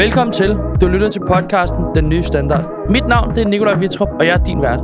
Velkommen 0.00 0.32
til. 0.32 0.56
Du 0.80 0.88
lytter 0.88 1.08
til 1.08 1.20
podcasten 1.20 1.84
Den 1.94 2.08
Nye 2.08 2.22
Standard. 2.22 2.90
Mit 2.90 3.06
navn 3.06 3.34
det 3.36 3.44
er 3.44 3.48
Nikolaj 3.48 3.74
Vitrup, 3.74 4.08
og 4.08 4.26
jeg 4.26 4.40
er 4.40 4.44
din 4.44 4.62
vært. 4.62 4.80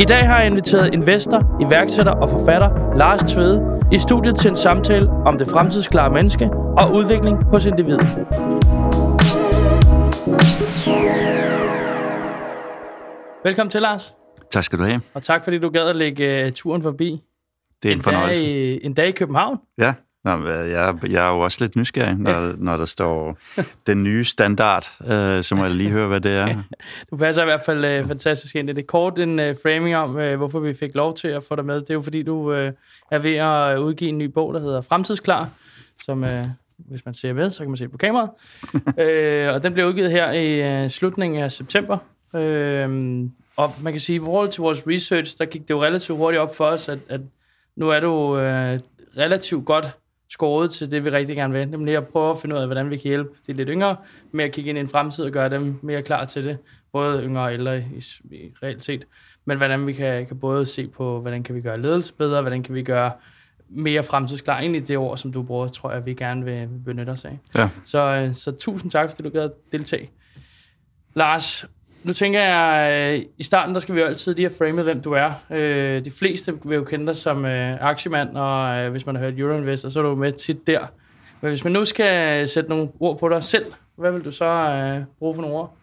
I 0.00 0.04
dag 0.04 0.26
har 0.26 0.38
jeg 0.38 0.46
inviteret 0.46 0.94
investor, 0.94 1.58
iværksætter 1.60 2.12
og 2.12 2.30
forfatter 2.30 2.96
Lars 2.96 3.32
Tvede 3.32 3.80
i 3.92 3.98
studiet 3.98 4.36
til 4.36 4.50
en 4.50 4.56
samtale 4.56 5.08
om 5.10 5.38
det 5.38 5.48
fremtidsklare 5.48 6.10
menneske 6.12 6.50
og 6.50 6.92
udvikling 6.94 7.44
hos 7.44 7.66
individet. 7.66 8.06
Velkommen 13.44 13.70
til, 13.70 13.82
Lars. 13.82 14.14
Tak 14.50 14.64
skal 14.64 14.78
du 14.78 14.84
have. 14.84 15.00
Og 15.14 15.22
tak, 15.22 15.44
fordi 15.44 15.58
du 15.58 15.68
gad 15.68 15.88
at 15.88 15.96
lægge 15.96 16.46
uh, 16.46 16.52
turen 16.52 16.82
forbi. 16.82 17.22
Det 17.82 17.88
er 17.88 17.92
en, 17.92 17.98
en 17.98 18.02
fornøjelse. 18.02 18.42
Dag 18.42 18.50
i, 18.50 18.86
en 18.86 18.94
dag 18.94 19.08
i 19.08 19.12
København. 19.12 19.58
Ja, 19.78 19.94
Nå, 20.26 20.48
jeg, 20.48 20.94
jeg 21.10 21.28
er 21.28 21.34
jo 21.34 21.40
også 21.40 21.58
lidt 21.60 21.76
nysgerrig, 21.76 22.18
når, 22.18 22.54
når 22.58 22.76
der 22.76 22.84
står 22.84 23.38
den 23.86 24.02
nye 24.02 24.24
standard, 24.24 24.86
øh, 25.10 25.42
så 25.42 25.54
må 25.54 25.64
jeg 25.64 25.74
lige 25.74 25.90
høre, 25.90 26.08
hvad 26.08 26.20
det 26.20 26.32
er. 26.32 26.62
du 27.10 27.16
passer 27.16 27.42
i 27.42 27.44
hvert 27.44 27.62
fald 27.66 27.84
øh, 27.84 28.06
fantastisk 28.06 28.56
ind. 28.56 28.68
Det 28.68 28.78
er 28.78 28.82
kort 28.82 29.18
en 29.18 29.40
øh, 29.40 29.56
framing 29.62 29.96
om, 29.96 30.18
øh, 30.18 30.36
hvorfor 30.36 30.60
vi 30.60 30.74
fik 30.74 30.94
lov 30.94 31.16
til 31.16 31.28
at 31.28 31.44
få 31.44 31.56
dig 31.56 31.64
med. 31.64 31.74
Det 31.80 31.90
er 31.90 31.94
jo 31.94 32.02
fordi, 32.02 32.22
du 32.22 32.52
øh, 32.52 32.72
er 33.10 33.18
ved 33.18 33.34
at 33.34 33.78
udgive 33.78 34.08
en 34.08 34.18
ny 34.18 34.24
bog, 34.24 34.54
der 34.54 34.60
hedder 34.60 34.80
Fremtidsklar, 34.80 35.48
som... 36.04 36.24
Øh, 36.24 36.44
hvis 36.78 37.04
man 37.04 37.14
ser 37.14 37.32
med, 37.32 37.50
så 37.50 37.58
kan 37.58 37.68
man 37.68 37.76
se 37.76 37.84
det 37.84 37.90
på 37.90 37.98
kameraet. 37.98 38.30
øh, 39.04 39.54
og 39.54 39.62
den 39.62 39.72
bliver 39.72 39.88
udgivet 39.88 40.10
her 40.10 40.32
i 40.32 40.82
øh, 40.84 40.90
slutningen 40.90 41.42
af 41.42 41.52
september. 41.52 41.98
Øh, 42.34 43.24
og 43.56 43.74
man 43.80 43.92
kan 43.92 44.00
sige, 44.00 44.16
i 44.16 44.20
forhold 44.20 44.48
til 44.48 44.60
vores 44.60 44.82
research, 44.86 45.38
der 45.38 45.44
gik 45.44 45.62
det 45.62 45.70
jo 45.70 45.82
relativt 45.82 46.18
hurtigt 46.18 46.40
op 46.40 46.56
for 46.56 46.64
os, 46.64 46.88
at, 46.88 46.98
at 47.08 47.20
nu 47.76 47.88
er 47.88 48.00
du 48.00 48.38
øh, 48.38 48.80
relativt 49.16 49.64
godt 49.64 49.86
skåret 50.28 50.70
til 50.70 50.90
det, 50.90 51.04
vi 51.04 51.10
rigtig 51.10 51.36
gerne 51.36 51.54
vil. 51.54 51.68
Nemlig 51.68 51.96
at 51.96 52.08
prøve 52.08 52.30
at 52.30 52.40
finde 52.40 52.54
ud 52.54 52.60
af, 52.60 52.66
hvordan 52.66 52.90
vi 52.90 52.96
kan 52.96 53.08
hjælpe 53.08 53.30
de 53.46 53.52
lidt 53.52 53.68
yngre 53.72 53.96
med 54.32 54.44
at 54.44 54.52
kigge 54.52 54.68
ind 54.68 54.78
i 54.78 54.80
en 54.80 54.88
fremtid 54.88 55.24
og 55.24 55.30
gøre 55.30 55.50
dem 55.50 55.78
mere 55.82 56.02
klar 56.02 56.24
til 56.24 56.44
det. 56.44 56.58
Både 56.92 57.22
yngre 57.22 57.42
og 57.42 57.52
ældre 57.52 57.78
i, 57.78 58.04
i 58.24 58.52
realitet. 58.62 59.04
Men 59.44 59.56
hvordan 59.56 59.86
vi 59.86 59.92
kan, 59.92 60.26
kan 60.26 60.38
både 60.38 60.66
se 60.66 60.88
på, 60.88 61.20
hvordan 61.20 61.42
kan 61.42 61.54
vi 61.54 61.60
gøre 61.60 61.80
ledelse 61.80 62.14
bedre, 62.14 62.40
hvordan 62.40 62.62
kan 62.62 62.74
vi 62.74 62.82
gøre 62.82 63.12
mere 63.68 64.02
fremtidsklar. 64.02 64.58
Egentlig 64.58 64.88
det 64.88 64.98
ord, 64.98 65.18
som 65.18 65.32
du 65.32 65.42
bruger, 65.42 65.68
tror 65.68 65.92
jeg, 65.92 66.06
vi 66.06 66.14
gerne 66.14 66.44
vil 66.44 66.68
benytte 66.84 67.10
os 67.10 67.24
af. 67.24 67.38
Ja. 67.54 67.68
Så, 67.84 67.98
øh, 67.98 68.34
så 68.34 68.50
tusind 68.50 68.90
tak, 68.90 69.10
fordi 69.10 69.22
du 69.22 69.30
gad 69.30 69.50
deltage. 69.72 70.10
Lars, 71.14 71.66
nu 72.06 72.12
tænker 72.12 72.40
jeg, 72.40 72.92
øh, 73.14 73.24
i 73.38 73.42
starten, 73.42 73.74
der 73.74 73.80
skal 73.80 73.94
vi 73.94 74.00
jo 74.00 74.06
altid 74.06 74.34
lige 74.34 74.48
have 74.48 74.58
framet, 74.58 74.84
hvem 74.84 75.02
du 75.02 75.12
er. 75.12 75.32
Øh, 75.50 76.04
de 76.04 76.10
fleste 76.10 76.54
vil 76.64 76.76
jo 76.76 76.84
kende 76.84 77.06
dig 77.06 77.16
som 77.16 77.44
øh, 77.44 77.76
aktiemand, 77.80 78.36
og 78.36 78.78
øh, 78.78 78.90
hvis 78.90 79.06
man 79.06 79.16
har 79.16 79.22
hørt 79.22 79.38
Euroinvestor, 79.38 79.88
så 79.88 79.98
er 79.98 80.02
du 80.02 80.14
med 80.14 80.32
tit 80.32 80.66
der. 80.66 80.80
Men 81.40 81.48
hvis 81.48 81.64
man 81.64 81.72
nu 81.72 81.84
skal 81.84 82.48
sætte 82.48 82.70
nogle 82.70 82.88
ord 83.00 83.18
på 83.18 83.28
dig 83.28 83.44
selv, 83.44 83.64
hvad 83.96 84.12
vil 84.12 84.24
du 84.24 84.32
så 84.32 84.44
øh, 84.44 85.04
bruge 85.18 85.34
for 85.34 85.42
nogle 85.42 85.56
ord? 85.56 85.76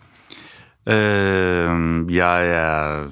Øh, 0.88 2.16
jeg 2.16 2.48
er 2.48 3.08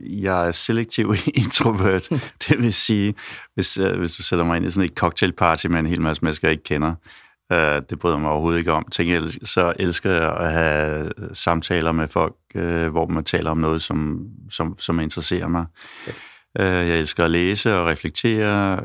jeg 0.00 0.48
er 0.48 0.52
selektiv 0.52 1.14
introvert. 1.44 2.08
det 2.48 2.58
vil 2.58 2.74
sige, 2.74 3.14
hvis, 3.54 3.78
øh, 3.78 3.98
hvis 3.98 4.12
du 4.12 4.22
sætter 4.22 4.44
mig 4.44 4.56
ind 4.56 4.66
i 4.66 4.70
sådan 4.70 4.84
et 4.84 4.96
cocktailparty 4.96 5.66
med 5.66 5.78
en 5.78 5.86
hel 5.86 6.00
masse 6.00 6.24
mennesker, 6.24 6.48
jeg 6.48 6.52
ikke 6.52 6.64
kender, 6.64 6.94
Øh, 7.52 7.82
det 7.90 7.98
bryder 7.98 8.18
mig 8.18 8.30
overhovedet 8.30 8.58
ikke 8.58 8.72
om. 8.72 8.86
Tænk, 8.92 9.32
så 9.44 9.72
elsker 9.78 10.10
jeg 10.10 10.36
at 10.36 10.52
have 10.52 11.10
samtaler 11.32 11.92
med 11.92 12.08
folk, 12.08 12.34
øh, 12.54 12.88
hvor 12.88 13.06
man 13.06 13.24
taler 13.24 13.50
om 13.50 13.58
noget, 13.58 13.82
som, 13.82 14.26
som, 14.50 14.76
som 14.78 15.00
interesserer 15.00 15.48
mig. 15.48 15.66
Ja. 16.06 16.12
Øh, 16.58 16.88
jeg 16.88 16.98
elsker 16.98 17.24
at 17.24 17.30
læse 17.30 17.76
og 17.76 17.86
reflektere. 17.86 18.78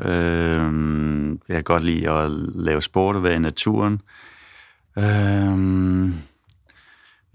jeg 1.48 1.54
kan 1.54 1.64
godt 1.64 1.84
lide 1.84 2.10
at 2.10 2.30
lave 2.54 2.82
sport 2.82 3.16
og 3.16 3.22
være 3.22 3.36
i 3.36 3.38
naturen. 3.38 4.00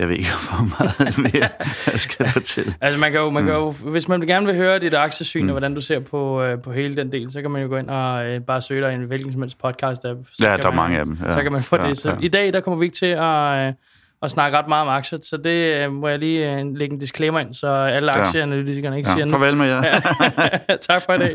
Jeg 0.01 0.09
ved 0.09 0.15
ikke, 0.15 0.29
hvor 0.49 0.67
meget 0.79 1.17
mere 1.17 1.49
jeg 1.91 1.99
skal 1.99 2.29
fortælle. 2.29 2.73
altså 2.81 2.99
man 2.99 3.11
kan 3.11 3.19
jo, 3.19 3.29
man 3.29 3.45
kan 3.45 3.53
jo, 3.53 3.71
mm. 3.71 3.91
hvis 3.91 4.07
man 4.07 4.21
gerne 4.21 4.45
vil 4.45 4.55
høre 4.55 4.79
dit 4.79 4.93
aktiesyn, 4.93 5.43
mm. 5.43 5.49
og 5.49 5.51
hvordan 5.51 5.75
du 5.75 5.81
ser 5.81 5.99
på, 5.99 6.43
uh, 6.43 6.61
på 6.61 6.71
hele 6.71 6.95
den 6.95 7.11
del, 7.11 7.31
så 7.31 7.41
kan 7.41 7.51
man 7.51 7.61
jo 7.61 7.67
gå 7.67 7.77
ind 7.77 7.89
og 7.89 8.35
uh, 8.35 8.43
bare 8.43 8.61
søge 8.61 8.81
dig 8.85 8.93
en 8.93 9.01
hvilken 9.01 9.31
som 9.31 9.41
helst 9.41 9.57
podcast-app. 9.65 10.29
Så 10.33 10.45
ja, 10.45 10.57
der 10.57 10.63
man, 10.63 10.65
er 10.65 10.71
mange 10.71 10.99
af 10.99 11.05
dem. 11.05 11.17
Ja. 11.25 11.33
Så 11.33 11.43
kan 11.43 11.51
man 11.51 11.63
få 11.63 11.75
ja, 11.75 11.89
det. 11.89 11.97
Så 11.97 12.09
ja. 12.09 12.15
i 12.21 12.27
dag, 12.27 12.53
der 12.53 12.59
kommer 12.59 12.79
vi 12.79 12.85
ikke 12.85 12.95
til 12.95 13.05
at, 13.05 13.67
uh, 13.67 13.73
at 14.21 14.31
snakke 14.31 14.57
ret 14.57 14.67
meget 14.67 14.81
om 14.81 14.87
aktier, 14.87 15.19
så 15.21 15.37
det 15.37 15.87
uh, 15.87 15.93
må 15.93 16.07
jeg 16.07 16.19
lige 16.19 16.65
uh, 16.65 16.75
lægge 16.75 16.93
en 16.93 16.99
disclaimer 16.99 17.39
ind, 17.39 17.53
så 17.53 17.67
alle 17.67 18.11
aktieanalytikerne 18.11 18.97
ikke 18.97 19.09
ja, 19.09 19.15
siger 19.15 19.25
noget. 19.25 19.41
Farvel 19.41 19.57
med 19.57 19.67
jer. 19.67 19.83
ja. 20.69 20.75
tak 20.89 21.01
for 21.01 21.13
det. 21.13 21.31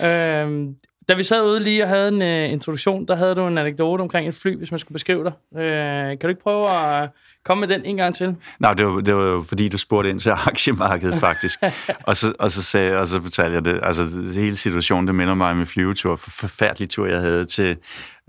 uh, 0.00 0.74
da 1.08 1.14
vi 1.14 1.22
sad 1.22 1.46
ude 1.46 1.60
lige 1.60 1.82
og 1.82 1.88
havde 1.88 2.08
en 2.08 2.22
uh, 2.22 2.52
introduktion, 2.52 3.06
der 3.06 3.16
havde 3.16 3.34
du 3.34 3.46
en 3.46 3.58
anekdote 3.58 4.00
omkring 4.00 4.28
et 4.28 4.34
fly, 4.34 4.56
hvis 4.58 4.70
man 4.70 4.78
skulle 4.78 4.94
beskrive 4.94 5.24
dig. 5.24 5.32
Uh, 5.50 5.60
kan 6.08 6.18
du 6.22 6.28
ikke 6.28 6.42
prøve 6.42 6.70
at 6.70 7.08
Kom 7.48 7.58
med 7.58 7.68
den 7.68 7.84
en 7.84 7.96
gang 7.96 8.14
til. 8.14 8.36
Nej, 8.58 8.74
det 8.74 8.86
var, 8.86 9.00
det 9.00 9.14
var 9.14 9.24
jo 9.24 9.44
fordi, 9.48 9.68
du 9.68 9.78
spurgte 9.78 10.10
ind 10.10 10.20
til 10.20 10.30
aktiemarkedet 10.30 11.20
faktisk. 11.28 11.58
og, 12.02 12.16
så, 12.16 12.32
og, 12.38 12.50
så 12.50 12.62
sagde, 12.62 12.98
og 12.98 13.08
så 13.08 13.22
fortalte 13.22 13.54
jeg 13.54 13.64
det. 13.64 13.80
Altså, 13.82 14.04
det, 14.04 14.34
hele 14.34 14.56
situationen, 14.56 15.06
det 15.06 15.14
minder 15.14 15.34
mig 15.34 15.50
om 15.50 15.60
en 15.60 15.66
flyvetur. 15.66 16.16
For 16.16 16.30
forfærdelig 16.30 16.90
tur, 16.90 17.06
jeg 17.06 17.20
havde 17.20 17.44
til... 17.44 17.76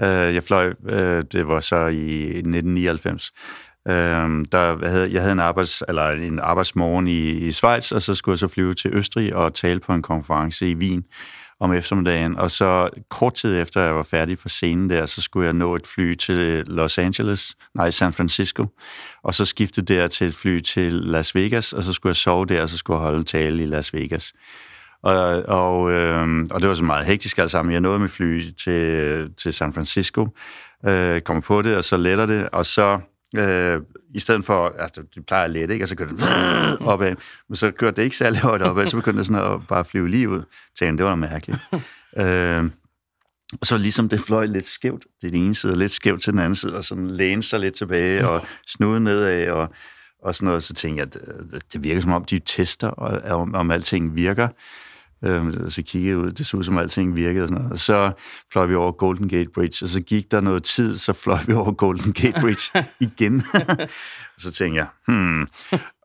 Øh, 0.02 0.36
jeg 0.36 0.44
fløj, 0.44 0.74
øh, 0.90 1.24
det 1.32 1.48
var 1.48 1.60
så 1.60 1.76
i 1.76 2.24
1999. 2.24 3.32
Øh, 3.88 3.94
der 4.52 4.88
havde, 4.90 5.14
jeg 5.14 5.22
havde 5.22 5.32
en, 5.32 5.40
arbejds, 5.40 5.84
eller 5.88 6.10
en 6.10 6.40
arbejdsmorgen 6.40 7.08
i, 7.08 7.30
i 7.30 7.52
Schweiz, 7.52 7.92
og 7.92 8.02
så 8.02 8.16
skulle 8.16 8.34
jeg 8.34 8.40
så 8.40 8.48
flyve 8.48 8.74
til 8.74 8.94
Østrig 8.94 9.36
og 9.36 9.54
tale 9.54 9.80
på 9.80 9.94
en 9.94 10.02
konference 10.02 10.70
i 10.70 10.76
Wien 10.76 11.04
om 11.60 11.74
eftermiddagen, 11.74 12.38
og 12.38 12.52
så 12.52 12.90
kort 13.10 13.34
tid 13.34 13.62
efter 13.62 13.82
jeg 13.82 13.96
var 13.96 14.04
færdig 14.04 14.40
for 14.40 14.50
scenen 14.50 14.90
der, 14.90 15.06
så 15.06 15.22
skulle 15.22 15.46
jeg 15.46 15.54
nå 15.54 15.76
et 15.76 15.88
fly 15.88 16.16
til 16.16 16.64
Los 16.68 16.98
Angeles, 16.98 17.56
nej, 17.76 17.92
San 17.92 18.14
Francisco, 18.14 18.68
og 19.24 19.36
så 19.36 19.46
skifte 19.46 19.82
der 19.82 20.08
til 20.08 20.28
et 20.28 20.36
fly 20.36 20.60
til 20.60 20.94
Las 20.94 21.36
Vegas, 21.36 21.74
og 21.74 21.84
så 21.84 21.94
skulle 21.94 22.12
jeg 22.12 22.16
sove 22.16 22.46
der, 22.46 22.62
og 22.62 22.70
så 22.70 22.78
skulle 22.78 22.98
jeg 22.98 23.04
holde 23.04 23.24
tale 23.24 23.64
i 23.64 23.66
Las 23.66 23.94
Vegas. 23.94 24.34
Og, 25.04 25.16
og, 25.48 25.92
øh, 25.92 26.48
og 26.52 26.62
det 26.62 26.70
var 26.70 26.76
så 26.76 26.84
meget 26.84 27.06
hektisk 27.06 27.38
alt 27.38 27.52
sammen. 27.52 27.74
Jeg 27.74 27.82
nåede 27.82 28.00
med 28.00 28.10
fly 28.10 28.42
til, 28.64 29.34
til 29.38 29.54
San 29.54 29.74
Francisco, 29.74 30.28
øh, 30.86 31.22
kom 31.22 31.42
på 31.42 31.62
det, 31.62 31.78
og 31.78 31.84
så 31.84 31.98
letter 31.98 32.26
det, 32.26 32.50
og 32.50 32.66
så 32.66 33.00
Øh, 33.38 33.82
I 34.14 34.20
stedet 34.20 34.46
for, 34.46 34.76
altså 34.80 35.04
det 35.16 35.26
plejer 35.26 35.44
at 35.44 35.52
lette, 35.52 35.74
ikke? 35.74 35.84
og 35.84 35.90
så 35.90 35.96
kørte 35.96 36.16
det 36.16 36.24
opad, 36.92 37.16
men 37.50 37.56
så 37.56 37.72
kørte 37.72 37.96
det 37.96 38.04
ikke 38.04 38.18
særlig 38.18 38.40
højt 38.40 38.62
opad, 38.62 38.86
så 38.86 38.98
begyndte 38.98 39.18
det 39.18 39.26
sådan 39.26 39.54
at 39.54 39.68
bare 39.68 39.86
flyve 39.86 40.10
lige 40.10 40.30
ud. 40.30 40.44
Tænkte, 40.80 41.04
det 41.04 41.10
var 41.10 41.16
mærkeligt. 41.16 41.60
øh, 42.22 42.70
og 43.62 43.68
så 43.68 43.78
ligesom 43.78 44.10
det 44.10 44.22
fløj 44.22 44.46
lidt 44.46 44.66
skævt 44.66 45.06
til 45.22 45.32
den 45.32 45.44
ene 45.44 45.56
side, 45.56 45.74
og 45.74 45.78
lidt 45.78 45.92
skævt 45.92 46.22
til 46.22 46.34
den 46.34 46.40
anden 46.40 46.56
side, 46.56 46.76
og 46.76 46.84
sådan 46.84 47.08
læne 47.08 47.44
sig 47.44 47.60
lidt 47.60 47.74
tilbage, 47.74 48.28
og 48.28 48.46
snude 48.68 49.00
nedad, 49.00 49.50
og, 49.50 49.74
og 50.24 50.36
sådan 50.36 50.46
noget. 50.46 50.64
Så 50.64 50.74
tænkte 50.74 51.00
jeg, 51.00 51.14
det, 51.14 51.64
det 51.74 51.84
virker 51.84 52.02
som 52.02 52.12
om, 52.12 52.26
de 52.26 52.40
tester, 52.40 52.88
og, 52.88 53.40
om, 53.42 53.56
om 53.56 53.72
alting 53.72 54.16
virker. 54.16 54.48
Øh, 55.24 55.54
så 55.70 55.84
kiggede 55.84 56.10
jeg 56.10 56.18
ud, 56.18 56.32
det 56.32 56.46
så 56.46 56.58
ud 56.58 56.64
som 56.64 56.78
alting 56.78 57.16
virkede 57.16 57.44
og 57.44 57.48
sådan 57.48 57.62
noget. 57.62 57.74
Og 57.74 57.80
så 57.80 58.12
fløj 58.52 58.66
vi 58.66 58.76
over 58.76 58.92
Golden 58.92 59.30
Gate 59.30 59.50
Bridge, 59.54 59.86
og 59.86 59.90
så 59.90 60.02
gik 60.02 60.32
der 60.32 60.42
noget 60.42 60.64
tid, 60.64 60.98
så 60.98 61.14
fløj 61.14 61.40
vi 61.48 61.54
over 61.54 61.72
Golden 61.72 62.14
Gate 62.14 62.42
Bridge 62.42 62.86
igen. 63.00 63.44
og 64.36 64.40
så 64.40 64.52
tænkte 64.52 64.78
jeg, 64.78 64.88
hmm. 65.08 65.48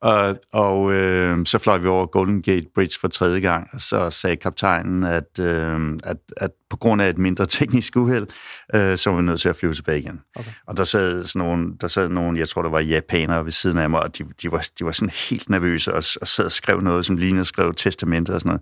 Og, 0.05 0.39
og 0.53 0.93
øh, 0.93 1.47
så 1.47 1.59
fløj 1.59 1.79
vi 1.79 1.89
over 1.89 2.07
Golden 2.07 2.43
Gate 2.43 2.67
Bridge 2.75 2.99
for 3.01 3.09
tredje 3.09 3.41
gang, 3.41 3.69
og 3.73 3.81
så 3.81 4.11
sagde 4.11 4.37
kaptajnen, 4.37 5.05
at, 5.05 5.39
øh, 5.41 5.99
at, 6.05 6.17
at 6.37 6.51
på 6.71 6.77
grund 6.77 7.03
af 7.03 7.09
et 7.09 7.19
mindre 7.19 7.47
teknisk 7.59 7.97
uheld, 7.97 8.27
øh, 8.75 8.97
så 8.97 9.11
var 9.11 9.17
vi 9.17 9.23
nødt 9.23 9.41
til 9.41 9.49
at 9.49 9.57
flyve 9.57 9.75
tilbage 9.75 9.99
igen. 9.99 10.21
Okay. 10.37 10.51
Og 10.67 10.77
der 10.77 10.85
sad, 10.85 11.25
sådan 11.25 11.47
nogle, 11.47 11.73
der 11.81 11.89
sad 11.89 12.09
nogle, 12.09 12.39
jeg 12.39 12.49
tror, 12.49 12.63
der 12.63 12.71
var 12.71 12.81
japanere 12.81 13.45
ved 13.45 13.53
siden 13.53 13.79
af 13.79 13.91
mig, 13.91 14.03
og 14.03 14.19
de, 14.19 14.25
de, 14.43 14.53
var, 14.53 14.67
de 14.79 14.85
var 14.85 14.93
sådan 14.93 15.13
helt 15.31 15.51
nervøse, 15.51 15.93
og, 15.93 16.03
og 16.21 16.29
sad 16.29 16.45
og 16.45 16.53
skrev 16.53 16.81
noget, 16.81 17.07
som 17.07 17.17
lignede 17.17 17.45
skrev 17.45 17.75
testamentet 17.75 18.35
og 18.35 18.41
sådan 18.41 18.61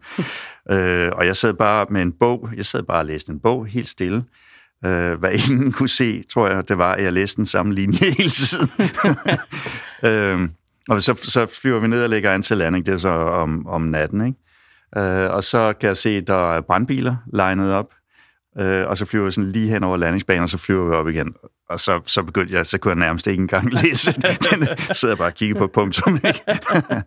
noget. 0.68 1.06
øh, 1.06 1.12
og 1.14 1.26
jeg 1.26 1.36
sad 1.36 1.54
bare 1.54 1.86
med 1.90 2.02
en 2.02 2.12
bog, 2.12 2.48
jeg 2.56 2.66
sad 2.66 2.82
bare 2.82 2.98
og 2.98 3.06
læste 3.06 3.32
en 3.32 3.40
bog 3.40 3.66
helt 3.66 3.88
stille, 3.88 4.24
Øh, 4.84 5.18
hvad 5.18 5.32
ingen 5.32 5.72
kunne 5.72 5.88
se, 5.88 6.22
tror 6.22 6.48
jeg, 6.48 6.68
det 6.68 6.78
var, 6.78 6.94
at 6.94 7.04
jeg 7.04 7.12
læste 7.12 7.36
den 7.36 7.46
samme 7.46 7.74
linje 7.74 7.98
hele 8.18 8.30
tiden. 8.30 8.70
øh, 10.02 10.48
og 10.88 11.02
så, 11.02 11.14
så 11.14 11.46
flyver 11.46 11.80
vi 11.80 11.88
ned 11.88 12.04
og 12.04 12.10
lægger 12.10 12.30
an 12.30 12.42
til 12.42 12.56
landing, 12.56 12.86
det 12.86 12.92
er 12.92 12.98
så 12.98 13.08
om, 13.08 13.66
om 13.66 13.82
natten, 13.82 14.26
ikke? 14.26 14.38
Øh, 14.96 15.30
og 15.30 15.44
så 15.44 15.72
kan 15.80 15.86
jeg 15.86 15.96
se, 15.96 16.10
at 16.10 16.26
der 16.26 16.54
er 16.54 16.60
brandbiler 16.60 17.16
legnet 17.32 17.74
op, 17.74 17.94
øh, 18.58 18.88
og 18.88 18.98
så 18.98 19.04
flyver 19.04 19.24
vi 19.24 19.30
sådan 19.30 19.52
lige 19.52 19.68
hen 19.68 19.84
over 19.84 19.96
landingsbanen, 19.96 20.42
og 20.42 20.48
så 20.48 20.58
flyver 20.58 20.88
vi 20.88 20.94
op 20.94 21.08
igen. 21.08 21.34
Og 21.68 21.80
så, 21.80 22.00
så 22.06 22.22
begyndte 22.22 22.54
jeg, 22.54 22.66
så 22.66 22.78
kunne 22.78 22.90
jeg 22.90 22.98
nærmest 22.98 23.26
ikke 23.26 23.40
engang 23.40 23.72
læse. 23.82 24.12
Den 24.22 24.68
sidder 24.92 25.14
bare 25.14 25.28
og 25.28 25.34
kigger 25.34 25.58
på 25.58 25.66
punktum, 25.66 26.14
ikke? 26.14 26.44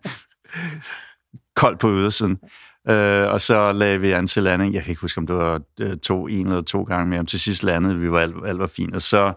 Koldt 1.56 1.78
på 1.80 1.90
ydersiden. 1.90 2.38
Øh, 2.88 3.28
og 3.28 3.40
så 3.40 3.72
lagde 3.72 4.00
vi 4.00 4.12
an 4.12 4.26
til 4.26 4.42
landing. 4.42 4.74
Jeg 4.74 4.82
kan 4.82 4.90
ikke 4.90 5.00
huske, 5.00 5.18
om 5.18 5.26
det 5.26 5.36
var 5.36 5.60
øh, 5.80 5.96
to, 5.96 6.26
en 6.26 6.46
eller 6.46 6.62
to 6.62 6.82
gange 6.82 7.06
mere. 7.06 7.24
Til 7.24 7.40
sidst 7.40 7.62
landede 7.62 7.98
vi, 7.98 8.10
var 8.10 8.20
alt, 8.20 8.34
alt 8.46 8.58
var 8.58 8.66
fint. 8.66 8.94
Og 8.94 9.02
så, 9.02 9.32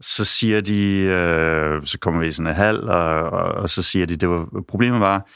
så 0.00 0.24
siger 0.24 0.60
de, 0.60 0.96
øh, 0.96 1.86
så 1.86 1.98
kommer 1.98 2.20
vi 2.20 2.26
i 2.26 2.32
sådan 2.32 2.46
en 2.46 2.54
hal, 2.54 2.90
og, 2.90 3.20
og, 3.20 3.42
og 3.42 3.70
så 3.70 3.82
siger 3.82 4.06
de, 4.06 4.16
det 4.16 4.28
var, 4.28 4.48
problemet 4.68 5.00
var, 5.00 5.26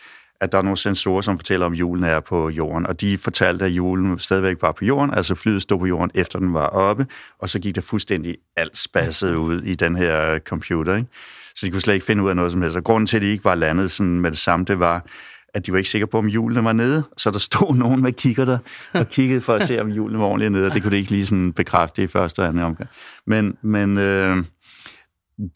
at 0.41 0.53
der 0.53 0.59
er 0.59 0.63
nogle 0.63 0.77
sensorer, 0.77 1.21
som 1.21 1.39
fortæller, 1.39 1.67
om 1.67 1.73
julen 1.73 2.05
er 2.05 2.21
på 2.21 2.49
jorden, 2.49 2.87
og 2.87 3.01
de 3.01 3.19
fortalte, 3.19 3.65
at 3.65 3.71
julen 3.71 4.19
stadigvæk 4.19 4.57
var 4.63 4.73
på 4.73 4.85
jorden, 4.85 5.15
altså 5.15 5.35
flyet 5.35 5.63
stod 5.63 5.79
på 5.79 5.87
jorden, 5.87 6.11
efter 6.15 6.39
den 6.39 6.55
var 6.55 6.67
oppe, 6.67 7.07
og 7.39 7.49
så 7.49 7.59
gik 7.59 7.75
der 7.75 7.81
fuldstændig 7.81 8.37
alt 8.57 8.77
spasset 8.77 9.35
ud 9.35 9.63
i 9.63 9.75
den 9.75 9.97
her 9.97 10.39
computer, 10.39 10.97
ikke? 10.97 11.09
Så 11.55 11.67
de 11.67 11.71
kunne 11.71 11.81
slet 11.81 11.95
ikke 11.95 12.07
finde 12.07 12.23
ud 12.23 12.31
af 12.31 12.37
noget 12.37 12.53
som 12.53 12.63
helst. 12.63 12.77
Og 12.77 12.85
grunden 12.85 13.07
til, 13.07 13.17
at 13.17 13.23
de 13.23 13.27
ikke 13.27 13.45
var 13.45 13.55
landet 13.55 13.91
sådan 13.91 14.21
med 14.21 14.31
det 14.31 14.39
samme, 14.39 14.65
det 14.65 14.79
var, 14.79 15.07
at 15.55 15.67
de 15.67 15.73
var 15.73 15.79
ikke 15.79 15.91
sikre 15.91 16.07
på, 16.07 16.19
om 16.19 16.27
hjulene 16.27 16.65
var 16.65 16.73
nede. 16.73 17.05
Så 17.17 17.31
der 17.31 17.39
stod 17.39 17.75
nogen 17.85 18.03
med 18.03 18.13
kigger 18.13 18.45
der 18.45 18.59
og 18.93 19.09
kiggede 19.09 19.41
for 19.41 19.55
at 19.55 19.67
se, 19.67 19.81
om 19.81 19.91
hjulene 19.91 20.19
var 20.19 20.27
ordentligt 20.27 20.53
nede, 20.53 20.67
og 20.67 20.75
det 20.75 20.83
kunne 20.83 20.93
de 20.93 20.97
ikke 20.97 21.11
lige 21.11 21.27
sådan 21.27 21.53
bekræfte 21.53 22.03
i 22.03 22.07
første 22.07 22.41
og 22.41 22.47
anden 22.47 22.63
omgang. 22.63 22.91
Men, 23.27 23.57
men 23.63 23.99
øh, 23.99 24.45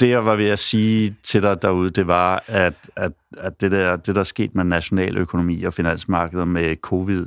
det, 0.01 0.09
jeg 0.09 0.25
var 0.25 0.37
ved 0.37 0.49
at 0.49 0.59
sige 0.59 1.17
til 1.23 1.43
dig 1.43 1.63
derude, 1.63 1.91
det 1.91 2.07
var, 2.07 2.45
at, 2.47 2.75
at, 2.97 3.13
at 3.39 3.61
det, 3.61 3.71
der, 3.71 3.97
det, 3.97 4.15
der 4.15 4.23
skete 4.23 4.53
med 4.55 4.65
nationaløkonomi 4.65 5.63
og 5.63 5.75
finansmarkeder 5.75 6.45
med 6.45 6.77
covid, 6.77 7.27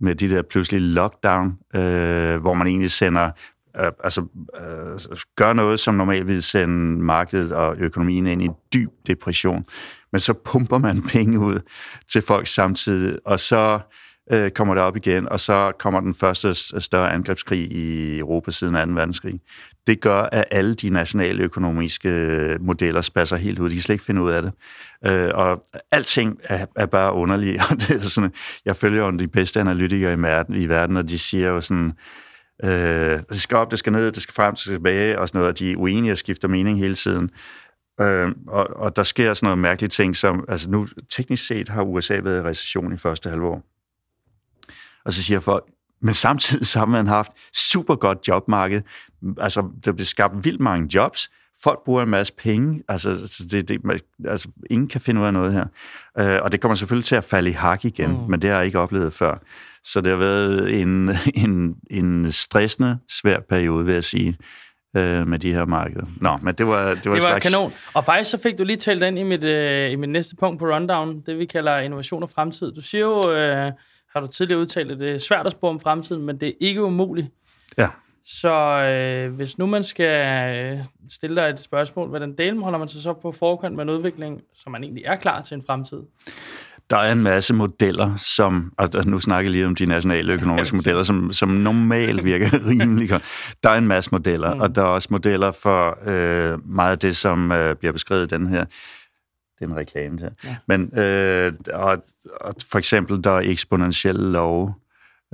med 0.00 0.14
de 0.14 0.30
der 0.30 0.42
pludselig 0.42 0.80
lockdown, 0.80 1.58
øh, 1.74 2.36
hvor 2.36 2.54
man 2.54 2.66
egentlig 2.66 2.90
sender 2.90 3.30
øh, 3.80 3.92
altså 4.04 4.26
øh, 4.60 5.18
gør 5.36 5.52
noget, 5.52 5.80
som 5.80 5.94
normalt 5.94 6.28
ville 6.28 6.42
sende 6.42 7.02
markedet 7.02 7.52
og 7.52 7.76
økonomien 7.78 8.26
ind 8.26 8.42
i 8.42 8.44
en 8.44 8.54
dyb 8.74 8.90
depression. 9.06 9.64
Men 10.12 10.20
så 10.20 10.32
pumper 10.32 10.78
man 10.78 11.02
penge 11.12 11.38
ud 11.38 11.60
til 12.08 12.22
folk 12.22 12.46
samtidig, 12.46 13.18
og 13.24 13.40
så 13.40 13.80
øh, 14.30 14.50
kommer 14.50 14.74
det 14.74 14.82
op 14.82 14.96
igen, 14.96 15.28
og 15.28 15.40
så 15.40 15.72
kommer 15.78 16.00
den 16.00 16.14
første 16.14 16.54
større 16.80 17.12
angrebskrig 17.12 17.72
i 17.72 18.18
Europa 18.18 18.50
siden 18.50 18.88
2. 18.88 18.94
verdenskrig. 18.94 19.40
Det 19.86 20.00
gør, 20.00 20.20
at 20.20 20.44
alle 20.50 20.74
de 20.74 20.90
nationale 20.90 21.42
økonomiske 21.42 22.08
øh, 22.08 22.62
modeller 22.62 23.00
spasser 23.00 23.36
helt 23.36 23.58
ud. 23.58 23.68
De 23.68 23.74
kan 23.74 23.82
slet 23.82 23.94
ikke 23.94 24.04
finde 24.04 24.22
ud 24.22 24.30
af 24.30 24.42
det. 24.42 24.52
Øh, 25.06 25.30
og 25.34 25.64
alting 25.92 26.38
er, 26.44 26.66
er 26.76 26.86
bare 26.86 27.12
underligt. 27.12 27.62
Og 27.70 27.80
det 27.80 27.90
er 27.90 28.00
sådan, 28.00 28.32
jeg 28.64 28.76
følger 28.76 29.04
jo 29.04 29.10
de 29.10 29.28
bedste 29.28 29.60
analytikere 29.60 30.12
i 30.12 30.22
verden, 30.22 30.54
i 30.54 30.68
verden, 30.68 30.96
og 30.96 31.08
de 31.08 31.18
siger 31.18 31.48
jo 31.48 31.60
sådan, 31.60 31.92
øh, 32.64 33.20
det 33.28 33.40
skal 33.40 33.56
op, 33.56 33.70
det 33.70 33.78
skal 33.78 33.92
ned, 33.92 34.12
det 34.12 34.22
skal 34.22 34.34
frem, 34.34 34.52
det 34.52 34.60
skal 34.60 34.74
tilbage, 34.74 35.18
og 35.18 35.28
sådan 35.28 35.38
noget, 35.38 35.52
og 35.52 35.58
de 35.58 35.72
er 35.72 35.76
uenige 35.76 36.12
og 36.12 36.18
skifter 36.18 36.48
mening 36.48 36.78
hele 36.78 36.94
tiden. 36.94 37.30
Øh, 38.00 38.28
og, 38.48 38.66
og 38.76 38.96
der 38.96 39.02
sker 39.02 39.34
sådan 39.34 39.46
noget 39.46 39.58
mærkelige 39.58 39.88
ting, 39.88 40.16
som, 40.16 40.44
altså 40.48 40.70
nu, 40.70 40.88
teknisk 41.10 41.46
set 41.46 41.68
har 41.68 41.82
USA 41.82 42.20
været 42.22 42.38
i 42.38 42.48
recession 42.48 42.92
i 42.92 42.96
første 42.96 43.30
halvår. 43.30 43.62
Og 45.04 45.12
så 45.12 45.22
siger 45.22 45.40
folk, 45.40 45.64
men 46.02 46.14
samtidig 46.14 46.66
så 46.66 46.78
har 46.78 46.86
man 46.86 47.06
haft 47.06 47.30
super 47.54 47.94
godt 47.94 48.28
jobmarked. 48.28 48.82
Altså, 49.40 49.68
der 49.84 49.92
bliver 49.92 50.06
skabt 50.06 50.44
vildt 50.44 50.60
mange 50.60 50.94
jobs. 50.94 51.30
Folk 51.62 51.78
bruger 51.84 52.02
en 52.02 52.08
masse 52.08 52.32
penge. 52.38 52.82
Altså, 52.88 53.10
det, 53.50 53.68
det, 53.68 54.02
altså 54.28 54.48
ingen 54.70 54.88
kan 54.88 55.00
finde 55.00 55.20
ud 55.20 55.26
af 55.26 55.32
noget 55.32 55.52
her. 55.52 55.64
Øh, 56.18 56.42
og 56.42 56.52
det 56.52 56.60
kommer 56.60 56.74
selvfølgelig 56.74 57.04
til 57.04 57.16
at 57.16 57.24
falde 57.24 57.50
i 57.50 57.52
hak 57.52 57.84
igen, 57.84 58.10
mm. 58.10 58.30
men 58.30 58.42
det 58.42 58.50
har 58.50 58.56
jeg 58.56 58.66
ikke 58.66 58.78
oplevet 58.78 59.12
før. 59.12 59.38
Så 59.84 60.00
det 60.00 60.10
har 60.10 60.18
været 60.18 60.80
en, 60.80 61.10
en, 61.44 61.74
en 61.90 62.32
stressende, 62.32 62.98
svær 63.20 63.40
periode, 63.40 63.84
vil 63.84 63.94
jeg 63.94 64.04
sige 64.04 64.38
øh, 64.96 65.26
med 65.26 65.38
de 65.38 65.52
her 65.52 65.64
markeder. 65.64 66.06
Nå, 66.20 66.36
men 66.42 66.54
det 66.54 66.66
var 66.66 66.80
Det 66.80 66.88
var, 66.88 66.94
det 66.94 67.12
var 67.12 67.18
slags... 67.18 67.48
kanon. 67.48 67.72
Og 67.94 68.04
faktisk 68.04 68.30
så 68.30 68.38
fik 68.38 68.58
du 68.58 68.64
lige 68.64 68.76
talt 68.76 69.02
ind 69.02 69.18
i 69.18 69.22
mit, 69.22 69.44
øh, 69.44 69.92
i 69.92 69.96
mit 69.96 70.10
næste 70.10 70.36
punkt 70.36 70.58
på 70.58 70.66
rundown, 70.66 71.22
det 71.26 71.38
vi 71.38 71.46
kalder 71.46 71.78
innovation 71.78 72.22
og 72.22 72.30
fremtid. 72.30 72.72
Du 72.72 72.80
siger 72.80 73.04
jo, 73.04 73.32
øh, 73.32 73.72
har 74.14 74.20
du 74.20 74.26
tidligere 74.26 74.60
udtalt, 74.60 74.90
at 74.90 74.98
det 74.98 75.14
er 75.14 75.18
svært 75.18 75.46
at 75.46 75.52
spå 75.52 75.68
om 75.68 75.80
fremtiden, 75.80 76.22
men 76.22 76.40
det 76.40 76.48
er 76.48 76.52
ikke 76.60 76.82
umuligt. 76.82 77.26
Ja. 77.78 77.88
Så 78.24 78.50
øh, 78.52 79.34
hvis 79.34 79.58
nu 79.58 79.66
man 79.66 79.82
skal 79.82 80.26
øh, 80.56 80.78
stille 81.10 81.36
dig 81.36 81.48
et 81.48 81.60
spørgsmål, 81.60 82.08
hvordan 82.08 82.34
delen 82.38 82.62
holder 82.62 82.78
man 82.78 82.88
sig 82.88 83.02
så 83.02 83.12
på 83.12 83.32
forkant 83.32 83.76
med 83.76 83.82
en 83.82 83.90
udvikling, 83.90 84.40
så 84.54 84.70
man 84.70 84.84
egentlig 84.84 85.04
er 85.04 85.16
klar 85.16 85.42
til 85.42 85.54
en 85.54 85.62
fremtid? 85.66 85.98
Der 86.90 86.96
er 86.96 87.12
en 87.12 87.22
masse 87.22 87.54
modeller, 87.54 88.16
som, 88.16 88.72
og 88.76 88.88
nu 89.06 89.18
snakker 89.18 89.50
jeg 89.50 89.52
lige 89.52 89.66
om 89.66 89.74
de 89.74 89.86
nationale 89.86 90.32
økonomiske 90.32 90.76
modeller, 90.76 91.02
som, 91.02 91.32
som 91.32 91.48
normalt 91.48 92.24
virker 92.24 92.48
rimelig 92.70 93.08
godt. 93.08 93.22
Der 93.62 93.70
er 93.70 93.78
en 93.78 93.88
masse 93.88 94.10
modeller, 94.12 94.54
mm. 94.54 94.60
og 94.60 94.74
der 94.74 94.82
er 94.82 94.86
også 94.86 95.08
modeller 95.10 95.52
for 95.52 95.98
øh, 96.06 96.68
meget 96.68 96.90
af 96.90 96.98
det, 96.98 97.16
som 97.16 97.52
øh, 97.52 97.76
bliver 97.76 97.92
beskrevet 97.92 98.32
i 98.32 98.34
den 98.34 98.46
her 98.46 98.64
det 99.58 99.64
er 99.64 99.68
en 99.68 99.76
reklame 99.76 100.18
til. 100.18 100.30
Ja. 100.44 100.56
Men 100.66 100.98
øh, 100.98 101.52
og, 101.72 102.04
og 102.40 102.54
for 102.70 102.78
eksempel, 102.78 103.24
der 103.24 103.30
er 103.30 103.40
eksponentielle 103.40 104.32
love, 104.32 104.74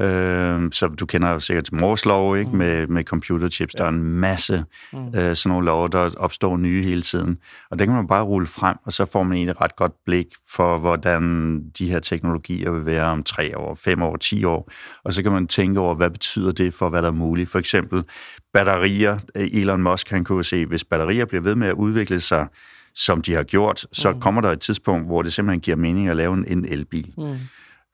øh, 0.01 0.73
så 0.73 0.89
du 0.89 1.07
kender 1.07 1.39
sikkert 1.39 1.65
til 1.65 1.75
Moores 1.75 2.05
lov, 2.05 2.37
ikke? 2.37 2.51
Mm. 2.51 2.59
Med, 2.59 2.87
med 2.87 3.05
computerchips. 3.05 3.75
Der 3.75 3.85
er 3.85 3.89
en 3.89 4.05
masse 4.05 4.65
mm. 4.93 4.99
øh, 5.15 5.37
sådan 5.37 5.51
nogle 5.51 5.67
love, 5.67 5.89
der 5.89 6.11
opstår 6.17 6.57
nye 6.57 6.83
hele 6.83 7.03
tiden. 7.03 7.39
Og 7.71 7.79
det 7.79 7.87
kan 7.87 7.97
man 7.97 8.07
bare 8.07 8.23
rulle 8.23 8.47
frem, 8.47 8.77
og 8.85 8.93
så 8.93 9.05
får 9.05 9.23
man 9.23 9.37
egentlig 9.37 9.53
et 9.53 9.61
ret 9.61 9.77
godt 9.77 9.93
blik 10.07 10.27
for, 10.55 10.79
hvordan 10.79 11.61
de 11.79 11.91
her 11.91 12.01
teknologier 12.01 12.71
vil 12.71 12.87
være 12.87 13.05
om 13.05 13.23
tre 13.23 13.59
år, 13.59 13.75
fem 13.75 14.03
år, 14.03 14.17
ti 14.17 14.45
år. 14.45 14.73
Og 15.05 15.13
så 15.13 15.23
kan 15.23 15.33
man 15.33 15.47
tænke 15.47 15.81
over, 15.81 15.95
hvad 15.95 16.11
betyder 16.11 16.53
det 16.53 16.75
for, 16.75 16.89
hvad 16.89 17.03
der 17.03 17.09
er 17.09 17.13
muligt. 17.13 17.51
For 17.51 17.59
eksempel 17.59 18.05
batterier. 18.53 19.19
Elon 19.35 19.83
Musk, 19.83 20.11
han 20.11 20.25
kunne 20.25 20.45
se, 20.45 20.67
hvis 20.67 20.85
batterier 20.85 21.25
bliver 21.25 21.43
ved 21.43 21.55
med 21.55 21.69
at 21.69 21.75
udvikle 21.75 22.21
sig, 22.21 22.47
som 22.95 23.23
de 23.23 23.35
har 23.35 23.43
gjort, 23.43 23.87
så 23.93 24.13
mm. 24.13 24.21
kommer 24.21 24.41
der 24.41 24.49
et 24.49 24.61
tidspunkt, 24.61 25.07
hvor 25.07 25.23
det 25.23 25.33
simpelthen 25.33 25.61
giver 25.61 25.77
mening 25.77 26.09
at 26.09 26.17
lave 26.17 26.35
en, 26.35 26.45
en 26.49 26.65
elbil. 26.65 27.13
Mm. 27.19 27.37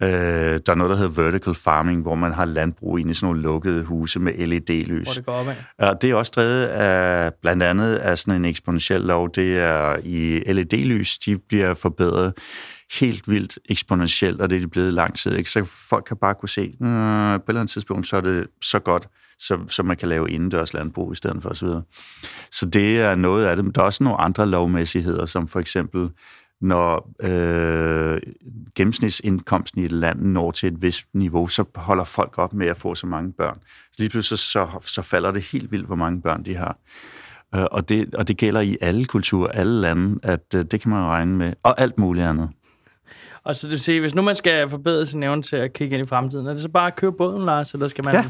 Øh, 0.03 0.09
der 0.09 0.73
er 0.73 0.75
noget, 0.75 0.91
der 0.91 0.97
hedder 0.97 1.23
vertical 1.23 1.55
farming, 1.55 2.03
hvor 2.03 2.15
man 2.15 2.33
har 2.33 2.45
landbrug 2.45 2.99
inde 2.99 3.11
i 3.11 3.15
sådan 3.15 3.27
nogle 3.27 3.43
lukkede 3.43 3.85
huse 3.85 4.21
med 4.21 4.33
LED-lys. 4.33 5.05
Hvor 5.05 5.13
det 5.13 5.27
går 5.27 5.33
opad. 5.33 5.55
Ja, 5.81 5.93
det 6.01 6.11
er 6.11 6.15
også 6.15 6.33
drevet 6.37 6.65
af 6.65 7.35
blandt 7.35 7.63
andet 7.63 7.97
af 7.97 8.19
sådan 8.19 8.35
en 8.35 8.45
eksponentiel 8.45 9.01
lov. 9.01 9.31
Det 9.35 9.59
er 9.59 9.97
i 10.05 10.53
LED-lys, 10.53 11.19
de 11.19 11.39
bliver 11.39 11.75
forbedret 11.75 12.33
helt 13.01 13.29
vildt 13.29 13.59
eksponentielt, 13.69 14.41
og 14.41 14.51
det 14.51 14.57
er 14.57 14.61
de 14.61 14.69
blevet 14.69 14.93
lang 14.93 15.19
tid. 15.19 15.35
Ikke? 15.35 15.51
Så 15.51 15.65
folk 15.65 16.05
kan 16.05 16.17
bare 16.17 16.35
kunne 16.35 16.49
se, 16.49 16.61
øh, 16.61 16.79
på 16.79 16.85
et 16.85 17.49
eller 17.49 17.61
andet 17.61 17.71
tidspunkt, 17.71 18.07
så 18.07 18.17
er 18.17 18.21
det 18.21 18.47
så 18.63 18.79
godt, 18.79 19.09
så, 19.39 19.59
så 19.69 19.83
man 19.83 19.97
kan 19.97 20.09
lave 20.09 20.31
indendørs 20.31 20.75
landbrug 20.75 21.13
i 21.13 21.17
stedet 21.17 21.43
for 21.43 21.51
osv. 21.51 21.69
Så 22.51 22.67
det 22.67 23.01
er 23.01 23.15
noget 23.15 23.47
af 23.47 23.57
det. 23.57 23.65
Men 23.65 23.75
der 23.75 23.81
er 23.81 23.85
også 23.85 24.05
nogle 24.05 24.21
andre 24.21 24.47
lovmæssigheder, 24.47 25.27
som 25.27 25.49
for 25.49 25.61
eksempel 25.61 26.11
når 26.61 27.11
øh, 27.21 28.21
gennemsnitsindkomsten 28.75 29.83
i 29.83 29.85
et 29.85 29.91
land 29.91 30.21
når 30.21 30.51
til 30.51 30.73
et 30.73 30.83
vist 30.83 31.07
niveau, 31.15 31.47
så 31.47 31.65
holder 31.75 32.05
folk 32.05 32.39
op 32.39 32.55
med 32.55 32.67
at 32.67 32.77
få 32.77 32.95
så 32.95 33.07
mange 33.07 33.33
børn. 33.33 33.59
Så 33.93 33.97
lige 33.99 34.11
pludselig 34.11 34.39
så, 34.39 34.69
så 34.83 35.03
falder 35.03 35.31
det 35.31 35.43
helt 35.43 35.73
vildt, 35.73 35.87
hvor 35.87 35.97
mange 35.97 36.23
børn 36.23 36.45
de 36.45 36.57
har. 36.57 36.79
Øh, 37.55 37.65
og, 37.71 37.89
det, 37.89 38.15
og 38.15 38.29
det 38.29 38.37
gælder 38.37 38.61
i 38.61 38.77
alle 38.81 39.05
kulturer, 39.05 39.49
alle 39.49 39.81
lande, 39.81 40.19
at 40.23 40.55
øh, 40.55 40.65
det 40.65 40.81
kan 40.81 40.91
man 40.91 41.05
regne 41.05 41.37
med. 41.37 41.53
Og 41.63 41.81
alt 41.81 41.99
muligt 41.99 42.27
andet. 42.27 42.51
Og 43.47 43.57
så 43.57 43.67
det 43.67 43.73
vil 43.73 43.81
sige, 43.81 44.01
hvis 44.01 44.15
nu 44.15 44.23
man 44.23 44.37
skal 44.37 44.69
forbedre 44.69 45.07
sin 45.07 45.23
evne 45.23 45.43
til 45.43 45.57
at 45.57 45.73
kigge 45.73 45.97
ind 45.97 46.07
i 46.07 46.09
fremtiden, 46.09 46.47
er 46.47 46.53
det 46.53 46.61
så 46.61 46.69
bare 46.69 46.87
at 46.87 46.97
købe 46.97 47.17
båden, 47.17 47.45
Lars, 47.45 47.73
eller 47.73 47.89
skal 47.89 48.05
man... 48.05 48.15
Ja. 48.15 48.25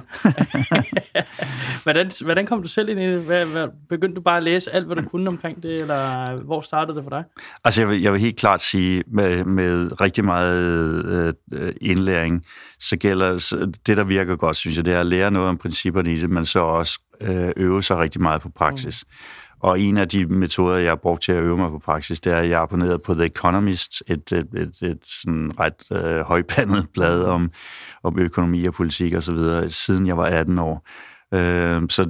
hvordan, 1.83 2.11
hvordan 2.21 2.47
kom 2.47 2.63
du 2.63 2.69
selv 2.69 2.89
ind 2.89 3.01
i 3.01 3.07
det? 3.07 3.21
Hvad, 3.21 3.47
hvad, 3.47 3.69
begyndte 3.89 4.17
du 4.17 4.21
bare 4.21 4.37
at 4.37 4.43
læse 4.43 4.71
alt, 4.71 4.87
hvad 4.87 4.97
du 4.97 5.09
kunne 5.09 5.29
omkring 5.29 5.63
det, 5.63 5.81
eller 5.81 6.35
hvor 6.37 6.61
startede 6.61 6.97
det 6.97 7.05
for 7.05 7.11
dig? 7.11 7.25
Altså, 7.65 7.81
jeg 7.81 7.89
vil, 7.89 8.03
jeg 8.03 8.13
vil 8.13 8.21
helt 8.21 8.37
klart 8.37 8.61
sige, 8.61 9.03
med, 9.07 9.45
med 9.45 10.01
rigtig 10.01 10.25
meget 10.25 11.35
øh, 11.53 11.73
indlæring, 11.81 12.45
så 12.81 12.97
gælder 12.97 13.33
det, 13.87 13.97
der 13.97 14.05
virker 14.05 14.37
godt, 14.37 14.57
synes 14.57 14.77
jeg, 14.77 14.85
det 14.85 14.95
er 14.95 15.01
at 15.01 15.07
lære 15.07 15.31
noget 15.31 15.49
om 15.49 15.59
principperne 15.59 16.13
i 16.13 16.17
det, 16.17 16.31
men 16.31 16.45
så 16.45 16.61
også 16.61 17.01
øh, 17.21 17.51
øve 17.57 17.83
sig 17.83 17.99
rigtig 17.99 18.23
meget 18.23 18.43
på 18.43 18.49
praksis. 18.49 19.05
Mm. 19.07 19.13
Og 19.61 19.81
en 19.81 19.97
af 19.97 20.09
de 20.09 20.27
metoder, 20.27 20.77
jeg 20.77 20.91
har 20.91 20.97
brugt 20.97 21.23
til 21.23 21.33
at 21.33 21.43
øve 21.43 21.57
mig 21.57 21.71
på 21.71 21.79
praksis, 21.79 22.21
det 22.21 22.33
er, 22.33 22.37
at 22.37 22.49
jeg 22.49 22.61
abonneret 22.61 23.03
på 23.03 23.15
The 23.15 23.25
Economist, 23.25 24.03
et, 24.07 24.33
et, 24.33 24.49
et, 24.55 24.83
et 24.83 24.99
sådan 25.23 25.53
ret 25.61 26.05
øh, 26.05 26.21
højpandet 26.21 26.87
blad 26.95 27.25
om, 27.25 27.51
om 28.03 28.19
økonomi 28.19 28.65
og 28.65 28.75
politik 28.75 29.15
og 29.15 29.23
så 29.23 29.33
videre, 29.33 29.71
siden 29.71 30.07
jeg 30.07 30.17
var 30.17 30.25
18 30.25 30.59
år. 30.59 30.89
Øh, 31.35 31.83
så 31.91 32.05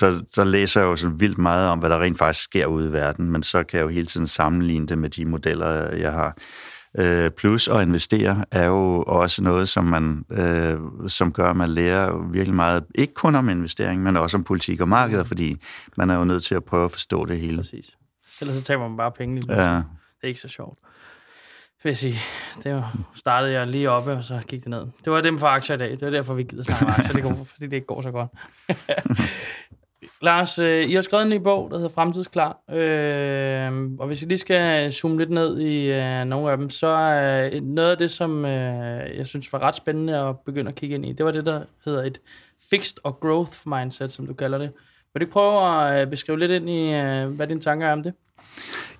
der, 0.00 0.22
der 0.36 0.44
læser 0.44 0.80
jeg 0.80 0.86
jo 0.86 0.96
så 0.96 1.08
vildt 1.08 1.38
meget 1.38 1.68
om, 1.68 1.78
hvad 1.78 1.90
der 1.90 2.02
rent 2.02 2.18
faktisk 2.18 2.44
sker 2.44 2.66
ude 2.66 2.88
i 2.88 2.92
verden, 2.92 3.30
men 3.30 3.42
så 3.42 3.62
kan 3.62 3.78
jeg 3.78 3.84
jo 3.84 3.88
hele 3.88 4.06
tiden 4.06 4.26
sammenligne 4.26 4.86
det 4.86 4.98
med 4.98 5.10
de 5.10 5.24
modeller, 5.24 5.94
jeg 5.94 6.12
har. 6.12 6.36
Øh, 6.98 7.30
plus 7.30 7.68
at 7.68 7.82
investere 7.82 8.44
er 8.50 8.66
jo 8.66 9.02
også 9.02 9.42
noget, 9.42 9.68
som, 9.68 9.84
man, 9.84 10.24
øh, 10.30 10.78
som 11.08 11.32
gør, 11.32 11.50
at 11.50 11.56
man 11.56 11.68
lærer 11.68 12.30
virkelig 12.30 12.54
meget, 12.54 12.84
ikke 12.94 13.14
kun 13.14 13.34
om 13.34 13.48
investering, 13.48 14.02
men 14.02 14.16
også 14.16 14.36
om 14.36 14.44
politik 14.44 14.80
og 14.80 14.88
markeder, 14.88 15.24
fordi 15.24 15.56
man 15.96 16.10
er 16.10 16.18
jo 16.18 16.24
nødt 16.24 16.42
til 16.42 16.54
at 16.54 16.64
prøve 16.64 16.84
at 16.84 16.92
forstå 16.92 17.24
det 17.24 17.40
hele. 17.40 17.56
Præcis. 17.56 17.96
Ellers 18.40 18.56
så 18.56 18.64
tager 18.64 18.88
man 18.88 18.96
bare 18.96 19.12
penge 19.12 19.34
lige 19.34 19.62
ja. 19.62 19.76
Det 19.76 19.82
er 20.22 20.28
ikke 20.28 20.40
så 20.40 20.48
sjovt. 20.48 20.78
Vil 21.82 21.90
jeg 21.90 21.96
sige. 21.96 22.18
Det 22.64 22.74
var, 22.74 22.96
startede 23.14 23.52
jeg 23.52 23.66
lige 23.66 23.90
oppe, 23.90 24.12
og 24.12 24.24
så 24.24 24.40
gik 24.48 24.60
det 24.60 24.68
ned. 24.68 24.86
Det 25.04 25.12
var 25.12 25.20
dem 25.20 25.38
for 25.38 25.46
aktier 25.46 25.76
i 25.76 25.78
dag. 25.78 25.90
Det 25.90 26.00
var 26.00 26.10
derfor, 26.10 26.34
vi 26.34 26.42
gider 26.42 26.62
snakke 26.62 26.86
om 26.86 26.90
aktier, 26.98 27.12
det 27.12 27.22
går, 27.22 27.44
fordi 27.44 27.64
det 27.66 27.72
ikke 27.72 27.86
går 27.86 28.02
så 28.02 28.10
godt. 28.10 28.30
Lars, 30.22 30.58
øh, 30.58 30.84
I 30.84 30.94
har 30.94 31.02
skrevet 31.02 31.22
en 31.22 31.28
ny 31.28 31.36
bog, 31.36 31.70
der 31.70 31.76
hedder 31.76 31.94
Fremtidsklar. 31.94 32.58
Øh, 32.70 33.90
og 33.98 34.06
hvis 34.06 34.22
I 34.22 34.26
lige 34.26 34.38
skal 34.38 34.92
zoome 34.92 35.18
lidt 35.18 35.30
ned 35.30 35.60
i 35.60 35.92
øh, 35.92 36.24
nogle 36.24 36.50
af 36.50 36.56
dem, 36.56 36.70
så 36.70 36.86
er 36.86 37.50
øh, 37.52 37.62
noget 37.62 37.90
af 37.90 37.98
det, 37.98 38.10
som 38.10 38.44
øh, 38.44 39.16
jeg 39.16 39.26
synes 39.26 39.52
var 39.52 39.58
ret 39.58 39.74
spændende 39.74 40.18
at 40.18 40.38
begynde 40.46 40.68
at 40.68 40.74
kigge 40.74 40.94
ind 40.94 41.06
i, 41.06 41.12
det 41.12 41.26
var 41.26 41.32
det, 41.32 41.46
der 41.46 41.62
hedder 41.84 42.02
et 42.02 42.20
fixed 42.70 42.96
og 43.04 43.20
growth 43.20 43.52
mindset, 43.66 44.12
som 44.12 44.26
du 44.26 44.34
kalder 44.34 44.58
det. 44.58 44.70
Vil 45.14 45.20
du 45.20 45.24
ikke 45.24 45.32
prøve 45.32 45.88
at 45.88 46.02
øh, 46.02 46.10
beskrive 46.10 46.38
lidt 46.38 46.50
ind 46.50 46.70
i, 46.70 46.92
øh, 46.92 47.28
hvad 47.28 47.46
dine 47.46 47.60
tanker 47.60 47.86
er 47.86 47.92
om 47.92 48.02
det? 48.02 48.14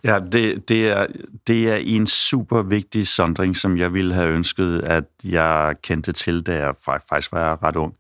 Ja, 0.04 0.20
det, 0.32 0.68
det, 0.68 0.90
er, 0.90 1.06
det 1.46 1.72
er 1.72 1.76
en 1.76 2.06
super 2.06 2.62
vigtig 2.62 3.06
sondring, 3.06 3.56
som 3.56 3.78
jeg 3.78 3.94
ville 3.94 4.14
have 4.14 4.28
ønsket, 4.28 4.80
at 4.80 5.04
jeg 5.24 5.74
kendte 5.82 6.12
til, 6.12 6.46
da 6.46 6.56
jeg 6.56 6.74
faktisk 7.08 7.32
var 7.32 7.62
ret 7.62 7.76
ung. 7.76 7.94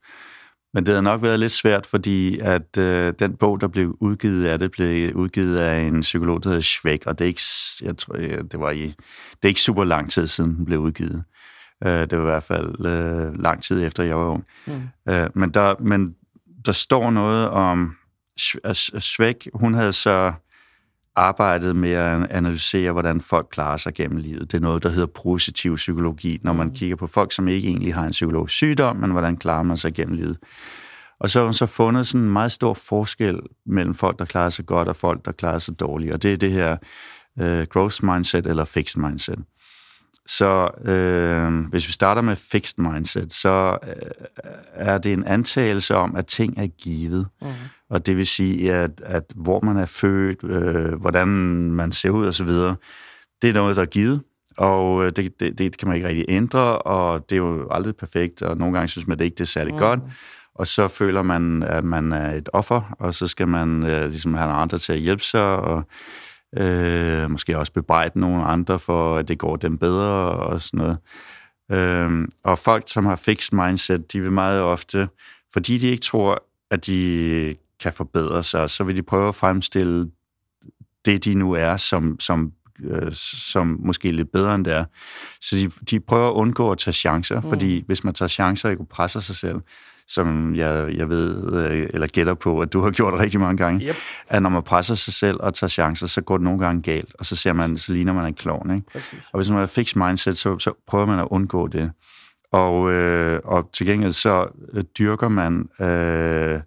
Men 0.74 0.86
det 0.86 0.94
har 0.94 1.00
nok 1.00 1.22
været 1.22 1.40
lidt 1.40 1.52
svært, 1.52 1.86
fordi 1.86 2.38
at 2.38 2.78
øh, 2.78 3.14
den 3.18 3.36
bog, 3.36 3.60
der 3.60 3.68
blev 3.68 3.96
udgivet 4.00 4.44
af 4.44 4.58
det, 4.58 4.70
blev 4.70 5.14
udgivet 5.14 5.56
af 5.56 5.80
en 5.80 6.00
psykolog, 6.00 6.42
der 6.42 6.48
hedder 6.48 6.62
Schweck, 6.62 7.06
og 7.06 7.18
det 7.18 7.24
er 7.24 7.28
ikke, 7.28 7.42
jeg 7.82 7.96
tror, 7.98 8.14
det 8.52 8.60
var 8.60 8.70
i, 8.70 8.86
det 8.86 9.42
er 9.42 9.48
ikke 9.48 9.60
super 9.60 9.84
lang 9.84 10.10
tid 10.10 10.26
siden, 10.26 10.56
den 10.56 10.64
blev 10.64 10.78
udgivet. 10.78 11.24
Øh, 11.84 11.92
det 11.92 12.12
var 12.12 12.24
i 12.24 12.30
hvert 12.30 12.42
fald 12.42 12.86
øh, 12.86 13.42
lang 13.42 13.62
tid 13.62 13.86
efter, 13.86 14.02
jeg 14.02 14.16
var 14.16 14.26
ung. 14.26 14.44
Mm. 14.66 14.82
Øh, 15.08 15.30
men, 15.34 15.50
der, 15.50 15.74
men 15.80 16.14
der 16.66 16.72
står 16.72 17.10
noget 17.10 17.48
om, 17.48 17.96
Schweck, 18.98 19.48
hun 19.54 19.74
havde 19.74 19.92
så 19.92 20.32
arbejdet 21.16 21.76
med 21.76 21.92
at 21.92 22.30
analysere, 22.30 22.92
hvordan 22.92 23.20
folk 23.20 23.46
klarer 23.50 23.76
sig 23.76 23.94
gennem 23.94 24.16
livet. 24.16 24.52
Det 24.52 24.56
er 24.56 24.62
noget, 24.62 24.82
der 24.82 24.88
hedder 24.88 25.06
positiv 25.22 25.76
psykologi, 25.76 26.40
når 26.42 26.52
man 26.52 26.66
mm. 26.66 26.74
kigger 26.74 26.96
på 26.96 27.06
folk, 27.06 27.32
som 27.32 27.48
ikke 27.48 27.68
egentlig 27.68 27.94
har 27.94 28.04
en 28.04 28.10
psykologisk 28.10 28.54
sygdom, 28.54 28.96
men 28.96 29.10
hvordan 29.10 29.36
klarer 29.36 29.62
man 29.62 29.76
sig 29.76 29.94
gennem 29.94 30.16
livet. 30.16 30.38
Og 31.20 31.30
så 31.30 31.38
har 31.38 31.44
hun 31.44 31.54
så 31.54 31.66
fundet 31.66 32.06
sådan 32.06 32.26
en 32.26 32.32
meget 32.32 32.52
stor 32.52 32.74
forskel 32.74 33.40
mellem 33.66 33.94
folk, 33.94 34.18
der 34.18 34.24
klarer 34.24 34.50
sig 34.50 34.66
godt, 34.66 34.88
og 34.88 34.96
folk, 34.96 35.24
der 35.24 35.32
klarer 35.32 35.58
sig 35.58 35.80
dårligt. 35.80 36.12
Og 36.12 36.22
det 36.22 36.32
er 36.32 36.36
det 36.36 36.52
her 36.52 36.76
uh, 37.40 37.62
growth 37.62 38.04
mindset 38.04 38.46
eller 38.46 38.64
fixed 38.64 39.02
mindset. 39.02 39.38
Så 40.26 40.70
øh, 40.84 41.66
hvis 41.70 41.86
vi 41.86 41.92
starter 41.92 42.22
med 42.22 42.36
fixed 42.36 42.78
mindset, 42.78 43.32
så 43.32 43.78
øh, 43.82 44.26
er 44.74 44.98
det 44.98 45.12
en 45.12 45.24
antagelse 45.24 45.96
om, 45.96 46.16
at 46.16 46.26
ting 46.26 46.58
er 46.58 46.66
givet. 46.66 47.26
Mm. 47.42 47.48
Og 47.92 48.06
det 48.06 48.16
vil 48.16 48.26
sige, 48.26 48.72
at, 48.74 48.90
at 49.04 49.24
hvor 49.34 49.60
man 49.60 49.76
er 49.76 49.86
født, 49.86 50.44
øh, 50.44 50.94
hvordan 50.94 51.28
man 51.72 51.92
ser 51.92 52.10
ud 52.10 52.26
osv., 52.26 52.48
det 53.42 53.50
er 53.50 53.52
noget, 53.52 53.76
der 53.76 53.82
er 53.82 53.86
givet. 53.86 54.20
Og 54.56 55.04
øh, 55.04 55.12
det, 55.16 55.40
det, 55.40 55.58
det 55.58 55.78
kan 55.78 55.88
man 55.88 55.96
ikke 55.96 56.08
rigtig 56.08 56.24
ændre, 56.28 56.78
og 56.78 57.30
det 57.30 57.36
er 57.36 57.40
jo 57.40 57.68
aldrig 57.70 57.96
perfekt, 57.96 58.42
og 58.42 58.56
nogle 58.56 58.74
gange 58.74 58.88
synes 58.88 59.06
man 59.06 59.18
det 59.18 59.24
ikke 59.24 59.34
det 59.34 59.40
er 59.40 59.44
særlig 59.44 59.72
mm. 59.72 59.78
godt. 59.78 60.00
Og 60.54 60.66
så 60.66 60.88
føler 60.88 61.22
man, 61.22 61.62
at 61.62 61.84
man 61.84 62.12
er 62.12 62.34
et 62.34 62.48
offer, 62.52 62.96
og 62.98 63.14
så 63.14 63.26
skal 63.26 63.48
man 63.48 63.82
øh, 63.84 64.04
ligesom 64.04 64.34
have 64.34 64.50
andre 64.50 64.78
til 64.78 64.92
at 64.92 64.98
hjælpe 64.98 65.22
sig, 65.22 65.56
og 65.56 65.82
øh, 66.56 67.30
måske 67.30 67.58
også 67.58 67.72
bebrejde 67.72 68.20
nogle 68.20 68.44
andre 68.44 68.78
for, 68.78 69.16
at 69.16 69.28
det 69.28 69.38
går 69.38 69.56
dem 69.56 69.78
bedre 69.78 70.30
og 70.30 70.60
sådan 70.60 70.78
noget. 70.78 70.98
Øh, 71.70 72.28
og 72.44 72.58
folk, 72.58 72.84
som 72.86 73.06
har 73.06 73.16
fixed 73.16 73.58
mindset, 73.58 74.12
de 74.12 74.20
vil 74.20 74.32
meget 74.32 74.62
ofte, 74.62 75.08
fordi 75.52 75.78
de 75.78 75.88
ikke 75.88 76.02
tror, 76.02 76.42
at 76.70 76.86
de 76.86 77.56
kan 77.82 77.92
forbedre 77.92 78.42
sig, 78.42 78.70
så 78.70 78.84
vil 78.84 78.96
de 78.96 79.02
prøve 79.02 79.28
at 79.28 79.34
fremstille 79.34 80.10
det, 81.04 81.24
de 81.24 81.34
nu 81.34 81.52
er, 81.52 81.76
som, 81.76 82.20
som, 82.20 82.52
øh, 82.84 83.12
som 83.52 83.80
måske 83.84 84.12
lidt 84.12 84.32
bedre 84.32 84.54
end 84.54 84.64
det 84.64 84.72
er. 84.72 84.84
Så 85.40 85.56
de, 85.56 85.70
de 85.90 86.00
prøver 86.00 86.28
at 86.28 86.34
undgå 86.34 86.72
at 86.72 86.78
tage 86.78 86.94
chancer, 86.94 87.40
mm. 87.40 87.48
fordi 87.48 87.84
hvis 87.86 88.04
man 88.04 88.14
tager 88.14 88.28
chancer 88.28 88.76
og 88.80 88.88
presser 88.88 89.20
sig 89.20 89.36
selv, 89.36 89.60
som 90.08 90.54
jeg, 90.54 90.94
jeg 90.96 91.08
ved, 91.08 91.52
øh, 91.70 91.88
eller 91.94 92.06
gætter 92.06 92.34
på, 92.34 92.60
at 92.60 92.72
du 92.72 92.80
har 92.80 92.90
gjort 92.90 93.18
rigtig 93.18 93.40
mange 93.40 93.56
gange, 93.56 93.86
yep. 93.86 93.96
at 94.28 94.42
når 94.42 94.50
man 94.50 94.62
presser 94.62 94.94
sig 94.94 95.14
selv 95.14 95.36
og 95.40 95.54
tager 95.54 95.68
chancer, 95.68 96.06
så 96.06 96.20
går 96.20 96.36
det 96.36 96.44
nogle 96.44 96.64
gange 96.66 96.82
galt, 96.82 97.14
og 97.18 97.26
så 97.26 97.36
ser 97.36 97.52
man, 97.52 97.76
så 97.78 97.92
ligner 97.92 98.12
man 98.12 98.26
en 98.26 98.34
klovn. 98.34 98.74
Ikke? 98.74 98.86
Præcis. 98.92 99.28
Og 99.32 99.38
hvis 99.38 99.48
man 99.48 99.58
har 99.58 99.66
fixed 99.66 100.02
mindset, 100.02 100.38
så, 100.38 100.58
så 100.58 100.72
prøver 100.86 101.06
man 101.06 101.18
at 101.18 101.28
undgå 101.30 101.66
det. 101.66 101.92
Og, 102.52 102.92
øh, 102.92 103.40
og 103.44 103.70
til 103.72 103.86
gengæld 103.86 104.12
så 104.12 104.46
øh, 104.72 104.84
dyrker 104.98 105.28
man 105.28 105.68
øh, 105.80 106.60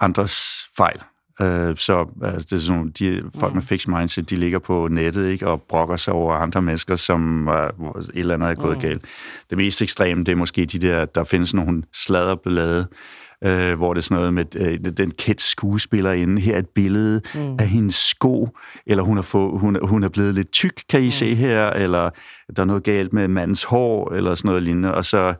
andres 0.00 0.64
fejl. 0.76 1.00
Øh, 1.40 1.76
så 1.76 2.06
altså, 2.22 2.46
det 2.50 2.52
er 2.52 2.60
sådan, 2.60 2.88
de 2.98 3.22
folk 3.38 3.54
med 3.54 3.62
mm. 3.62 3.66
fixed 3.66 3.94
mindset, 3.94 4.30
de 4.30 4.36
ligger 4.36 4.58
på 4.58 4.88
nettet 4.90 5.28
ikke, 5.28 5.48
og 5.48 5.62
brokker 5.62 5.96
sig 5.96 6.12
over 6.12 6.34
andre 6.34 6.62
mennesker, 6.62 6.96
som 6.96 7.48
uh, 7.48 7.54
et 7.54 8.10
eller 8.14 8.34
andet 8.34 8.50
er 8.50 8.54
gået 8.54 8.76
mm. 8.76 8.82
galt. 8.82 9.04
Det 9.50 9.58
mest 9.58 9.82
ekstreme, 9.82 10.24
det 10.24 10.32
er 10.32 10.36
måske 10.36 10.66
de 10.66 10.78
der, 10.78 11.04
der 11.04 11.24
findes 11.24 11.54
nogle 11.54 11.82
sladderblade, 11.92 12.86
øh, 13.44 13.74
hvor 13.74 13.94
det 13.94 14.00
er 14.00 14.02
sådan 14.02 14.16
noget 14.16 14.34
med 14.34 14.56
øh, 14.56 14.78
den 14.96 15.10
kæt 15.10 15.40
skuespiller 15.40 16.12
inde. 16.12 16.40
Her 16.40 16.54
er 16.54 16.58
et 16.58 16.68
billede 16.68 17.22
mm. 17.34 17.56
af 17.58 17.68
hendes 17.68 17.94
sko, 17.94 18.48
eller 18.86 19.02
hun 19.02 19.18
er, 19.18 19.22
få, 19.22 19.58
hun, 19.58 19.78
hun 19.82 20.02
er 20.02 20.08
blevet 20.08 20.34
lidt 20.34 20.52
tyk, 20.52 20.82
kan 20.88 21.00
I 21.00 21.04
mm. 21.04 21.10
se 21.10 21.34
her, 21.34 21.70
eller 21.70 22.10
der 22.56 22.62
er 22.62 22.66
noget 22.66 22.82
galt 22.82 23.12
med 23.12 23.28
mandens 23.28 23.64
hår, 23.64 24.12
eller 24.12 24.34
sådan 24.34 24.48
noget 24.48 24.62
lignende. 24.62 24.94
Og 24.94 25.04
så 25.04 25.34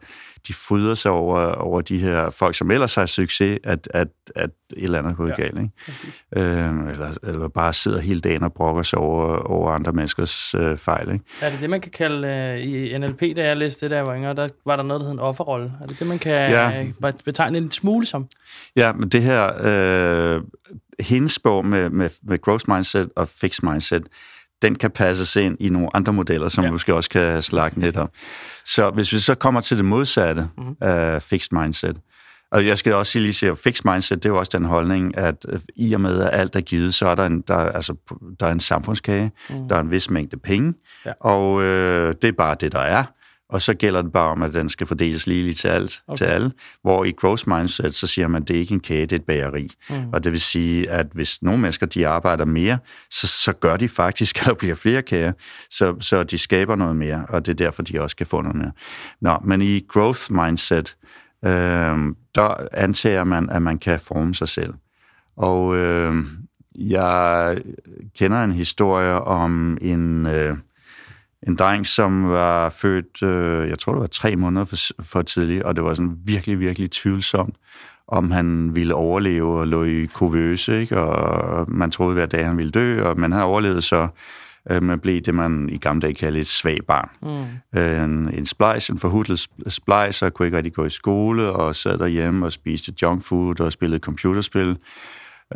de 0.48 0.54
fryder 0.54 0.94
sig 0.94 1.10
over, 1.10 1.40
over 1.52 1.80
de 1.80 1.98
her 1.98 2.30
folk, 2.30 2.54
som 2.54 2.70
ellers 2.70 2.94
har 2.94 3.06
succes, 3.06 3.58
at, 3.64 3.88
at, 3.94 4.08
at 4.36 4.50
et 4.76 4.84
eller 4.84 4.98
andet 4.98 5.12
er 5.12 5.16
gået 5.16 5.30
ja, 5.38 5.42
galt. 5.42 5.58
Ikke? 5.58 5.70
Øh, 6.36 6.90
eller, 6.90 7.18
eller 7.22 7.48
bare 7.48 7.72
sidder 7.72 8.00
hele 8.00 8.20
dagen 8.20 8.42
og 8.42 8.52
brokker 8.52 8.82
sig 8.82 8.98
over, 8.98 9.36
over 9.36 9.70
andre 9.70 9.92
menneskers 9.92 10.54
øh, 10.54 10.78
fejl. 10.78 11.12
Ikke? 11.12 11.24
Er 11.40 11.50
det 11.50 11.60
det, 11.60 11.70
man 11.70 11.80
kan 11.80 11.92
kalde 11.92 12.28
øh, 12.28 12.60
i 12.60 12.98
NLP, 12.98 13.20
da 13.36 13.46
jeg 13.46 13.56
læste 13.56 13.86
det, 13.86 13.90
der 13.90 14.00
var 14.00 14.16
yngre, 14.16 14.34
der 14.34 14.48
var 14.66 14.76
der 14.76 14.82
noget, 14.82 15.00
der 15.00 15.06
hed 15.06 15.12
en 15.12 15.18
offerrolle. 15.18 15.72
Er 15.82 15.86
det 15.86 15.98
det, 15.98 16.06
man 16.06 16.18
kan 16.18 16.50
ja. 16.50 16.84
øh, 17.02 17.12
betegne 17.24 17.58
en 17.58 17.70
smule 17.70 18.06
som? 18.06 18.28
Ja, 18.76 18.92
men 18.92 19.08
det 19.08 19.22
her, 19.22 19.50
øh, 19.64 20.42
hendes 21.00 21.38
bog 21.38 21.66
med, 21.66 21.90
med, 21.90 22.10
med 22.22 22.40
growth 22.40 22.64
mindset 22.68 23.10
og 23.16 23.28
fixed 23.28 23.68
mindset, 23.68 24.02
den 24.62 24.74
kan 24.74 24.90
passes 24.90 25.36
ind 25.36 25.56
i 25.60 25.68
nogle 25.68 25.96
andre 25.96 26.12
modeller, 26.12 26.48
som 26.48 26.64
ja. 26.64 26.70
måske 26.70 26.94
også 26.94 27.10
kan 27.10 27.42
slakke 27.42 27.80
lidt 27.80 27.96
op. 27.96 28.10
Så 28.64 28.90
hvis 28.90 29.12
vi 29.12 29.18
så 29.18 29.34
kommer 29.34 29.60
til 29.60 29.76
det 29.76 29.84
modsatte 29.84 30.48
mm-hmm. 30.58 30.76
af 30.80 31.22
fixed 31.22 31.58
mindset, 31.58 31.96
og 32.52 32.66
jeg 32.66 32.78
skal 32.78 32.94
også 32.94 33.18
lige 33.18 33.32
sige, 33.32 33.50
at 33.52 33.58
fixed 33.58 33.92
mindset, 33.92 34.22
det 34.22 34.28
er 34.28 34.32
jo 34.32 34.38
også 34.38 34.58
den 34.58 34.64
holdning, 34.64 35.18
at 35.18 35.46
øh, 35.48 35.60
i 35.76 35.92
og 35.92 36.00
med, 36.00 36.22
at 36.22 36.40
alt 36.40 36.56
er 36.56 36.60
givet, 36.60 36.94
så 36.94 37.08
er 37.08 37.14
der 37.14 37.26
en, 37.26 37.40
der, 37.48 37.56
altså, 37.56 37.94
der 38.40 38.46
er 38.46 38.52
en 38.52 38.60
samfundskage, 38.60 39.32
mm. 39.50 39.68
der 39.68 39.76
er 39.76 39.80
en 39.80 39.90
vis 39.90 40.10
mængde 40.10 40.36
penge, 40.36 40.74
ja. 41.06 41.12
og 41.20 41.62
øh, 41.62 42.14
det 42.22 42.28
er 42.28 42.32
bare 42.38 42.56
det, 42.60 42.72
der 42.72 42.80
er 42.80 43.04
og 43.50 43.62
så 43.62 43.74
gælder 43.74 44.02
det 44.02 44.12
bare 44.12 44.30
om, 44.30 44.42
at 44.42 44.54
den 44.54 44.68
skal 44.68 44.86
fordeles 44.86 45.26
lige 45.26 45.52
til 45.52 45.68
alt, 45.68 46.02
okay. 46.06 46.16
til 46.16 46.24
alle. 46.24 46.52
Hvor 46.82 47.04
i 47.04 47.10
growth 47.10 47.48
mindset, 47.48 47.94
så 47.94 48.06
siger 48.06 48.28
man, 48.28 48.42
at 48.42 48.48
det 48.48 48.56
er 48.56 48.60
ikke 48.60 48.74
en 48.74 48.80
kage, 48.80 49.02
det 49.02 49.12
er 49.12 49.16
et 49.16 49.24
bageri. 49.24 49.70
Mm. 49.90 49.96
Og 50.12 50.24
det 50.24 50.32
vil 50.32 50.40
sige, 50.40 50.90
at 50.90 51.06
hvis 51.12 51.42
nogle 51.42 51.60
mennesker, 51.60 51.86
de 51.86 52.08
arbejder 52.08 52.44
mere, 52.44 52.78
så, 53.10 53.26
så 53.26 53.52
gør 53.52 53.76
de 53.76 53.88
faktisk, 53.88 54.40
at 54.40 54.46
der 54.46 54.54
bliver 54.54 54.74
flere 54.74 55.02
kager, 55.02 55.32
så, 55.70 55.96
så 56.00 56.22
de 56.22 56.38
skaber 56.38 56.76
noget 56.76 56.96
mere, 56.96 57.26
og 57.28 57.46
det 57.46 57.52
er 57.52 57.56
derfor, 57.56 57.82
de 57.82 58.00
også 58.00 58.16
kan 58.16 58.26
få 58.26 58.40
noget 58.40 58.56
mere. 58.56 58.72
Nå, 59.20 59.38
men 59.44 59.62
i 59.62 59.86
growth 59.88 60.32
mindset, 60.32 60.96
øh, 61.44 61.96
der 62.34 62.66
antager 62.72 63.24
man, 63.24 63.50
at 63.50 63.62
man 63.62 63.78
kan 63.78 64.00
forme 64.00 64.34
sig 64.34 64.48
selv. 64.48 64.74
Og 65.36 65.76
øh, 65.76 66.24
jeg 66.74 67.58
kender 68.18 68.44
en 68.44 68.52
historie 68.52 69.14
om 69.14 69.78
en... 69.80 70.26
Øh, 70.26 70.56
en 71.46 71.56
dreng, 71.56 71.86
som 71.86 72.30
var 72.30 72.68
født, 72.68 73.22
øh, 73.22 73.68
jeg 73.68 73.78
tror 73.78 73.92
det 73.92 74.00
var 74.00 74.06
tre 74.06 74.36
måneder 74.36 74.64
for, 74.64 74.76
for 75.02 75.22
tidligt, 75.22 75.62
og 75.62 75.76
det 75.76 75.84
var 75.84 75.94
sådan 75.94 76.16
virkelig, 76.24 76.60
virkelig 76.60 76.90
tvivlsomt, 76.90 77.54
om 78.08 78.30
han 78.30 78.74
ville 78.74 78.94
overleve 78.94 79.60
og 79.60 79.66
lå 79.66 79.84
i 79.84 80.04
kuvøse, 80.04 80.80
ikke? 80.80 81.00
og 81.00 81.70
man 81.70 81.90
troede 81.90 82.14
hver 82.14 82.26
dag, 82.26 82.46
han 82.46 82.56
ville 82.56 82.70
dø, 82.70 83.02
og, 83.02 83.20
men 83.20 83.32
han 83.32 83.42
overlevede 83.42 83.82
så, 83.82 84.08
øh, 84.70 84.82
man 84.82 85.00
blev 85.00 85.20
det, 85.20 85.34
man 85.34 85.68
i 85.72 85.78
gamle 85.78 86.00
dage 86.00 86.14
kaldte 86.14 86.40
et 86.40 86.46
svag 86.46 86.78
barn. 86.88 87.08
Mm. 87.22 87.78
Øh, 87.80 88.04
en, 88.04 88.34
en 88.34 88.46
splice, 88.46 88.92
en 88.92 88.98
forhudlet 88.98 89.46
splice, 89.68 90.26
og 90.26 90.34
kunne 90.34 90.46
ikke 90.46 90.56
rigtig 90.56 90.74
gå 90.74 90.84
i 90.84 90.90
skole, 90.90 91.50
og 91.50 91.76
sad 91.76 91.98
derhjemme 91.98 92.46
og 92.46 92.52
spiste 92.52 92.92
junk 93.02 93.24
food 93.24 93.60
og 93.60 93.72
spillede 93.72 94.00
computerspil. 94.00 94.76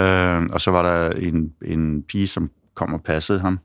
Øh, 0.01 0.43
og 0.53 0.61
så 0.61 0.71
var 0.71 0.83
der 0.83 1.11
en, 1.11 1.53
en 1.65 2.03
pige, 2.03 2.29
som 2.29 2.51
kom 2.75 2.95
og 2.95 3.03
passede 3.03 3.41
ham, 3.41 3.59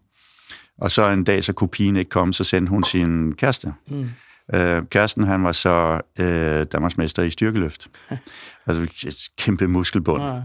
og 0.81 0.91
så 0.91 1.09
en 1.09 1.23
dag, 1.23 1.43
så 1.43 1.53
kunne 1.53 1.67
pigen 1.67 1.95
ikke 1.95 2.09
komme, 2.09 2.33
så 2.33 2.43
sendte 2.43 2.69
hun 2.69 2.83
sin 2.83 3.35
kæreste. 3.35 3.73
Mm. 3.87 4.09
Øh, 4.53 4.83
kæresten, 4.85 5.23
han 5.23 5.43
var 5.43 5.51
så 5.51 6.01
øh, 6.19 6.65
Danmarksmester 6.71 7.23
i 7.23 7.29
styrkeløft. 7.29 7.87
altså 8.67 8.83
et 9.07 9.29
kæmpe 9.37 9.67
muskelbund. 9.67 10.23
Ja. 10.23 10.41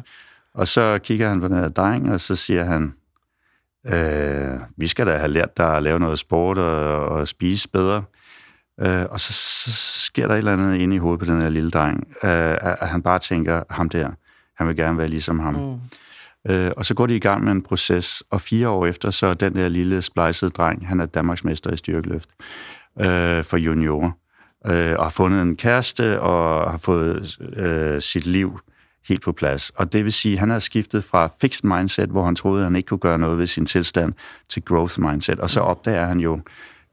Og 0.54 0.68
så 0.68 0.98
kigger 1.02 1.28
han 1.28 1.40
på 1.40 1.48
den 1.48 1.56
her 1.56 1.68
dreng, 1.68 2.12
og 2.12 2.20
så 2.20 2.36
siger 2.36 2.64
han, 2.64 2.94
øh, 3.86 4.60
vi 4.76 4.86
skal 4.86 5.06
da 5.06 5.16
have 5.16 5.32
lært 5.32 5.56
dig 5.56 5.76
at 5.76 5.82
lave 5.82 6.00
noget 6.00 6.18
sport 6.18 6.58
og, 6.58 7.08
og 7.08 7.28
spise 7.28 7.68
bedre. 7.68 8.04
Øh, 8.80 9.04
og 9.10 9.20
så, 9.20 9.32
så 9.32 9.70
sker 10.06 10.26
der 10.26 10.34
et 10.34 10.38
eller 10.38 10.52
andet 10.52 10.76
inde 10.76 10.96
i 10.96 10.98
hovedet 10.98 11.18
på 11.18 11.24
den 11.24 11.42
her 11.42 11.48
lille 11.48 11.70
dreng, 11.70 12.06
øh, 12.24 12.56
at 12.80 12.88
han 12.88 13.02
bare 13.02 13.18
tænker, 13.18 13.62
ham 13.70 13.88
der, 13.88 14.10
han 14.56 14.68
vil 14.68 14.76
gerne 14.76 14.98
være 14.98 15.08
ligesom 15.08 15.38
ham. 15.38 15.54
Mm. 15.54 15.80
Øh, 16.50 16.70
og 16.76 16.86
så 16.86 16.94
går 16.94 17.06
de 17.06 17.16
i 17.16 17.18
gang 17.18 17.44
med 17.44 17.52
en 17.52 17.62
proces, 17.62 18.22
og 18.30 18.40
fire 18.40 18.68
år 18.68 18.86
efter, 18.86 19.10
så 19.10 19.26
er 19.26 19.34
den 19.34 19.54
der 19.54 19.68
lille 19.68 20.02
splicede 20.02 20.50
dreng, 20.50 20.88
han 20.88 21.00
er 21.00 21.06
Danmarksmester 21.06 21.72
i 21.72 21.76
styrkeløft 21.76 22.30
øh, 23.00 23.44
for 23.44 23.56
juniorer, 23.56 24.10
øh, 24.66 24.94
og 24.98 25.04
har 25.04 25.10
fundet 25.10 25.42
en 25.42 25.56
kæreste, 25.56 26.20
og 26.20 26.70
har 26.70 26.78
fået 26.78 27.38
øh, 27.56 28.02
sit 28.02 28.26
liv 28.26 28.58
helt 29.08 29.22
på 29.22 29.32
plads. 29.32 29.70
Og 29.70 29.92
det 29.92 30.04
vil 30.04 30.12
sige, 30.12 30.32
at 30.32 30.40
han 30.40 30.50
har 30.50 30.58
skiftet 30.58 31.04
fra 31.04 31.30
fixed 31.40 31.68
mindset, 31.68 32.08
hvor 32.08 32.24
han 32.24 32.36
troede, 32.36 32.60
at 32.60 32.66
han 32.66 32.76
ikke 32.76 32.86
kunne 32.86 32.98
gøre 32.98 33.18
noget 33.18 33.38
ved 33.38 33.46
sin 33.46 33.66
tilstand, 33.66 34.12
til 34.48 34.62
growth 34.62 35.00
mindset. 35.00 35.40
Og 35.40 35.50
så 35.50 35.60
opdager 35.60 36.06
han 36.06 36.20
jo, 36.20 36.40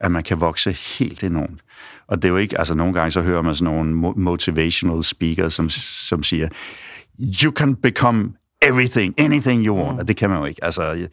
at 0.00 0.10
man 0.10 0.22
kan 0.22 0.40
vokse 0.40 0.72
helt 0.72 1.24
enormt. 1.24 1.60
Og 2.06 2.22
det 2.22 2.28
er 2.28 2.32
jo 2.32 2.36
ikke, 2.36 2.58
altså 2.58 2.74
nogle 2.74 2.94
gange 2.94 3.10
så 3.10 3.22
hører 3.22 3.42
man 3.42 3.54
sådan 3.54 3.74
nogle 3.74 3.94
motivational 4.16 5.02
speakers, 5.02 5.54
som, 5.54 5.70
som 5.70 6.22
siger, 6.22 6.48
you 7.44 7.52
can 7.52 7.76
become 7.76 8.32
everything, 8.62 9.14
anything 9.18 9.66
you 9.66 9.76
want. 9.76 9.92
Mm. 9.92 9.98
Og 9.98 10.08
det 10.08 10.16
kan 10.16 10.30
man 10.30 10.38
jo 10.38 10.44
ikke. 10.44 10.64
Altså, 10.64 10.82
jeg, 10.82 11.08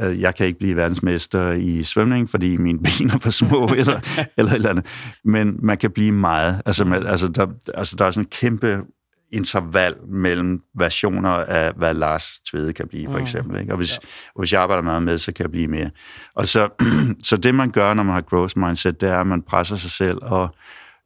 øh, 0.00 0.20
jeg 0.20 0.34
kan 0.34 0.46
ikke 0.46 0.58
blive 0.58 0.76
verdensmester 0.76 1.52
i 1.52 1.82
svømning, 1.82 2.30
fordi 2.30 2.56
mine 2.56 2.78
ben 2.84 3.10
er 3.10 3.18
for 3.18 3.30
små, 3.30 3.68
eller, 3.78 4.00
eller 4.36 4.52
eller 4.52 4.70
andet. 4.70 4.86
Men 5.24 5.58
man 5.62 5.78
kan 5.78 5.90
blive 5.90 6.12
meget. 6.12 6.62
Altså, 6.66 6.84
man, 6.84 7.06
altså, 7.06 7.28
der, 7.28 7.46
altså, 7.74 7.96
der 7.96 8.04
er 8.04 8.10
sådan 8.10 8.24
en 8.24 8.30
kæmpe 8.30 8.84
interval 9.32 9.94
mellem 10.08 10.62
versioner 10.74 11.30
af, 11.30 11.72
hvad 11.76 11.94
Lars 11.94 12.40
Tvede 12.50 12.72
kan 12.72 12.88
blive, 12.88 13.10
for 13.10 13.16
mm. 13.16 13.22
eksempel. 13.22 13.60
Ikke? 13.60 13.72
Og 13.72 13.76
hvis, 13.76 13.92
ja. 13.92 14.08
hvis 14.38 14.52
jeg 14.52 14.62
arbejder 14.62 14.82
meget 14.82 15.02
med, 15.02 15.18
så 15.18 15.32
kan 15.32 15.42
jeg 15.42 15.50
blive 15.50 15.68
mere. 15.68 15.90
Og 16.34 16.46
så, 16.46 16.68
så 17.28 17.36
det, 17.36 17.54
man 17.54 17.70
gør, 17.70 17.94
når 17.94 18.02
man 18.02 18.14
har 18.14 18.20
growth 18.20 18.58
mindset, 18.58 19.00
det 19.00 19.08
er, 19.08 19.18
at 19.18 19.26
man 19.26 19.42
presser 19.42 19.76
sig 19.76 19.90
selv, 19.90 20.18
og, 20.22 20.48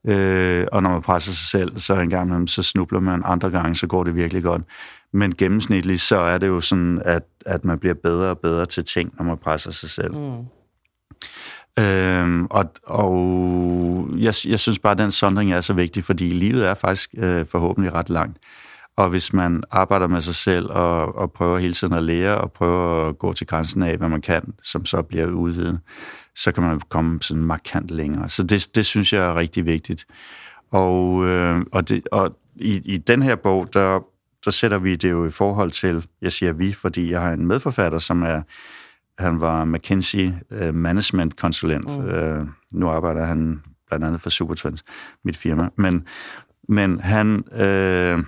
øh, 0.06 0.66
og 0.72 0.82
når 0.82 0.90
man 0.90 1.02
presser 1.02 1.32
sig 1.32 1.46
selv, 1.46 1.78
så 1.80 1.94
en 1.94 2.10
gang 2.10 2.48
så 2.48 2.62
snubler 2.62 3.00
man, 3.00 3.22
andre 3.24 3.50
gange, 3.50 3.74
så 3.74 3.86
går 3.86 4.04
det 4.04 4.14
virkelig 4.14 4.42
godt. 4.42 4.62
Men 5.16 5.34
gennemsnitligt, 5.34 6.00
så 6.00 6.16
er 6.16 6.38
det 6.38 6.46
jo 6.46 6.60
sådan, 6.60 7.02
at, 7.04 7.22
at 7.46 7.64
man 7.64 7.78
bliver 7.78 7.94
bedre 7.94 8.30
og 8.30 8.38
bedre 8.38 8.66
til 8.66 8.84
ting, 8.84 9.14
når 9.18 9.24
man 9.24 9.38
presser 9.38 9.70
sig 9.70 9.90
selv. 9.90 10.14
Mm. 10.14 10.44
Øhm, 11.78 12.46
og 12.50 12.64
og 12.86 14.08
jeg, 14.16 14.34
jeg 14.46 14.60
synes 14.60 14.78
bare, 14.78 14.92
at 14.92 14.98
den 14.98 15.10
sondring 15.10 15.52
er 15.52 15.60
så 15.60 15.72
vigtig, 15.72 16.04
fordi 16.04 16.24
livet 16.24 16.66
er 16.66 16.74
faktisk 16.74 17.10
øh, 17.18 17.46
forhåbentlig 17.46 17.92
ret 17.92 18.10
langt. 18.10 18.38
Og 18.96 19.08
hvis 19.08 19.32
man 19.32 19.62
arbejder 19.70 20.06
med 20.06 20.20
sig 20.20 20.34
selv 20.34 20.70
og, 20.70 21.16
og 21.16 21.32
prøver 21.32 21.58
hele 21.58 21.74
tiden 21.74 21.94
at 21.94 22.02
lære 22.02 22.38
og 22.38 22.52
prøver 22.52 23.08
at 23.08 23.18
gå 23.18 23.32
til 23.32 23.46
grænsen 23.46 23.82
af, 23.82 23.96
hvad 23.96 24.08
man 24.08 24.20
kan, 24.20 24.54
som 24.62 24.84
så 24.84 25.02
bliver 25.02 25.26
udvidet, 25.26 25.80
så 26.36 26.52
kan 26.52 26.62
man 26.62 26.80
komme 26.88 27.22
sådan 27.22 27.44
markant 27.44 27.90
længere. 27.90 28.28
Så 28.28 28.42
det, 28.42 28.68
det 28.74 28.86
synes 28.86 29.12
jeg 29.12 29.24
er 29.26 29.34
rigtig 29.34 29.66
vigtigt. 29.66 30.06
Og, 30.70 31.26
øh, 31.26 31.60
og, 31.72 31.88
det, 31.88 32.08
og 32.12 32.36
i, 32.56 32.80
i 32.84 32.96
den 32.96 33.22
her 33.22 33.36
bog, 33.36 33.68
der, 33.72 34.00
der 34.46 34.52
sætter 34.52 34.78
vi 34.78 34.96
det 34.96 35.10
jo 35.10 35.26
i 35.26 35.30
forhold 35.30 35.70
til, 35.70 36.06
jeg 36.22 36.32
siger 36.32 36.52
vi, 36.52 36.72
fordi 36.72 37.10
jeg 37.10 37.20
har 37.20 37.32
en 37.32 37.46
medforfatter, 37.46 37.98
som 37.98 38.22
er 38.22 38.42
han 39.18 39.40
var 39.40 39.64
McKinsey 39.64 40.32
uh, 40.50 40.74
Management 40.74 41.36
Konsulent. 41.36 41.98
Mm. 41.98 42.04
Uh, 42.04 42.48
nu 42.72 42.88
arbejder 42.88 43.24
han 43.24 43.62
blandt 43.86 44.04
andet 44.04 44.20
for 44.20 44.30
Supertwins, 44.30 44.84
mit 45.24 45.36
firma. 45.36 45.68
Men, 45.76 46.06
men 46.68 47.00
han... 47.00 47.44
Uh, 47.52 48.24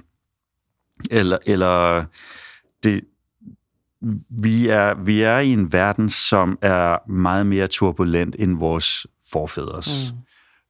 eller, 1.11 1.39
eller 1.47 2.05
det, 2.83 3.05
vi 4.43 4.69
er, 4.69 4.95
vi 4.95 5.23
er 5.23 5.39
i 5.39 5.49
en 5.49 5.73
verden, 5.73 6.11
som 6.11 6.59
er 6.63 7.11
meget 7.11 7.47
mere 7.47 7.67
turbulent 7.67 8.37
end 8.39 8.59
vores 8.59 9.07
forfædres. 9.33 10.13
Mm. 10.13 10.19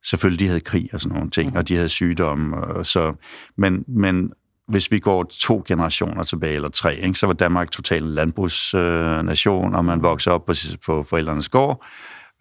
Selvfølgelig, 0.05 0.40
de 0.40 0.47
havde 0.47 0.61
krig 0.61 0.88
og 0.93 1.00
sådan 1.00 1.17
nogle 1.17 1.31
ting, 1.31 1.50
mm. 1.50 1.57
og 1.57 1.69
de 1.69 1.76
havde 1.76 1.88
sygdomme. 1.88 2.57
Og 2.57 2.87
så, 2.87 3.14
men, 3.57 3.85
men 3.88 4.33
hvis 4.68 4.90
vi 4.90 4.98
går 4.98 5.26
to 5.38 5.64
generationer 5.66 6.22
tilbage, 6.22 6.54
eller 6.54 6.68
tre, 6.68 6.96
ikke, 6.96 7.14
så 7.14 7.26
var 7.26 7.32
Danmark 7.32 7.70
totalt 7.70 8.04
en 8.04 8.10
landbrugsnation, 8.10 9.72
øh, 9.72 9.78
og 9.78 9.84
man 9.84 10.02
voksede 10.02 10.34
op 10.34 10.46
på, 10.46 10.52
på 10.87 11.02
forældrenes 11.02 11.48
gård, 11.48 11.84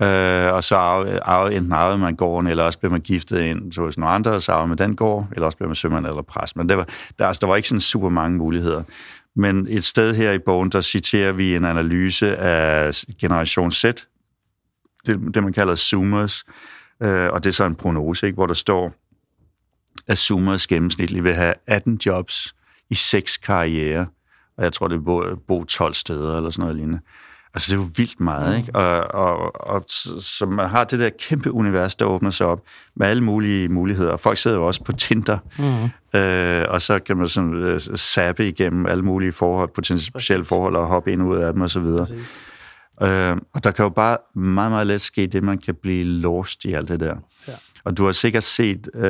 øh, 0.02 0.54
og 0.54 0.64
så 0.64 0.76
arvede, 0.76 1.20
arvede, 1.20 1.56
enten 1.56 1.72
arvede 1.72 1.98
man 1.98 2.16
gården, 2.16 2.48
eller 2.48 2.64
også 2.64 2.80
blev 2.80 2.92
man 2.92 3.02
giftet 3.02 3.40
ind 3.40 3.72
til 3.72 3.82
nogle 3.82 4.14
andre, 4.14 4.32
og 4.32 4.42
så 4.42 4.52
arvede 4.52 4.68
man 4.68 4.78
den 4.78 4.96
gård, 4.96 5.28
eller 5.32 5.46
også 5.46 5.58
blev 5.58 5.70
man 5.70 5.76
sømand 5.76 6.06
eller 6.06 6.22
præst. 6.22 6.56
Men 6.56 6.70
det 6.70 6.78
var, 6.78 6.88
der, 7.20 7.28
altså, 7.28 7.40
der 7.40 7.48
var 7.48 7.56
ikke 7.56 7.68
sådan 7.68 7.80
super 7.80 8.10
mange 8.10 8.38
muligheder. 8.38 8.84
Men 9.36 9.68
et 9.70 9.84
sted 9.84 10.16
her 10.16 10.32
i 10.32 10.40
bogen, 10.40 10.70
der 10.70 10.82
citerer 10.82 11.32
vi 11.32 11.56
en 11.56 11.66
analyse 11.66 12.38
af 12.38 12.92
Generation 13.22 13.72
Z, 13.72 13.86
det, 15.06 15.20
det 15.34 15.44
man 15.44 15.54
kalder 15.54 15.76
Zoomers, 15.76 16.44
øh, 17.04 17.30
og 17.30 17.44
det 17.44 17.50
er 17.50 17.54
så 17.54 17.66
en 17.66 17.76
prognose, 17.76 18.26
ikke, 18.26 18.36
hvor 18.36 18.48
der 18.48 18.54
står, 18.54 18.94
at 20.08 20.18
Zoomers 20.18 20.68
gennemsnitligt 20.68 21.24
vil 21.24 21.34
have 21.34 21.54
18 21.68 22.00
jobs 22.06 22.56
i 22.90 22.96
seks 22.96 23.38
karriere, 23.38 24.06
og 24.58 24.64
jeg 24.64 24.74
tror, 24.74 24.88
det 24.88 24.96
er 24.96 25.36
bo 25.48 25.64
12 25.64 25.94
steder 25.94 26.38
eller 26.38 26.50
sådan 26.50 26.62
noget 26.62 26.76
lignende. 26.76 27.00
Altså, 27.54 27.72
det 27.72 27.78
er 27.78 27.82
jo 27.82 27.90
vildt 27.96 28.20
meget, 28.20 28.52
mm. 28.52 28.58
ikke? 28.58 28.76
Og, 28.76 29.14
og, 29.14 29.68
og 29.68 29.84
så 29.88 30.46
man 30.46 30.70
har 30.70 30.84
det 30.84 31.00
der 31.00 31.10
kæmpe 31.20 31.52
univers, 31.52 31.96
der 31.96 32.06
åbner 32.06 32.30
sig 32.30 32.48
op 32.48 32.62
med 32.96 33.08
alle 33.08 33.24
mulige 33.24 33.70
muligheder. 33.70 34.18
Folk 34.18 34.38
sidder 34.38 34.58
jo 34.58 34.68
også 34.68 34.84
på 34.84 34.92
Tinder, 34.92 35.38
mm. 35.58 36.20
øh, 36.20 36.66
og 36.70 36.82
så 36.82 37.00
kan 37.00 37.18
man 37.18 37.28
sådan 37.28 37.80
sappe 37.96 38.48
igennem 38.48 38.86
alle 38.86 39.04
mulige 39.04 39.32
forhold, 39.32 39.70
potentielle 39.70 40.46
forhold, 40.46 40.76
og 40.76 40.88
hoppe 40.88 41.12
ind 41.12 41.22
og 41.22 41.28
ud 41.28 41.38
af 41.38 41.54
dem, 41.54 41.62
og 41.62 41.70
så 41.70 41.80
videre. 41.80 42.08
Øh, 43.02 43.38
og 43.54 43.64
der 43.64 43.72
kan 43.72 43.84
jo 43.84 43.90
bare 43.90 44.18
meget, 44.36 44.72
meget 44.72 44.88
let 44.88 45.02
ske 45.02 45.28
det, 45.28 45.44
man 45.44 45.58
kan 45.58 45.76
blive 45.76 46.04
lost 46.04 46.66
i 46.66 46.74
alt 46.74 46.90
det 46.90 47.00
der. 47.00 47.16
Og 47.88 47.98
du 47.98 48.06
har 48.06 48.12
sikkert 48.12 48.44
set 48.44 48.96
øh, 48.96 49.02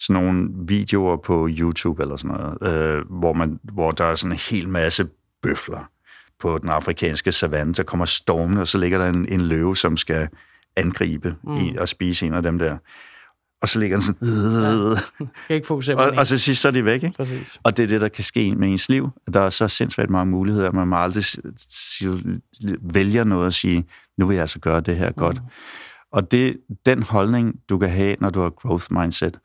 sådan 0.00 0.22
nogle 0.22 0.48
videoer 0.66 1.16
på 1.16 1.48
YouTube 1.50 2.02
eller 2.02 2.16
sådan 2.16 2.36
noget, 2.36 2.74
øh, 2.74 3.04
hvor, 3.18 3.32
man, 3.32 3.60
hvor 3.62 3.90
der 3.90 4.04
er 4.04 4.14
sådan 4.14 4.32
en 4.32 4.38
hel 4.50 4.68
masse 4.68 5.08
bøfler 5.42 5.90
på 6.40 6.58
den 6.58 6.68
afrikanske 6.68 7.32
savanne, 7.32 7.74
der 7.74 7.82
kommer 7.82 8.04
stormende, 8.04 8.60
og 8.60 8.68
så 8.68 8.78
ligger 8.78 8.98
der 8.98 9.08
en, 9.08 9.28
en 9.28 9.40
løve, 9.40 9.76
som 9.76 9.96
skal 9.96 10.28
angribe 10.76 11.34
mm. 11.44 11.54
en, 11.54 11.78
og 11.78 11.88
spise 11.88 12.26
en 12.26 12.34
af 12.34 12.42
dem 12.42 12.58
der. 12.58 12.76
Og 13.62 13.68
så 13.68 13.78
ligger 13.78 13.96
den 13.96 14.02
sådan... 14.02 14.28
Øh, 14.28 14.98
ja. 15.20 15.26
kan 15.46 15.56
ikke 15.56 15.66
fokusere 15.66 15.96
på 15.96 16.02
og, 16.02 16.12
og 16.16 16.26
så 16.26 16.38
sidst 16.38 16.60
så 16.60 16.68
er 16.68 16.72
de 16.72 16.84
væk, 16.84 17.02
ikke? 17.02 17.16
Præcis. 17.16 17.60
Og 17.62 17.76
det 17.76 17.82
er 17.82 17.86
det, 17.86 18.00
der 18.00 18.08
kan 18.08 18.24
ske 18.24 18.54
med 18.56 18.68
ens 18.68 18.88
liv. 18.88 19.10
Der 19.34 19.40
er 19.40 19.50
så 19.50 19.68
sindssygt 19.68 20.10
mange 20.10 20.30
muligheder, 20.30 20.72
man 20.72 20.88
må 20.88 20.96
aldrig 20.96 21.24
vælge 22.94 23.24
noget 23.24 23.46
og 23.46 23.52
sige, 23.52 23.86
nu 24.18 24.26
vil 24.26 24.34
jeg 24.34 24.40
altså 24.40 24.58
gøre 24.58 24.80
det 24.80 24.96
her 24.96 25.12
godt. 25.12 25.40
Og 26.16 26.30
det, 26.30 26.56
den 26.86 27.02
holdning, 27.02 27.60
du 27.68 27.78
kan 27.78 27.90
have, 27.90 28.16
når 28.20 28.30
du 28.30 28.42
har 28.42 28.50
growth 28.50 28.86
mindset, 28.90 29.38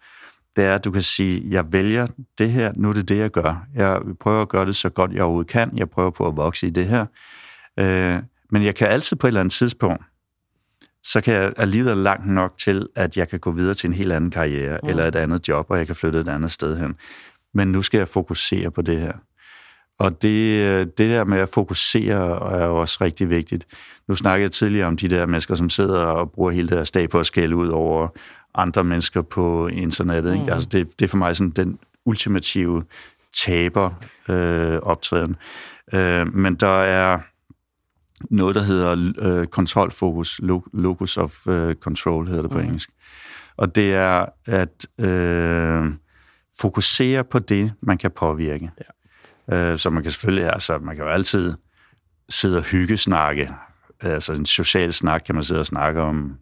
det 0.55 0.63
er, 0.63 0.75
at 0.75 0.83
du 0.83 0.91
kan 0.91 1.01
sige, 1.01 1.43
jeg 1.49 1.73
vælger 1.73 2.07
det 2.37 2.51
her, 2.51 2.73
nu 2.75 2.89
er 2.89 2.93
det 2.93 3.09
det, 3.09 3.17
jeg 3.17 3.31
gør. 3.31 3.65
Jeg 3.75 4.01
prøver 4.19 4.41
at 4.41 4.49
gøre 4.49 4.65
det 4.65 4.75
så 4.75 4.89
godt, 4.89 5.11
jeg 5.11 5.23
overhovedet 5.23 5.51
kan. 5.51 5.77
Jeg 5.77 5.89
prøver 5.89 6.11
på 6.11 6.27
at 6.27 6.35
vokse 6.37 6.67
i 6.67 6.69
det 6.69 6.87
her. 6.87 7.05
Øh, 7.79 8.19
men 8.51 8.63
jeg 8.63 8.75
kan 8.75 8.87
altid 8.87 9.17
på 9.17 9.27
et 9.27 9.29
eller 9.29 9.39
andet 9.39 9.53
tidspunkt, 9.53 10.03
så 11.03 11.21
kan 11.21 11.33
jeg 11.33 11.53
alligevel 11.57 11.97
langt 11.97 12.27
nok 12.27 12.57
til, 12.57 12.87
at 12.95 13.17
jeg 13.17 13.29
kan 13.29 13.39
gå 13.39 13.51
videre 13.51 13.73
til 13.73 13.87
en 13.87 13.93
helt 13.93 14.11
anden 14.11 14.31
karriere, 14.31 14.79
mm. 14.83 14.89
eller 14.89 15.05
et 15.05 15.15
andet 15.15 15.47
job, 15.47 15.65
og 15.69 15.77
jeg 15.77 15.87
kan 15.87 15.95
flytte 15.95 16.19
et 16.19 16.27
andet 16.27 16.51
sted 16.51 16.77
hen. 16.77 16.95
Men 17.53 17.71
nu 17.71 17.81
skal 17.81 17.97
jeg 17.97 18.07
fokusere 18.07 18.71
på 18.71 18.81
det 18.81 18.99
her. 18.99 19.13
Og 20.01 20.21
det, 20.21 20.97
det 20.97 21.09
der 21.09 21.23
med 21.23 21.39
at 21.39 21.49
fokusere 21.49 22.51
er 22.61 22.65
også 22.65 22.97
rigtig 23.01 23.29
vigtigt. 23.29 23.67
Nu 24.07 24.15
snakkede 24.15 24.43
jeg 24.43 24.51
tidligere 24.51 24.87
om 24.87 24.97
de 24.97 25.07
der 25.07 25.25
mennesker, 25.25 25.55
som 25.55 25.69
sidder 25.69 25.99
og 25.99 26.31
bruger 26.31 26.51
hele 26.51 26.67
deres 26.67 26.91
dag 26.91 27.09
på 27.09 27.19
at 27.19 27.25
skælde 27.25 27.55
ud 27.55 27.67
over 27.67 28.07
andre 28.55 28.83
mennesker 28.83 29.21
på 29.21 29.67
internettet. 29.67 30.33
Ikke? 30.33 30.43
Mm. 30.43 30.51
Altså 30.51 30.69
det, 30.71 30.99
det 30.99 31.05
er 31.05 31.09
for 31.09 31.17
mig 31.17 31.35
sådan 31.35 31.49
den 31.49 31.79
ultimative 32.05 32.83
taber 33.33 33.89
øh, 34.29 34.77
optræden. 34.77 35.35
Øh, 35.93 36.35
men 36.35 36.55
der 36.55 36.81
er 36.81 37.19
noget, 38.29 38.55
der 38.55 38.63
hedder 38.63 39.13
øh, 39.19 39.47
kontrolfokus, 39.47 40.39
locus 40.73 41.17
of 41.17 41.47
øh, 41.47 41.75
control 41.75 42.27
hedder 42.27 42.41
det 42.41 42.51
på 42.51 42.57
mm. 42.57 42.63
engelsk. 42.63 42.89
Og 43.57 43.75
det 43.75 43.93
er 43.93 44.25
at 44.47 45.05
øh, 45.05 45.93
fokusere 46.59 47.23
på 47.23 47.39
det, 47.39 47.73
man 47.81 47.97
kan 47.97 48.11
påvirke. 48.11 48.71
Ja. 48.79 49.00
Øh, 49.51 49.79
så 49.79 49.89
man 49.89 50.03
kan 50.03 50.11
selvfølgelig, 50.11 50.53
altså 50.53 50.77
man 50.77 50.95
kan 50.95 51.05
jo 51.05 51.11
altid 51.11 51.53
sidde 52.29 52.57
og 52.57 52.63
hygge 52.63 52.97
snakke. 52.97 53.49
Altså 54.01 54.33
en 54.33 54.45
social 54.45 54.93
snak 54.93 55.21
kan 55.25 55.35
man 55.35 55.43
sidde 55.43 55.59
og 55.59 55.65
snakke 55.65 56.01
om 56.01 56.37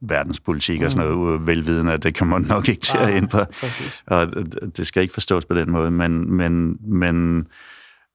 verdenspolitik 0.00 0.80
mm. 0.80 0.86
og 0.86 0.92
sådan 0.92 1.10
noget, 1.10 1.46
velvidende, 1.46 1.92
at 1.92 2.02
det 2.02 2.14
kan 2.14 2.26
man 2.26 2.42
nok 2.42 2.68
ikke 2.68 2.80
til 2.80 2.98
at 2.98 3.14
ændre. 3.14 3.46
Og 4.06 4.26
det 4.76 4.86
skal 4.86 5.02
ikke 5.02 5.14
forstås 5.14 5.44
på 5.44 5.54
den 5.54 5.70
måde, 5.70 5.90
men, 5.90 6.32
men, 6.32 6.76
men 6.80 7.46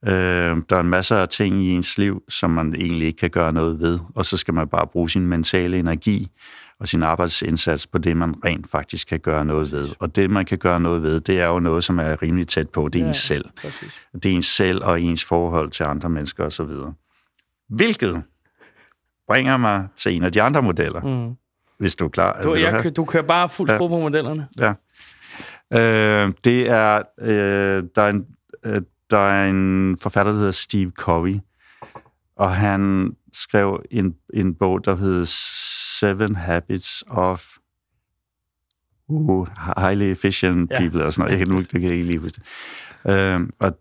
øh, 0.07 0.57
der 0.69 0.75
er 0.75 0.79
en 0.79 0.89
masse 0.89 1.15
af 1.15 1.29
ting 1.29 1.63
i 1.63 1.69
ens 1.69 1.97
liv, 1.97 2.23
som 2.29 2.51
man 2.51 2.75
egentlig 2.75 3.07
ikke 3.07 3.17
kan 3.17 3.29
gøre 3.29 3.53
noget 3.53 3.79
ved, 3.79 3.99
og 4.15 4.25
så 4.25 4.37
skal 4.37 4.53
man 4.53 4.67
bare 4.67 4.87
bruge 4.87 5.09
sin 5.09 5.27
mentale 5.27 5.79
energi 5.79 6.31
og 6.79 6.87
sin 6.87 7.03
arbejdsindsats 7.03 7.87
på 7.87 7.97
det, 7.97 8.17
man 8.17 8.35
rent 8.45 8.69
faktisk 8.69 9.07
kan 9.07 9.19
gøre 9.19 9.45
noget 9.45 9.71
ved. 9.71 9.89
Og 9.99 10.15
det, 10.15 10.29
man 10.29 10.45
kan 10.45 10.57
gøre 10.57 10.79
noget 10.79 11.03
ved, 11.03 11.21
det 11.21 11.39
er 11.39 11.47
jo 11.47 11.59
noget, 11.59 11.83
som 11.83 11.99
er 11.99 12.21
rimelig 12.21 12.47
tæt 12.47 12.69
på. 12.69 12.89
Det 12.89 12.99
er 12.99 13.03
ja, 13.03 13.07
ens 13.07 13.17
selv. 13.17 13.45
Præcis. 13.61 14.01
Det 14.13 14.25
er 14.25 14.35
ens 14.35 14.45
selv 14.45 14.83
og 14.83 15.01
ens 15.01 15.25
forhold 15.25 15.71
til 15.71 15.83
andre 15.83 16.09
mennesker 16.09 16.45
osv. 16.45 16.71
Hvilket 17.69 18.23
bringer 19.27 19.57
mig 19.57 19.87
til 19.95 20.15
en 20.15 20.23
af 20.23 20.31
de 20.31 20.41
andre 20.41 20.61
modeller. 20.61 21.01
Mm 21.01 21.35
hvis 21.83 21.95
du 21.95 22.05
er 22.05 22.09
klar. 22.09 22.41
Du, 22.43 22.55
jeg, 22.55 22.95
du 22.95 23.05
kører 23.05 23.23
bare 23.23 23.49
fuld 23.49 23.71
ja. 23.71 23.77
på 23.77 23.87
modellerne. 23.87 24.47
Ja. 24.59 24.73
Øh, 25.73 26.33
det 26.43 26.69
er, 26.69 27.01
øh, 27.21 27.83
der, 27.95 28.01
er 28.01 28.09
en, 28.09 28.25
øh, 28.65 28.81
der 29.09 29.17
er 29.17 29.49
en 29.49 29.97
forfatter, 29.97 30.31
der 30.31 30.39
hedder 30.39 30.51
Steve 30.51 30.91
Covey, 30.91 31.39
og 32.35 32.55
han 32.55 33.11
skrev 33.33 33.83
en, 33.91 34.15
en 34.33 34.55
bog, 34.55 34.85
der 34.85 34.95
hedder 34.95 35.25
Seven 36.03 36.35
Habits 36.35 37.03
of 37.07 37.43
uh, 39.09 39.47
Highly 39.77 40.11
Efficient 40.11 40.71
ja. 40.71 40.79
People, 40.79 41.05
og 41.05 41.13
sådan 41.13 41.21
noget. 41.21 41.39
Jeg 41.39 41.47
kan, 41.47 41.55
nu, 41.55 41.61
det 41.61 41.69
kan 41.69 41.83
jeg 41.83 41.91
ikke 41.91 42.05
lige 42.05 42.19
huske 42.19 42.41
det. 43.05 43.11
Øh, 43.11 43.39
og 43.59 43.77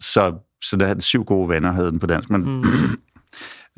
så, 0.00 0.34
så 0.64 0.76
der 0.76 0.86
er 0.86 1.00
syv 1.00 1.24
gode 1.24 1.48
venner, 1.48 1.72
hed 1.72 1.90
den 1.90 1.98
på 1.98 2.06
dansk, 2.06 2.30
men 2.30 2.44
mm. 2.44 2.64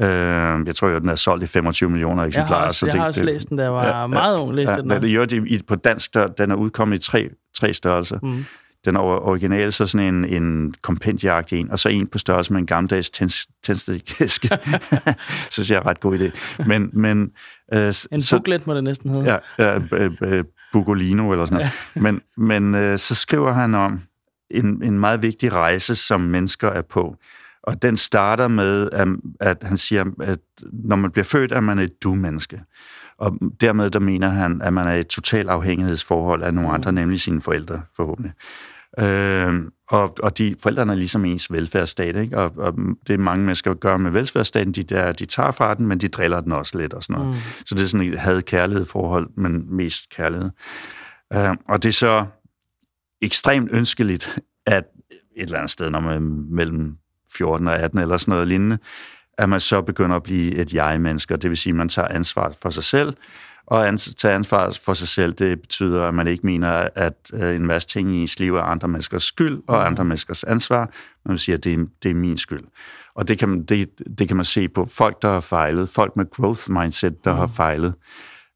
Øh, 0.00 0.66
jeg 0.66 0.76
tror 0.76 0.88
jo, 0.88 0.98
den 0.98 1.08
er 1.08 1.14
solgt 1.14 1.44
i 1.44 1.46
25 1.46 1.90
millioner 1.90 2.22
eksemplarer. 2.22 2.58
Jeg 2.58 2.60
har 2.60 2.68
også, 2.68 2.78
så 2.78 2.86
det, 2.86 2.94
jeg 2.94 3.00
har 3.00 3.08
også 3.08 3.20
det, 3.20 3.26
læst 3.26 3.48
den, 3.48 3.58
der 3.58 3.68
var 3.68 4.00
ja, 4.00 4.06
meget 4.06 4.38
ung 4.38 4.54
læst 4.54 4.70
ja, 4.70 4.76
den. 4.76 4.90
Det, 4.90 5.02
det, 5.02 5.30
det, 5.30 5.66
på 5.66 5.74
dansk, 5.74 6.14
der, 6.14 6.26
den 6.26 6.50
er 6.50 6.54
udkommet 6.54 6.96
i 6.96 7.10
tre, 7.10 7.30
tre 7.54 7.74
størrelser. 7.74 8.18
Mm. 8.22 8.44
Den 8.84 8.96
originale, 8.96 9.72
så 9.72 9.86
sådan 9.86 10.14
en, 10.14 10.24
en 10.24 10.74
kompendieagtig 10.82 11.60
en, 11.60 11.70
og 11.70 11.78
så 11.78 11.88
en 11.88 12.06
på 12.06 12.18
størrelse 12.18 12.52
med 12.52 12.60
en 12.60 12.66
gammeldags 12.66 13.10
tændstedkæske. 13.10 14.48
så 15.50 15.50
synes 15.50 15.70
jeg 15.70 15.76
er 15.76 15.86
ret 15.86 16.00
god 16.00 16.18
idé. 16.18 16.64
Men, 16.66 16.90
men, 16.92 17.30
øh, 17.72 17.86
en 18.12 18.20
så, 18.20 18.36
booklet 18.36 18.66
må 18.66 18.74
det 18.74 18.84
næsten 18.84 19.10
hedde. 19.10 19.40
Ja, 19.58 19.74
øh, 19.92 20.10
øh, 20.22 20.44
Bugolino 20.72 21.30
eller 21.30 21.46
sådan 21.46 21.56
noget. 21.56 21.72
Ja. 21.96 22.00
Men, 22.00 22.20
men 22.36 22.74
øh, 22.74 22.98
så 22.98 23.14
skriver 23.14 23.52
han 23.52 23.74
om 23.74 24.00
en, 24.50 24.82
en 24.84 25.00
meget 25.00 25.22
vigtig 25.22 25.52
rejse, 25.52 25.94
som 25.94 26.20
mennesker 26.20 26.68
er 26.68 26.82
på. 26.82 27.16
Og 27.62 27.82
den 27.82 27.96
starter 27.96 28.48
med, 28.48 28.88
at, 28.92 29.08
at 29.40 29.56
han 29.62 29.76
siger, 29.76 30.04
at 30.20 30.38
når 30.72 30.96
man 30.96 31.10
bliver 31.10 31.24
født, 31.24 31.52
er 31.52 31.60
man 31.60 31.78
et 31.78 32.02
du-menneske. 32.02 32.60
Og 33.18 33.38
dermed 33.60 33.90
der 33.90 33.98
mener 33.98 34.28
han, 34.28 34.62
at 34.62 34.72
man 34.72 34.86
er 34.86 34.92
et 34.92 35.06
totalt 35.06 35.48
afhængighedsforhold 35.48 36.42
af 36.42 36.54
nogle 36.54 36.68
mm. 36.68 36.74
andre, 36.74 36.92
nemlig 36.92 37.20
sine 37.20 37.42
forældre 37.42 37.82
forhåbentlig. 37.96 38.32
Øh, 39.00 39.54
og, 39.88 40.16
og 40.22 40.38
de 40.38 40.56
forældrene 40.60 40.92
er 40.92 40.96
ligesom 40.96 41.24
ens 41.24 41.52
velfærdsstat, 41.52 42.16
ikke? 42.16 42.38
Og, 42.38 42.52
og 42.56 42.74
det 43.06 43.20
mange 43.20 43.44
mennesker 43.44 43.74
gør 43.74 43.96
med 43.96 44.10
velfærdsstaten, 44.10 44.72
de, 44.72 44.82
der, 44.82 45.12
de 45.12 45.26
tager 45.26 45.50
fra 45.50 45.74
den, 45.74 45.86
men 45.86 45.98
de 45.98 46.08
driller 46.08 46.40
den 46.40 46.52
også 46.52 46.78
lidt 46.78 46.94
og 46.94 47.02
sådan 47.02 47.22
noget. 47.22 47.34
Mm. 47.34 47.40
Så 47.66 47.74
det 47.74 47.82
er 47.82 47.86
sådan 47.86 48.12
et 48.12 48.18
had-kærlighed 48.18 48.86
forhold, 48.86 49.30
men 49.36 49.76
mest 49.76 50.10
kærlighed. 50.10 50.50
Øh, 51.32 51.56
og 51.68 51.82
det 51.82 51.88
er 51.88 51.92
så 51.92 52.26
ekstremt 53.22 53.68
ønskeligt, 53.72 54.38
at 54.66 54.84
et 55.36 55.42
eller 55.42 55.58
andet 55.58 55.70
sted, 55.70 55.90
når 55.90 56.00
man 56.00 56.16
er 56.16 56.20
mellem 56.54 56.96
14 57.36 57.68
og 57.68 57.78
18 57.78 57.98
eller 57.98 58.16
sådan 58.16 58.32
noget 58.32 58.48
lignende, 58.48 58.78
at 59.42 59.48
man 59.48 59.60
så 59.60 59.82
begynder 59.82 60.16
at 60.16 60.22
blive 60.22 60.54
et 60.54 60.74
jeg-menneske, 60.74 61.36
det 61.36 61.50
vil 61.50 61.58
sige, 61.58 61.70
at 61.70 61.76
man 61.76 61.88
tager 61.88 62.08
ansvar 62.08 62.52
for 62.62 62.70
sig 62.70 62.84
selv, 62.84 63.16
og 63.66 63.88
at 63.88 64.14
tage 64.16 64.34
ansvar 64.34 64.78
for 64.84 64.94
sig 64.94 65.08
selv, 65.08 65.32
det 65.32 65.60
betyder, 65.60 66.04
at 66.04 66.14
man 66.14 66.26
ikke 66.28 66.46
mener, 66.46 66.88
at 66.94 67.30
øh, 67.34 67.56
en 67.56 67.66
masse 67.66 67.88
ting 67.88 68.12
i 68.12 68.20
ens 68.20 68.38
liv 68.38 68.56
er 68.56 68.62
andre 68.62 68.88
menneskers 68.88 69.22
skyld 69.22 69.62
og 69.66 69.78
mm. 69.78 69.86
andre 69.86 70.04
menneskers 70.04 70.44
ansvar. 70.44 70.90
Man 71.26 71.38
siger, 71.38 71.56
at 71.56 71.64
det 71.64 71.72
er, 71.72 71.86
det 72.02 72.10
er 72.10 72.14
min 72.14 72.38
skyld. 72.38 72.64
Og 73.14 73.28
det 73.28 73.38
kan, 73.38 73.48
man, 73.48 73.64
det, 73.64 73.90
det 74.18 74.28
kan 74.28 74.36
man 74.36 74.44
se 74.44 74.68
på 74.68 74.86
folk, 74.86 75.22
der 75.22 75.28
har 75.28 75.40
fejlet, 75.40 75.88
folk 75.88 76.16
med 76.16 76.30
growth 76.30 76.70
mindset, 76.70 77.24
der 77.24 77.32
mm. 77.32 77.38
har 77.38 77.46
fejlet, 77.46 77.94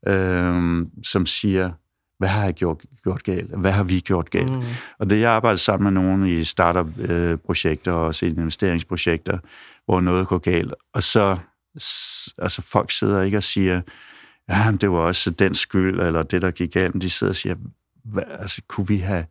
øh, 0.09 0.87
som 1.03 1.27
siger, 1.27 1.71
hvad 2.19 2.29
har 2.29 2.45
jeg 2.45 2.55
gjort, 2.55 2.81
gjort 3.03 3.23
galt? 3.23 3.57
Hvad 3.57 3.73
har 3.73 3.85
vi 3.85 4.01
gjort 4.01 4.31
galt? 4.31 4.57
Mm. 4.57 4.63
Og 4.99 5.11
det, 5.11 5.21
jeg 5.21 5.31
arbejder 5.31 5.57
sammen 5.57 5.95
med 5.95 6.03
nogen 6.03 6.27
i 6.27 6.45
startup-projekter 6.45 7.93
og 7.93 8.07
også 8.07 8.27
investeringsprojekter, 8.27 9.39
hvor 9.87 10.01
noget 10.01 10.29
går 10.29 10.39
galt, 10.39 10.75
og 10.95 11.03
så 11.03 11.39
altså 12.39 12.63
folk 12.63 12.91
sidder 12.91 13.23
ikke 13.23 13.37
og 13.37 13.43
siger, 13.43 13.81
ja, 14.49 14.73
det 14.81 14.91
var 14.91 14.99
også 14.99 15.31
den 15.31 15.55
skyld, 15.55 16.01
eller 16.01 16.23
det, 16.23 16.43
der 16.43 16.51
gik 16.51 16.73
galt, 16.73 16.95
men 16.95 17.01
de 17.01 17.11
sidder 17.11 17.31
og 17.31 17.37
siger, 17.37 17.55
hvad, 18.05 18.23
altså, 18.39 18.63
kunne 18.69 18.89
vi 18.89 18.99
have 18.99 19.27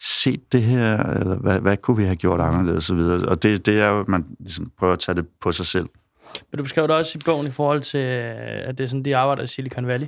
set 0.00 0.52
det 0.52 0.62
her, 0.62 1.02
eller 1.02 1.36
hvad, 1.36 1.60
hvad 1.60 1.76
kunne 1.76 1.96
vi 1.96 2.04
have 2.04 2.16
gjort 2.16 2.40
anderledes, 2.40 2.90
og 2.90 2.96
videre. 2.96 3.28
Og 3.28 3.42
det, 3.42 3.66
det 3.66 3.80
er 3.80 3.88
jo, 3.88 4.00
at 4.00 4.08
man 4.08 4.26
ligesom 4.40 4.72
prøver 4.78 4.92
at 4.92 4.98
tage 4.98 5.16
det 5.16 5.26
på 5.40 5.52
sig 5.52 5.66
selv. 5.66 5.88
Men 6.50 6.56
du 6.56 6.62
beskrev 6.62 6.88
det 6.88 6.96
også 6.96 7.18
i 7.18 7.20
bogen 7.24 7.46
i 7.46 7.50
forhold 7.50 7.82
til, 7.82 7.98
at 7.98 8.78
det 8.78 8.84
er 8.84 8.88
sådan, 8.88 9.04
de 9.04 9.16
arbejder 9.16 9.42
i 9.42 9.46
Silicon 9.46 9.86
Valley. 9.86 10.06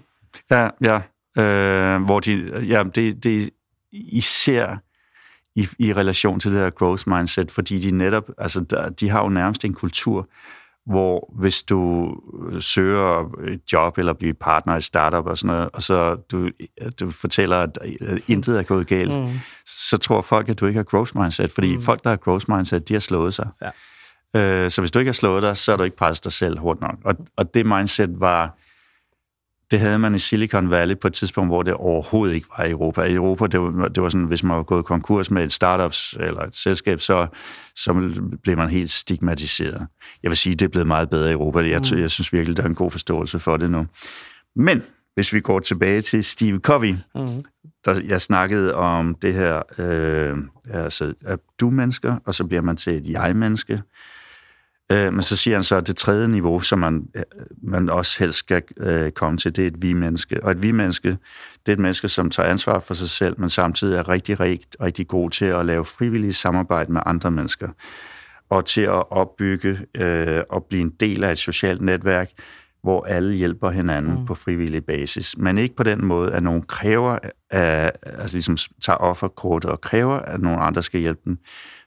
Ja, 0.51 0.69
ja. 0.81 1.01
Øh, 1.39 2.03
hvor 2.03 2.21
de, 2.21 2.65
ja, 2.69 2.83
det, 2.95 3.25
det 3.25 3.51
især 3.93 4.77
i, 5.57 5.69
i 5.79 5.93
relation 5.93 6.41
til 6.41 6.53
det 6.53 6.61
her 6.61 6.71
growth 6.71 7.09
mindset, 7.09 7.51
fordi 7.51 7.81
de 7.81 7.91
netop, 7.91 8.31
altså 8.39 8.61
der, 8.61 8.89
de 8.89 9.09
har 9.09 9.23
jo 9.23 9.29
nærmest 9.29 9.65
en 9.65 9.75
kultur, 9.75 10.29
hvor 10.87 11.35
hvis 11.39 11.63
du 11.63 12.15
søger 12.61 13.33
et 13.49 13.73
job 13.73 13.99
eller 13.99 14.13
bliver 14.13 14.35
partner 14.41 14.77
i 14.77 14.81
startup 14.81 15.27
og 15.27 15.39
sådan 15.39 15.57
noget, 15.57 15.71
og 15.73 15.83
så 15.83 16.15
du, 16.15 16.51
du 17.01 17.11
fortæller, 17.11 17.57
at 17.57 17.79
intet 18.29 18.59
er 18.59 18.63
gået 18.63 18.87
galt, 18.87 19.19
mm. 19.19 19.41
så 19.67 19.97
tror 19.97 20.23
folk, 20.23 20.49
at 20.49 20.61
du 20.61 20.67
ikke 20.67 20.79
har 20.79 20.85
growth 20.85 21.19
mindset, 21.19 21.51
fordi 21.51 21.77
mm. 21.77 21.83
folk, 21.83 22.05
der 22.05 22.11
har 22.11 22.17
growth 22.17 22.51
mindset, 22.51 22.89
de 22.89 22.95
har 22.95 23.01
slået 23.01 23.35
sig. 23.35 23.49
Ja. 23.63 23.71
Øh, 24.37 24.71
så 24.71 24.81
hvis 24.81 24.91
du 24.91 24.99
ikke 24.99 25.09
har 25.09 25.15
slået 25.15 25.43
dig, 25.43 25.57
så 25.57 25.73
er 25.73 25.77
du 25.77 25.83
ikke 25.83 25.97
presset 25.97 26.25
dig 26.25 26.33
selv 26.33 26.59
hårdt 26.59 26.81
nok. 26.81 26.97
Og, 27.05 27.17
og 27.37 27.55
det 27.55 27.67
mindset 27.67 28.21
var 28.21 28.57
det 29.71 29.81
havde 29.81 29.99
man 29.99 30.15
i 30.15 30.19
Silicon 30.19 30.71
Valley 30.71 30.99
på 30.99 31.07
et 31.07 31.15
tidspunkt, 31.15 31.51
hvor 31.51 31.63
det 31.63 31.75
overhovedet 31.75 32.35
ikke 32.35 32.47
var 32.59 32.65
i 32.65 32.71
Europa. 32.71 33.03
I 33.03 33.15
Europa, 33.15 33.47
det 33.47 33.61
var, 33.61 33.89
det 33.89 34.03
var 34.03 34.09
sådan, 34.09 34.27
hvis 34.27 34.43
man 34.43 34.57
var 34.57 34.63
gået 34.63 34.85
konkurs 34.85 35.31
med 35.31 35.45
et 35.45 35.53
startups 35.53 36.15
eller 36.21 36.41
et 36.41 36.57
selskab, 36.57 37.01
så, 37.01 37.27
så 37.77 38.21
blev 38.43 38.57
man 38.57 38.69
helt 38.69 38.91
stigmatiseret. 38.91 39.87
Jeg 40.23 40.29
vil 40.29 40.37
sige, 40.37 40.55
det 40.55 40.65
er 40.65 40.69
blevet 40.69 40.87
meget 40.87 41.11
bedre 41.11 41.31
i 41.31 41.33
Europa. 41.33 41.59
Jeg, 41.59 41.81
mm. 41.93 41.99
jeg 41.99 42.11
synes 42.11 42.33
virkelig, 42.33 42.57
der 42.57 42.63
er 42.63 42.69
en 42.69 42.75
god 42.75 42.91
forståelse 42.91 43.39
for 43.39 43.57
det 43.57 43.71
nu. 43.71 43.87
Men 44.57 44.83
hvis 45.15 45.33
vi 45.33 45.41
går 45.41 45.59
tilbage 45.59 46.03
til 46.03 46.25
Steve 46.25 46.59
Covey, 46.59 46.95
mm. 47.15 47.27
der 47.85 48.01
jeg 48.09 48.21
snakkede 48.21 48.75
om 48.75 49.15
det 49.15 49.35
her, 49.35 49.63
øh, 49.79 50.39
altså, 50.71 51.15
at 51.25 51.39
du 51.61 51.71
mennesker, 51.71 52.17
og 52.25 52.35
så 52.35 52.45
bliver 52.45 52.63
man 52.63 52.77
til 52.77 52.93
et 52.93 53.09
jeg-menneske. 53.09 53.83
Øh, 54.93 55.13
men 55.13 55.23
så 55.23 55.37
siger 55.37 55.57
han 55.57 55.65
så, 55.65 55.77
at 55.77 55.87
det 55.87 55.97
tredje 55.97 56.29
niveau, 56.29 56.61
som 56.61 56.79
man, 56.79 57.09
man 57.63 57.91
også 57.91 58.19
helst 58.19 58.39
skal 58.39 58.63
øh, 58.77 59.11
komme 59.11 59.39
til, 59.39 59.57
det 59.57 59.63
er 59.63 59.69
et 59.69 59.83
vi-menneske. 59.83 60.45
Og 60.45 60.51
et 60.51 60.63
vi-menneske, 60.63 61.09
det 61.67 61.73
er 61.73 61.73
et 61.73 61.79
menneske, 61.79 62.09
som 62.09 62.31
tager 62.31 62.49
ansvar 62.49 62.79
for 62.79 62.95
sig 62.95 63.11
selv, 63.11 63.41
men 63.41 63.51
samtidig 63.51 63.97
er 63.99 64.09
rigtig, 64.09 64.41
rigtig, 64.41 64.81
rigtig 64.81 65.09
god 65.09 65.31
til 65.31 65.45
at 65.45 65.67
lave 65.67 65.85
frivillige 65.85 66.33
samarbejde 66.33 66.93
med 66.93 67.01
andre 67.07 67.31
mennesker. 67.31 67.69
Og 68.51 68.67
til 68.67 68.81
at 68.81 69.11
opbygge 69.11 69.79
øh, 69.95 70.43
og 70.51 70.65
blive 70.65 70.83
en 70.83 70.93
del 71.01 71.25
af 71.25 71.31
et 71.31 71.39
socialt 71.39 71.83
netværk, 71.83 72.31
hvor 72.83 73.05
alle 73.05 73.35
hjælper 73.35 73.71
hinanden 73.71 74.19
mm. 74.19 74.27
på 74.27 74.35
frivillig 74.35 74.85
basis. 74.85 75.39
Men 75.39 75.59
ikke 75.59 75.77
på 75.77 75.83
den 75.83 76.05
måde, 76.05 76.33
at 76.33 76.43
nogen 76.43 76.63
kræver, 76.63 77.19
at, 77.51 77.97
altså 78.05 78.37
ligesom 78.37 78.57
tager 78.83 78.97
offerkortet 78.97 79.71
og 79.71 79.81
kræver, 79.81 80.19
at 80.19 80.41
nogen 80.41 80.59
andre 80.61 80.83
skal 80.83 81.01
hjælpe 81.01 81.21
dem, 81.25 81.39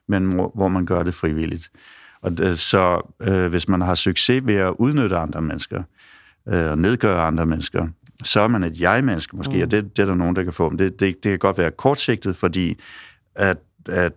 men 0.08 0.26
hvor 0.34 0.68
man 0.68 0.86
gør 0.86 1.04
det 1.04 1.16
frivilligt. 1.16 1.72
Og 2.24 2.58
så 2.58 3.14
øh, 3.22 3.48
hvis 3.48 3.68
man 3.68 3.82
har 3.82 3.96
succes 3.96 4.46
ved 4.46 4.56
at 4.56 4.74
udnytte 4.80 5.18
andre 5.18 5.42
mennesker, 5.42 5.84
øh, 6.48 6.72
og 6.72 6.78
nedgøre 6.78 7.22
andre 7.22 7.46
mennesker, 7.46 7.88
så 8.24 8.42
er 8.42 8.48
man 8.48 8.64
et 8.64 8.80
jeg-menneske 8.80 9.38
måske, 9.38 9.56
mm. 9.56 9.62
og 9.62 9.72
det, 9.72 9.98
det 9.98 10.02
er 10.02 10.06
der 10.06 10.16
nogen, 10.16 10.36
der 10.36 10.44
kan 10.44 10.54
få. 10.54 10.70
Men 10.70 10.80
det, 10.80 11.00
det, 11.00 11.24
det 11.24 11.32
kan 11.32 11.40
godt 11.40 11.58
være 11.58 11.72
kortsigtet, 11.72 12.36
fordi 12.36 12.80
at, 13.36 13.58
at, 13.90 14.14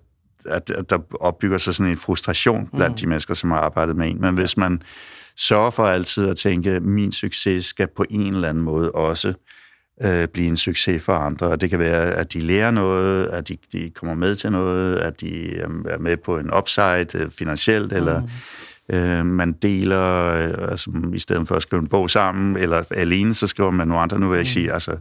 at, 0.47 0.71
at 0.71 0.91
der 0.91 0.99
opbygger 1.21 1.59
sig 1.59 1.75
sådan 1.75 1.93
en 1.93 1.99
frustration 1.99 2.69
blandt 2.77 2.93
mm. 2.93 2.97
de 2.97 3.07
mennesker, 3.07 3.35
som 3.35 3.51
har 3.51 3.59
arbejdet 3.59 3.97
med 3.97 4.11
en. 4.11 4.21
Men 4.21 4.35
hvis 4.35 4.57
man 4.57 4.83
sørger 5.37 5.71
for 5.71 5.87
altid 5.87 6.29
at 6.29 6.37
tænke, 6.37 6.81
min 6.81 7.13
succes 7.13 7.67
skal 7.67 7.89
på 7.97 8.05
en 8.11 8.35
eller 8.35 8.49
anden 8.49 8.65
måde 8.65 8.93
også 8.93 9.35
øh, 10.05 10.29
blive 10.29 10.49
en 10.49 10.57
succes 10.57 11.03
for 11.03 11.13
andre. 11.13 11.47
Og 11.47 11.61
det 11.61 11.71
kan 11.71 11.79
være, 11.79 12.13
at 12.15 12.33
de 12.33 12.41
lærer 12.41 12.71
noget, 12.71 13.27
at 13.27 13.49
de, 13.49 13.57
de 13.73 13.91
kommer 13.95 14.15
med 14.15 14.35
til 14.35 14.53
noget, 14.53 14.97
at 14.97 15.21
de 15.21 15.57
er 15.59 15.99
med 15.99 16.17
på 16.17 16.39
en 16.39 16.55
upside 16.55 17.07
øh, 17.15 17.31
finansielt, 17.31 17.93
mm. 17.93 17.97
eller 17.97 18.23
øh, 18.89 19.27
man 19.27 19.53
deler, 19.53 20.25
øh, 20.25 20.71
altså, 20.71 20.91
i 21.15 21.19
stedet 21.19 21.49
for 21.49 21.55
at 21.55 21.63
skrive 21.63 21.83
en 21.83 21.89
bog 21.89 22.11
sammen, 22.11 22.57
eller 22.57 22.85
alene, 22.91 23.35
så 23.35 23.47
skriver 23.47 23.71
man 23.71 23.89
nogle 23.89 24.03
andre. 24.03 24.19
Nu 24.19 24.29
vil 24.29 24.37
jeg 24.37 24.43
mm. 24.43 24.47
sige, 24.47 24.73
altså, 24.73 24.97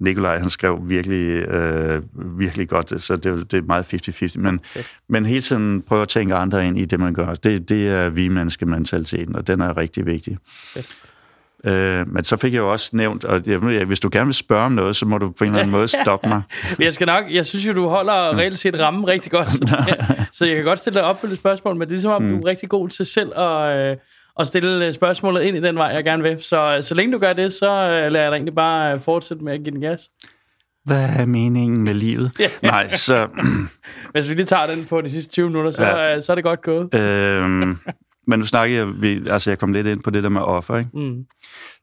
Nikolaj, 0.00 0.38
han 0.38 0.50
skrev 0.50 0.78
virkelig, 0.82 1.48
øh, 1.48 2.02
virkelig 2.38 2.68
godt, 2.68 3.02
så 3.02 3.16
det, 3.16 3.50
det 3.50 3.58
er 3.58 3.62
meget 3.62 3.94
50-50. 4.34 4.38
Men, 4.38 4.60
okay. 4.70 4.84
men 5.08 5.26
hele 5.26 5.40
tiden 5.40 5.82
prøve 5.82 6.02
at 6.02 6.08
tænke 6.08 6.34
andre 6.34 6.66
ind 6.66 6.78
i 6.78 6.84
det, 6.84 7.00
man 7.00 7.14
gør. 7.14 7.34
Det, 7.34 7.68
det 7.68 7.88
er 7.88 8.08
vi 8.08 8.28
menneskementaliteten, 8.28 9.36
og 9.36 9.46
den 9.46 9.60
er 9.60 9.76
rigtig 9.76 10.06
vigtig. 10.06 10.38
Okay. 10.76 10.84
Øh, 11.64 12.08
men 12.08 12.24
så 12.24 12.36
fik 12.36 12.52
jeg 12.52 12.58
jo 12.58 12.72
også 12.72 12.90
nævnt, 12.92 13.24
og 13.24 13.42
jeg, 13.46 13.84
hvis 13.84 14.00
du 14.00 14.08
gerne 14.12 14.26
vil 14.26 14.34
spørge 14.34 14.64
om 14.64 14.72
noget, 14.72 14.96
så 14.96 15.06
må 15.06 15.18
du 15.18 15.30
på 15.30 15.44
en 15.44 15.50
eller 15.50 15.60
anden 15.60 15.72
måde 15.72 15.88
stoppe 15.88 16.28
mig. 16.28 16.42
jeg 16.78 16.92
skal 16.92 17.06
nok, 17.06 17.24
jeg 17.30 17.46
synes 17.46 17.66
jo, 17.66 17.72
du 17.72 17.88
holder 17.88 18.36
reelt 18.36 18.58
set 18.58 18.80
rammen 18.80 19.08
rigtig 19.08 19.32
godt. 19.32 19.48
så 20.36 20.46
jeg 20.46 20.56
kan 20.56 20.64
godt 20.64 20.78
stille 20.78 20.98
dig 20.98 21.08
opfølgende 21.08 21.40
spørgsmål, 21.40 21.76
men 21.76 21.88
det 21.88 21.96
er 21.96 22.00
som 22.00 22.12
om, 22.12 22.22
mm. 22.22 22.30
du 22.30 22.40
er 22.40 22.46
rigtig 22.46 22.68
god 22.68 22.88
til 22.88 23.06
selv 23.06 23.38
at, 23.38 23.90
øh, 23.90 23.96
at 24.40 24.46
stille 24.46 24.92
spørgsmålet 24.92 25.42
ind 25.42 25.56
i 25.56 25.60
den 25.60 25.76
vej, 25.76 25.86
jeg 25.86 26.04
gerne 26.04 26.22
vil. 26.22 26.42
Så 26.42 26.78
så 26.80 26.94
længe 26.94 27.12
du 27.12 27.18
gør 27.18 27.32
det, 27.32 27.52
så 27.52 27.70
øh, 27.70 28.12
lader 28.12 28.22
jeg 28.22 28.30
dig 28.30 28.36
egentlig 28.36 28.54
bare 28.54 29.00
fortsætte 29.00 29.44
med 29.44 29.52
at 29.52 29.60
give 29.64 29.70
den 29.70 29.80
gas. 29.80 30.00
Hvad 30.84 31.08
er 31.18 31.26
meningen 31.26 31.82
med 31.82 31.94
livet? 31.94 32.30
Nej, 32.62 32.88
så... 32.88 33.28
Hvis 34.12 34.28
vi 34.28 34.34
lige 34.34 34.46
tager 34.46 34.66
den 34.66 34.84
på 34.84 35.00
de 35.00 35.10
sidste 35.10 35.32
20 35.32 35.46
minutter, 35.46 35.70
så, 35.70 35.86
ja. 35.86 36.20
så 36.20 36.32
er 36.32 36.34
det 36.34 36.44
godt 36.44 36.62
gået. 36.62 36.94
øhm, 36.94 37.78
men 38.26 38.38
nu 38.38 38.46
snakker 38.46 38.76
jeg, 38.76 39.02
vi, 39.02 39.28
altså 39.28 39.50
jeg 39.50 39.58
kom 39.58 39.72
lidt 39.72 39.86
ind 39.86 40.02
på 40.02 40.10
det 40.10 40.22
der 40.22 40.28
med 40.28 40.40
offer, 40.40 40.76
ikke? 40.76 40.90
Mm. 40.94 41.24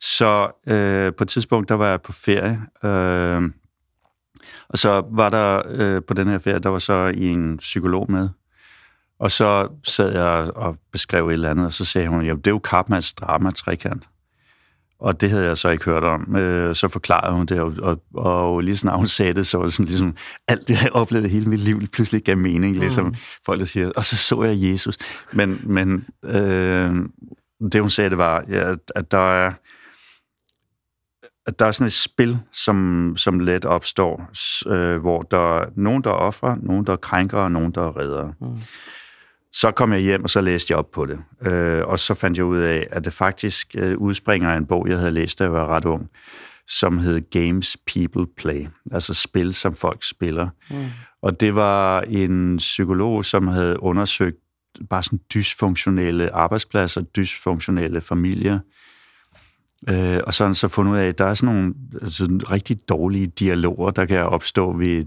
Så 0.02 0.52
øh, 0.68 1.14
på 1.14 1.24
et 1.24 1.28
tidspunkt, 1.28 1.70
der 1.70 1.76
var 1.76 1.90
jeg 1.90 2.02
på 2.02 2.12
ferie, 2.12 2.62
øh, 2.84 3.52
og 4.70 4.78
så 4.78 5.04
var 5.12 5.30
der 5.30 5.62
øh, 5.70 6.02
på 6.08 6.14
den 6.14 6.28
her 6.28 6.40
ferie, 6.40 6.60
der 6.60 6.70
var 6.70 6.80
så 6.80 7.14
en 7.18 7.58
psykolog 7.58 8.12
med, 8.12 8.30
og 9.20 9.32
så 9.32 9.68
sad 9.84 10.12
jeg 10.14 10.52
og 10.56 10.78
beskrev 10.92 11.28
et 11.28 11.34
eller 11.34 11.50
andet, 11.50 11.66
og 11.66 11.74
så 11.74 11.86
sagde 11.86 12.08
hun, 12.08 12.26
ja, 12.26 12.32
det 12.32 12.48
er 12.48 12.52
jo 12.52 12.60
Karpmans 12.60 13.14
drama-trekant. 13.14 14.04
Og 15.02 15.22
det 15.22 15.30
havde 15.30 15.46
jeg 15.46 15.58
så 15.58 15.70
ikke 15.70 15.86
hørt 15.86 16.04
om. 16.04 16.36
Øh, 16.36 16.76
så 16.76 16.88
forklarede 16.88 17.36
hun 17.36 17.46
det, 17.46 17.60
og, 17.60 17.74
og, 17.82 18.02
og 18.14 18.62
lige 18.62 18.78
snart 18.78 18.98
hun 18.98 19.08
sagde 19.08 19.34
det, 19.34 19.48
så 19.48 19.58
var 19.58 19.66
det 19.66 19.74
sådan 19.74 19.86
ligesom, 19.86 20.16
alt 20.48 20.68
det, 20.68 20.82
jeg 20.82 20.92
oplevede 20.92 21.30
hele 21.30 21.46
mit 21.46 21.60
liv, 21.60 21.82
pludselig 21.94 22.24
gav 22.24 22.38
mening, 22.38 22.78
ligesom 22.78 23.06
mm. 23.06 23.16
folk 23.46 23.60
der 23.60 23.66
siger, 23.66 23.92
og 23.96 24.06
så 24.06 24.18
så 24.18 24.44
jeg 24.44 24.72
Jesus. 24.72 24.98
Men, 25.32 25.62
men 25.64 26.06
øh, 26.24 26.96
det 27.72 27.82
hun 27.82 27.90
sagde, 27.90 28.10
det 28.10 28.18
var, 28.18 28.44
ja, 28.50 28.74
at 28.96 29.12
der 29.12 29.32
er, 29.32 29.54
at 31.46 31.60
der 31.60 31.66
er 31.66 31.72
sådan 31.72 31.88
et 31.88 31.94
spil, 31.94 32.40
som, 32.54 33.14
som 33.18 33.40
let 33.40 33.66
opstår, 33.66 34.30
øh, 34.68 35.02
hvor 35.02 35.22
der 35.22 35.60
er 35.60 35.66
nogen, 35.76 36.04
der 36.04 36.12
er 36.12 36.56
nogen, 36.62 36.86
der 36.86 36.94
er 36.94 36.98
krænker, 36.98 37.38
og 37.38 37.52
nogen, 37.52 37.72
der 37.72 37.82
er 37.82 37.98
redder. 37.98 38.34
Mm. 38.42 38.62
Så 39.54 39.72
kom 39.72 39.92
jeg 39.92 40.02
hjem, 40.02 40.24
og 40.24 40.30
så 40.30 40.42
læste 40.42 40.72
jeg 40.72 40.78
op 40.78 40.92
på 40.92 41.06
det. 41.06 41.20
Øh, 41.42 41.82
og 41.88 42.00
så 42.00 42.14
fandt 42.14 42.38
jeg 42.38 42.46
ud 42.46 42.58
af, 42.58 42.88
at 42.92 43.06
det 43.06 43.14
faktisk 43.14 43.76
øh, 43.78 43.98
udspringer 43.98 44.50
af 44.50 44.58
en 44.58 44.66
bog, 44.66 44.90
jeg 44.90 44.98
havde 44.98 45.12
læst, 45.12 45.40
da 45.40 45.44
jeg 45.44 45.54
var 45.54 45.68
ret 45.68 45.86
ung, 45.86 46.10
som 46.68 46.98
hed 46.98 47.22
Games 47.32 47.78
People 47.88 48.26
Play, 48.38 48.68
altså 48.92 49.14
spil, 49.14 49.54
som 49.54 49.76
folk 49.76 50.04
spiller. 50.04 50.50
Mm. 50.70 50.86
Og 51.22 51.40
det 51.40 51.56
var 51.56 52.02
en 52.02 52.58
psykolog, 52.58 53.26
som 53.26 53.48
havde 53.48 53.84
undersøgt 53.84 54.38
bare 54.90 55.04
sådan 55.04 55.20
dysfunktionelle 55.34 56.32
arbejdspladser, 56.32 57.02
dysfunktionelle 57.02 58.02
familier, 58.02 58.60
Øh, 59.90 60.20
og 60.28 60.34
så 60.34 60.44
har 60.44 60.48
han 60.48 60.56
så 60.56 60.68
fundet 60.68 60.92
ud 60.92 60.98
af, 60.98 61.08
at 61.08 61.18
der 61.18 61.26
er 61.26 61.34
sådan 61.34 61.56
nogle 61.56 61.74
altså, 62.02 62.40
rigtig 62.52 62.90
dårlige 62.90 63.28
dialoger, 63.28 63.90
der 63.90 64.06
kan 64.06 64.26
opstå 64.26 64.78
ved 64.78 65.06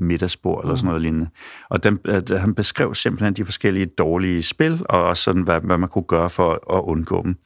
middagsbord 0.00 0.64
eller 0.64 0.76
sådan 0.76 0.86
noget 0.86 1.02
lignende. 1.02 1.28
Og 1.70 1.82
den, 1.82 1.98
at 2.04 2.40
han 2.40 2.54
beskrev 2.54 2.94
simpelthen 2.94 3.34
de 3.34 3.44
forskellige 3.44 3.86
dårlige 3.86 4.42
spil, 4.42 4.86
og 4.88 5.02
også 5.02 5.22
sådan, 5.22 5.42
hvad, 5.42 5.60
hvad 5.60 5.78
man 5.78 5.88
kunne 5.88 6.04
gøre 6.04 6.30
for 6.30 6.76
at 6.76 6.82
undgå 6.82 7.22
dem. 7.22 7.36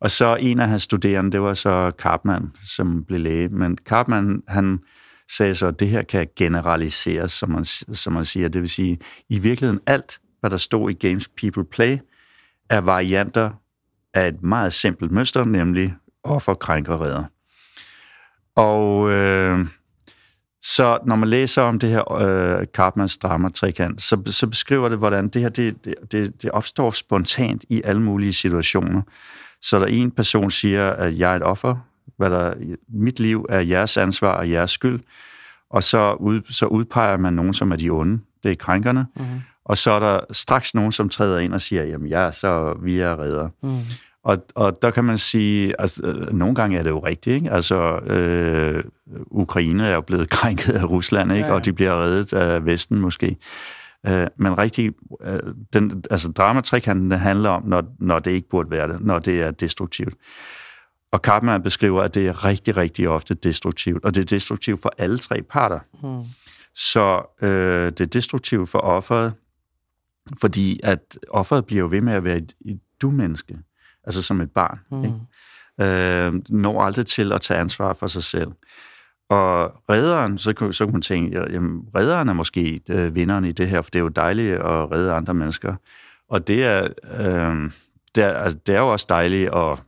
Og 0.00 0.10
så 0.10 0.36
en 0.40 0.60
af 0.60 0.68
hans 0.68 0.82
studerende, 0.82 1.32
det 1.32 1.42
var 1.42 1.54
så 1.54 1.92
Karpman, 1.98 2.52
som 2.66 3.04
blev 3.04 3.20
læge. 3.20 3.48
Men 3.48 3.78
Karpman, 3.86 4.42
han 4.48 4.78
sagde 5.36 5.54
så, 5.54 5.66
at 5.66 5.80
det 5.80 5.88
her 5.88 6.02
kan 6.02 6.26
generaliseres, 6.36 7.32
som 7.32 7.50
man, 7.50 7.64
som 7.64 8.12
man 8.12 8.24
siger. 8.24 8.48
Det 8.48 8.60
vil 8.60 8.70
sige, 8.70 8.98
i 9.28 9.38
virkeligheden 9.38 9.80
alt, 9.86 10.20
hvad 10.40 10.50
der 10.50 10.56
stod 10.56 10.90
i 10.90 10.94
Games 10.94 11.28
People 11.28 11.64
Play, 11.64 11.98
er 12.70 12.80
varianter 12.80 13.50
af 14.14 14.28
et 14.28 14.42
meget 14.42 14.72
simpelt 14.72 15.10
mønster, 15.10 15.44
nemlig 15.44 15.94
offer, 16.24 16.54
krænker, 16.54 17.04
redder. 17.04 17.24
Og 18.56 19.10
øh, 19.10 19.66
så 20.62 20.98
når 21.06 21.16
man 21.16 21.28
læser 21.28 21.62
om 21.62 21.78
det 21.78 21.88
her 21.88 22.12
øh, 22.12 22.66
Karpmans 22.74 23.18
drama-trekant, 23.18 24.02
så, 24.02 24.22
så 24.26 24.46
beskriver 24.46 24.88
det, 24.88 24.98
hvordan 24.98 25.28
det 25.28 25.42
her 25.42 25.48
det, 25.48 25.84
det, 26.12 26.42
det 26.42 26.50
opstår 26.50 26.90
spontant 26.90 27.64
i 27.68 27.82
alle 27.84 28.02
mulige 28.02 28.32
situationer. 28.32 29.02
Så 29.62 29.78
der 29.78 29.86
en 29.86 30.10
person 30.10 30.50
siger, 30.50 30.90
at 30.90 31.18
jeg 31.18 31.32
er 31.32 31.36
et 31.36 31.42
offer, 31.42 31.76
hvad 32.16 32.30
der, 32.30 32.54
mit 32.88 33.20
liv 33.20 33.46
er 33.48 33.60
jeres 33.60 33.96
ansvar 33.96 34.32
og 34.32 34.50
jeres 34.50 34.70
skyld, 34.70 35.00
og 35.70 35.82
så, 35.82 36.12
ud, 36.12 36.40
så 36.50 36.66
udpeger 36.66 37.16
man 37.16 37.32
nogen, 37.32 37.54
som 37.54 37.72
er 37.72 37.76
de 37.76 37.90
onde, 37.90 38.20
det 38.42 38.50
er 38.50 38.56
krænkerne, 38.56 39.06
mm-hmm. 39.16 39.40
og 39.64 39.78
så 39.78 39.90
er 39.90 39.98
der 39.98 40.20
straks 40.30 40.74
nogen, 40.74 40.92
som 40.92 41.08
træder 41.08 41.38
ind 41.38 41.54
og 41.54 41.60
siger, 41.60 41.84
jamen 41.84 42.08
ja, 42.08 42.30
så 42.30 42.76
vi 42.82 42.98
er 42.98 43.20
redder. 43.20 43.48
Mm. 43.62 43.78
Og, 44.24 44.38
og 44.54 44.82
der 44.82 44.90
kan 44.90 45.04
man 45.04 45.18
sige, 45.18 45.74
altså 45.80 46.02
øh, 46.04 46.32
nogle 46.32 46.54
gange 46.54 46.78
er 46.78 46.82
det 46.82 46.90
jo 46.90 46.98
rigtigt, 46.98 47.34
ikke? 47.34 47.50
Altså 47.50 47.98
øh, 47.98 48.84
Ukraine 49.30 49.86
er 49.86 49.94
jo 49.94 50.00
blevet 50.00 50.30
krænket 50.36 50.72
af 50.72 50.84
Rusland, 50.84 51.32
ikke? 51.32 51.44
Ja, 51.44 51.48
ja. 51.48 51.54
Og 51.54 51.64
de 51.64 51.72
bliver 51.72 52.02
reddet 52.02 52.32
af 52.32 52.66
Vesten 52.66 53.00
måske. 53.00 53.36
Øh, 54.06 54.26
men 54.36 54.58
rigtig, 54.58 54.92
øh, 55.24 55.40
den, 55.72 56.04
altså 56.10 56.28
dramatrikanten 56.28 57.12
handler 57.12 57.50
om, 57.50 57.62
når, 57.66 57.82
når 57.98 58.18
det 58.18 58.30
ikke 58.30 58.48
burde 58.48 58.70
være 58.70 58.88
det, 58.92 59.00
når 59.00 59.18
det 59.18 59.42
er 59.42 59.50
destruktivt. 59.50 60.14
Og 61.12 61.22
Karpman 61.22 61.62
beskriver, 61.62 62.02
at 62.02 62.14
det 62.14 62.26
er 62.26 62.44
rigtig, 62.44 62.76
rigtig 62.76 63.08
ofte 63.08 63.34
destruktivt, 63.34 64.04
og 64.04 64.14
det 64.14 64.20
er 64.20 64.24
destruktivt 64.24 64.82
for 64.82 64.92
alle 64.98 65.18
tre 65.18 65.42
parter. 65.42 65.80
Hmm. 66.02 66.24
Så 66.74 67.36
øh, 67.42 67.84
det 67.84 68.00
er 68.00 68.06
destruktivt 68.06 68.68
for 68.68 68.78
offeret, 68.78 69.34
fordi 70.40 70.80
at 70.82 71.18
offeret 71.28 71.66
bliver 71.66 71.80
jo 71.80 71.88
ved 71.90 72.00
med 72.00 72.12
at 72.12 72.24
være 72.24 72.36
et, 72.36 72.52
et 72.66 72.80
du-menneske 73.02 73.58
altså 74.04 74.22
som 74.22 74.40
et 74.40 74.50
barn. 74.50 74.80
Mm. 74.90 75.04
Ikke? 75.04 75.16
Øh, 75.80 76.32
når 76.48 76.82
aldrig 76.82 77.06
til 77.06 77.32
at 77.32 77.40
tage 77.40 77.60
ansvar 77.60 77.94
for 77.94 78.06
sig 78.06 78.24
selv. 78.24 78.48
Og 79.30 79.74
redderen, 79.90 80.38
så, 80.38 80.68
så 80.70 80.84
kan 80.84 80.92
man 80.92 81.02
tænke, 81.02 81.52
jamen, 81.52 81.82
redderen 81.94 82.28
er 82.28 82.32
måske 82.32 82.80
øh, 82.90 83.14
vinderen 83.14 83.44
i 83.44 83.52
det 83.52 83.68
her, 83.68 83.82
for 83.82 83.90
det 83.90 83.98
er 83.98 84.02
jo 84.02 84.08
dejligt 84.08 84.54
at 84.54 84.92
redde 84.92 85.12
andre 85.12 85.34
mennesker. 85.34 85.74
Og 86.28 86.48
det 86.48 86.64
er, 86.64 86.88
øh, 87.20 87.70
det 88.14 88.24
er, 88.24 88.32
altså, 88.32 88.58
det 88.66 88.74
er 88.74 88.78
jo 88.78 88.92
også 88.92 89.06
dejligt 89.08 89.54
at, 89.54 89.82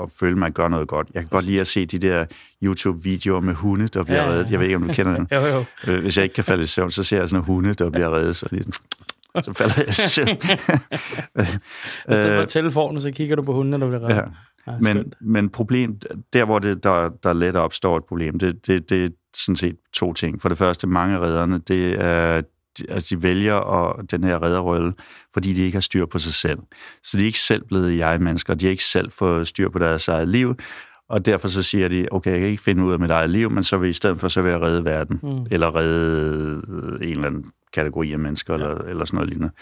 at 0.00 0.10
føle, 0.20 0.32
at 0.32 0.38
man 0.38 0.52
gør 0.52 0.68
noget 0.68 0.88
godt. 0.88 1.08
Jeg 1.14 1.22
kan 1.22 1.28
godt 1.28 1.44
lide 1.44 1.60
at 1.60 1.66
se 1.66 1.86
de 1.86 1.98
der 1.98 2.24
YouTube-videoer 2.62 3.40
med 3.40 3.54
hunde, 3.54 3.88
der 3.88 4.02
bliver 4.02 4.22
ja, 4.22 4.28
reddet. 4.28 4.50
Jeg 4.50 4.58
ved 4.58 4.66
ikke, 4.66 4.76
om 4.76 4.88
du 4.88 4.94
kender 4.94 5.14
dem. 5.16 5.26
jo, 5.32 5.46
jo. 5.46 5.64
Øh, 5.86 6.00
hvis 6.00 6.16
jeg 6.16 6.22
ikke 6.22 6.34
kan 6.34 6.44
falde 6.44 6.62
i 6.62 6.66
søvn, 6.66 6.90
så 6.90 7.02
ser 7.02 7.18
jeg 7.18 7.28
sådan 7.28 7.42
nogle 7.42 7.54
hunde, 7.54 7.74
der 7.74 7.90
bliver 7.90 8.16
reddet. 8.16 8.36
Så 8.36 8.46
lige 8.50 8.62
sådan, 8.62 8.74
så 9.42 9.52
falder 9.52 9.74
jeg 9.76 9.88
i 9.88 9.92
søvn. 9.92 10.28
I 10.28 11.44
stedet 12.12 12.38
for 12.38 12.44
telefonen, 12.44 13.00
så 13.00 13.10
kigger 13.10 13.36
du 13.36 13.42
på 13.42 13.52
hunden, 13.52 13.80
der 13.80 13.88
bliver 13.88 14.02
reddet. 14.02 14.16
Ja. 14.16 14.22
Ja, 14.66 14.72
men, 14.80 15.12
men 15.20 15.48
problem, 15.48 16.00
der 16.32 16.44
hvor 16.44 16.58
det, 16.58 16.84
der, 16.84 17.08
der 17.22 17.32
let 17.32 17.56
opstår 17.56 17.96
et 17.96 18.04
problem, 18.04 18.38
det, 18.38 18.66
det, 18.66 18.90
det 18.90 19.04
er 19.04 19.08
sådan 19.36 19.56
set 19.56 19.76
to 19.92 20.12
ting. 20.12 20.42
For 20.42 20.48
det 20.48 20.58
første, 20.58 20.86
mange 20.86 21.16
af 21.16 21.20
redderne, 21.20 21.58
det 21.58 21.92
er, 22.00 22.42
altså 22.88 23.16
de 23.16 23.22
vælger 23.22 23.54
at, 23.56 24.10
den 24.10 24.24
her 24.24 24.42
redderrolle, 24.42 24.92
fordi 25.34 25.52
de 25.52 25.62
ikke 25.62 25.76
har 25.76 25.80
styr 25.80 26.06
på 26.06 26.18
sig 26.18 26.34
selv. 26.34 26.58
Så 27.02 27.16
de 27.16 27.22
er 27.22 27.26
ikke 27.26 27.38
selv 27.38 27.64
blevet 27.64 27.98
jeg-mennesker, 27.98 28.54
de 28.54 28.64
har 28.64 28.70
ikke 28.70 28.84
selv 28.84 29.10
fået 29.10 29.48
styr 29.48 29.68
på 29.68 29.78
deres 29.78 30.08
eget 30.08 30.28
liv, 30.28 30.54
og 31.08 31.26
derfor 31.26 31.48
så 31.48 31.62
siger 31.62 31.88
de, 31.88 32.06
okay, 32.10 32.30
jeg 32.30 32.40
kan 32.40 32.48
ikke 32.48 32.62
finde 32.62 32.84
ud 32.84 32.92
af 32.92 32.98
mit 32.98 33.10
eget 33.10 33.30
liv, 33.30 33.50
men 33.50 33.64
så 33.64 33.76
vil 33.76 33.90
i 33.90 33.92
stedet 33.92 34.20
for, 34.20 34.28
så 34.28 34.42
vil 34.42 34.50
jeg 34.50 34.60
redde 34.60 34.84
verden, 34.84 35.20
mm. 35.22 35.46
eller 35.50 35.76
redde 35.76 36.62
en 37.02 37.10
eller 37.10 37.26
anden 37.26 37.44
kategori 37.72 38.12
af 38.12 38.18
mennesker, 38.18 38.54
ja. 38.54 38.60
eller, 38.60 38.84
eller 38.84 39.04
sådan 39.04 39.16
noget 39.16 39.28
lignende. 39.28 39.52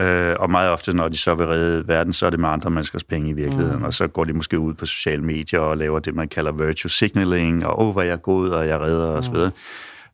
Øh, 0.00 0.36
og 0.38 0.50
meget 0.50 0.70
ofte, 0.70 0.92
når 0.92 1.08
de 1.08 1.16
så 1.16 1.34
vil 1.34 1.46
redde 1.46 1.88
verden, 1.88 2.12
så 2.12 2.26
er 2.26 2.30
det 2.30 2.40
med 2.40 2.48
andre 2.48 2.70
menneskers 2.70 3.04
penge 3.04 3.30
i 3.30 3.32
virkeligheden, 3.32 3.78
mm. 3.78 3.84
og 3.84 3.94
så 3.94 4.06
går 4.06 4.24
de 4.24 4.32
måske 4.32 4.58
ud 4.58 4.74
på 4.74 4.86
sociale 4.86 5.24
medier 5.24 5.60
og 5.60 5.76
laver 5.76 5.98
det, 5.98 6.14
man 6.14 6.28
kalder 6.28 6.52
virtue 6.52 6.90
signaling, 6.90 7.66
og 7.66 7.80
åh, 7.80 7.88
oh, 7.88 7.92
hvor 7.92 8.02
jeg 8.02 8.12
er 8.12 8.16
god, 8.16 8.48
og 8.48 8.68
jeg 8.68 8.80
redder, 8.80 9.10
mm. 9.10 9.16
og 9.16 9.24
så 9.24 9.30
videre. 9.30 9.50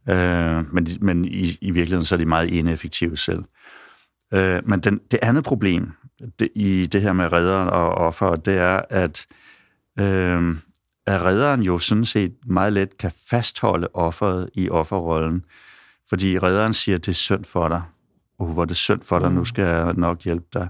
Øh, 0.09 0.75
men 0.75 0.89
men 1.01 1.25
i, 1.25 1.59
i 1.61 1.71
virkeligheden, 1.71 2.05
så 2.05 2.15
er 2.15 2.19
de 2.19 2.25
meget 2.25 2.49
ineffektive 2.49 3.17
selv. 3.17 3.43
Øh, 4.35 4.69
men 4.69 4.81
den, 4.81 5.01
det 5.11 5.19
andet 5.23 5.45
problem 5.45 5.93
det, 6.39 6.49
i 6.55 6.87
det 6.87 7.03
her 7.03 7.13
med 7.13 7.33
redder 7.33 7.59
og 7.59 7.95
offer, 7.95 8.37
det 8.37 8.59
er, 8.59 8.81
at 8.91 9.27
øh, 9.99 10.57
at 11.07 11.23
redderen 11.23 11.63
jo 11.63 11.79
sådan 11.79 12.05
set 12.05 12.35
meget 12.47 12.73
let 12.73 12.99
kan 12.99 13.13
fastholde 13.31 13.89
offeret 13.95 14.51
i 14.55 14.71
offerrollen, 14.71 15.45
fordi 16.09 16.39
redderen 16.39 16.75
siger, 16.75 16.99
det 16.99 17.09
er 17.09 17.13
synd 17.13 17.45
for 17.45 17.69
dig. 17.69 17.83
Oh, 18.39 18.49
hvor 18.49 18.63
er 18.63 18.67
det 18.67 18.77
synd 18.77 19.01
for 19.03 19.19
dig, 19.19 19.33
nu 19.33 19.39
mm. 19.39 19.45
skal 19.45 19.65
jeg 19.65 19.95
nok 19.95 20.21
hjælpe 20.23 20.47
dig. 20.55 20.69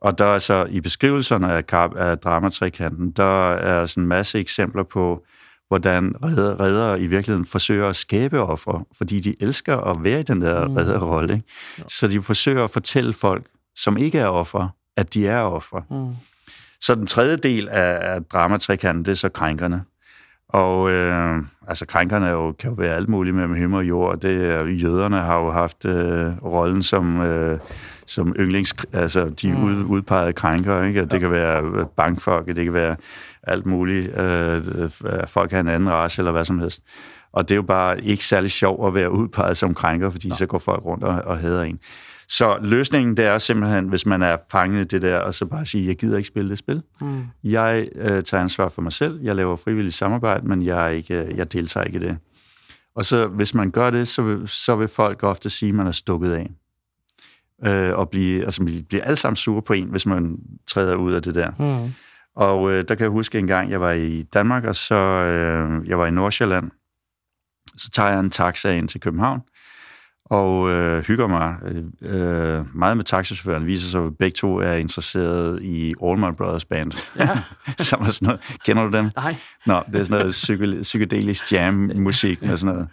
Og 0.00 0.18
der 0.18 0.24
er 0.24 0.38
så 0.38 0.66
i 0.70 0.80
beskrivelserne 0.80 1.52
af, 1.52 1.64
af 1.96 2.18
dramatrikanten, 2.18 3.10
der 3.10 3.52
er 3.52 3.86
sådan 3.86 4.02
en 4.02 4.08
masse 4.08 4.38
eksempler 4.38 4.82
på, 4.82 5.24
hvordan 5.68 6.14
redder, 6.24 6.60
redder 6.60 6.96
i 6.96 7.06
virkeligheden 7.06 7.46
forsøger 7.46 7.88
at 7.88 7.96
skabe 7.96 8.40
offer, 8.40 8.86
fordi 8.98 9.20
de 9.20 9.34
elsker 9.40 9.76
at 9.76 9.96
være 10.04 10.20
i 10.20 10.22
den 10.22 10.40
der 10.40 10.68
mm. 10.68 10.76
redderrolle. 10.76 11.34
Ikke? 11.34 11.46
Så 11.88 12.08
de 12.08 12.22
forsøger 12.22 12.64
at 12.64 12.70
fortælle 12.70 13.12
folk, 13.12 13.46
som 13.76 13.96
ikke 13.96 14.18
er 14.18 14.26
offer, 14.26 14.68
at 14.96 15.14
de 15.14 15.28
er 15.28 15.40
offer. 15.40 15.80
Mm. 15.90 16.16
Så 16.80 16.94
den 16.94 17.06
tredje 17.06 17.36
del 17.36 17.68
af, 17.68 18.14
af 18.14 18.24
dramatrikanten, 18.24 19.04
det 19.04 19.12
er 19.12 19.16
så 19.16 19.28
krænkerne. 19.28 19.84
Og 20.54 20.90
øh, 20.90 21.42
altså 21.68 21.86
krænkerne 21.86 22.26
jo, 22.26 22.52
kan 22.52 22.70
jo 22.70 22.74
være 22.74 22.94
alt 22.94 23.08
muligt 23.08 23.36
med 23.36 23.56
himmel 23.56 23.78
og 23.78 23.84
jord. 23.84 24.20
Det, 24.20 24.50
er, 24.50 24.64
jøderne 24.64 25.20
har 25.20 25.38
jo 25.38 25.50
haft 25.50 25.84
øh, 25.84 26.32
rollen 26.44 26.82
som, 26.82 27.20
øh, 27.20 27.58
som 28.06 28.34
yndlings, 28.38 28.74
altså 28.92 29.28
de 29.28 29.52
mm. 29.52 29.64
ud, 29.64 29.84
udpegede 29.84 30.32
krænker. 30.32 30.82
Ikke? 30.82 31.00
Det 31.04 31.12
ja. 31.12 31.18
kan 31.18 31.30
være 31.30 31.86
bankfolk, 31.96 32.46
det 32.46 32.64
kan 32.64 32.72
være 32.72 32.96
alt 33.42 33.66
muligt. 33.66 34.18
Øh, 34.18 34.90
folk 35.26 35.52
har 35.52 35.60
en 35.60 35.68
anden 35.68 35.90
race 35.90 36.20
eller 36.20 36.32
hvad 36.32 36.44
som 36.44 36.58
helst. 36.58 36.82
Og 37.32 37.48
det 37.48 37.54
er 37.54 37.56
jo 37.56 37.62
bare 37.62 38.00
ikke 38.00 38.24
særlig 38.24 38.50
sjovt 38.50 38.86
at 38.86 38.94
være 38.94 39.10
udpeget 39.10 39.56
som 39.56 39.74
krænker, 39.74 40.10
fordi 40.10 40.28
ja. 40.28 40.34
så 40.34 40.46
går 40.46 40.58
folk 40.58 40.84
rundt 40.84 41.04
og, 41.04 41.22
og 41.24 41.38
hader 41.38 41.62
en. 41.62 41.78
Så 42.28 42.58
løsningen, 42.62 43.16
det 43.16 43.24
er 43.24 43.38
simpelthen, 43.38 43.88
hvis 43.88 44.06
man 44.06 44.22
er 44.22 44.36
fanget 44.50 44.80
i 44.80 44.84
det 44.84 45.02
der, 45.02 45.18
og 45.18 45.34
så 45.34 45.46
bare 45.46 45.66
sige, 45.66 45.86
jeg 45.86 45.96
gider 45.96 46.16
ikke 46.16 46.26
spille 46.26 46.50
det 46.50 46.58
spil. 46.58 46.82
Mm. 47.00 47.24
Jeg 47.44 47.88
øh, 47.94 48.22
tager 48.22 48.42
ansvar 48.42 48.68
for 48.68 48.82
mig 48.82 48.92
selv, 48.92 49.20
jeg 49.22 49.34
laver 49.36 49.56
frivilligt 49.56 49.94
samarbejde, 49.94 50.48
men 50.48 50.62
jeg, 50.62 50.96
ikke, 50.96 51.14
øh, 51.14 51.36
jeg 51.36 51.52
deltager 51.52 51.84
ikke 51.84 51.96
i 51.96 52.00
det. 52.00 52.18
Og 52.94 53.04
så 53.04 53.26
hvis 53.26 53.54
man 53.54 53.70
gør 53.70 53.90
det, 53.90 54.08
så 54.08 54.22
vil, 54.22 54.48
så 54.48 54.76
vil 54.76 54.88
folk 54.88 55.22
ofte 55.22 55.50
sige, 55.50 55.68
at 55.68 55.74
man 55.74 55.86
er 55.86 55.90
stukket 55.90 56.32
af. 56.32 56.50
Øh, 57.66 57.98
og 57.98 58.10
blive, 58.10 58.44
altså, 58.44 58.64
de 58.64 58.84
bliver 58.88 59.04
alle 59.04 59.16
sammen 59.16 59.36
sure 59.36 59.62
på 59.62 59.72
en, 59.72 59.88
hvis 59.88 60.06
man 60.06 60.38
træder 60.66 60.94
ud 60.94 61.12
af 61.12 61.22
det 61.22 61.34
der. 61.34 61.50
Mm. 61.58 61.92
Og 62.36 62.72
øh, 62.72 62.84
der 62.88 62.94
kan 62.94 63.04
jeg 63.04 63.10
huske 63.10 63.38
en 63.38 63.46
gang, 63.46 63.70
jeg 63.70 63.80
var 63.80 63.90
i 63.90 64.22
Danmark, 64.22 64.64
og 64.64 64.76
så 64.76 64.94
øh, 64.94 65.88
jeg 65.88 65.98
var 65.98 66.06
i 66.06 66.10
Nordsjælland. 66.10 66.70
Så 67.76 67.90
tager 67.90 68.10
jeg 68.10 68.20
en 68.20 68.30
taxa 68.30 68.70
ind 68.70 68.88
til 68.88 69.00
København, 69.00 69.40
og 70.30 70.70
øh, 70.70 71.02
hygger 71.04 71.26
mig 71.26 71.56
øh, 72.02 72.76
meget 72.76 72.96
med 72.96 73.04
taxichaufføren. 73.04 73.66
Viser 73.66 73.88
sig, 73.88 74.04
at 74.04 74.18
begge 74.18 74.34
to 74.34 74.56
er 74.60 74.72
interesseret 74.72 75.62
i 75.62 75.94
Allman 76.04 76.34
Brothers 76.34 76.64
Band. 76.64 76.92
Ja. 77.18 77.28
Som 77.78 78.00
er 78.02 78.06
sådan 78.10 78.26
noget. 78.26 78.40
Kender 78.66 78.84
du 78.86 78.96
dem? 78.96 79.10
Nej. 79.16 79.36
Nå, 79.66 79.82
det 79.92 80.00
er 80.00 80.04
sådan 80.04 80.18
noget 80.20 80.32
psyke- 80.32 80.82
psykedelisk 80.82 81.52
jam-musik 81.52 82.42
med 82.42 82.56
sådan 82.56 82.74
noget. 82.74 82.88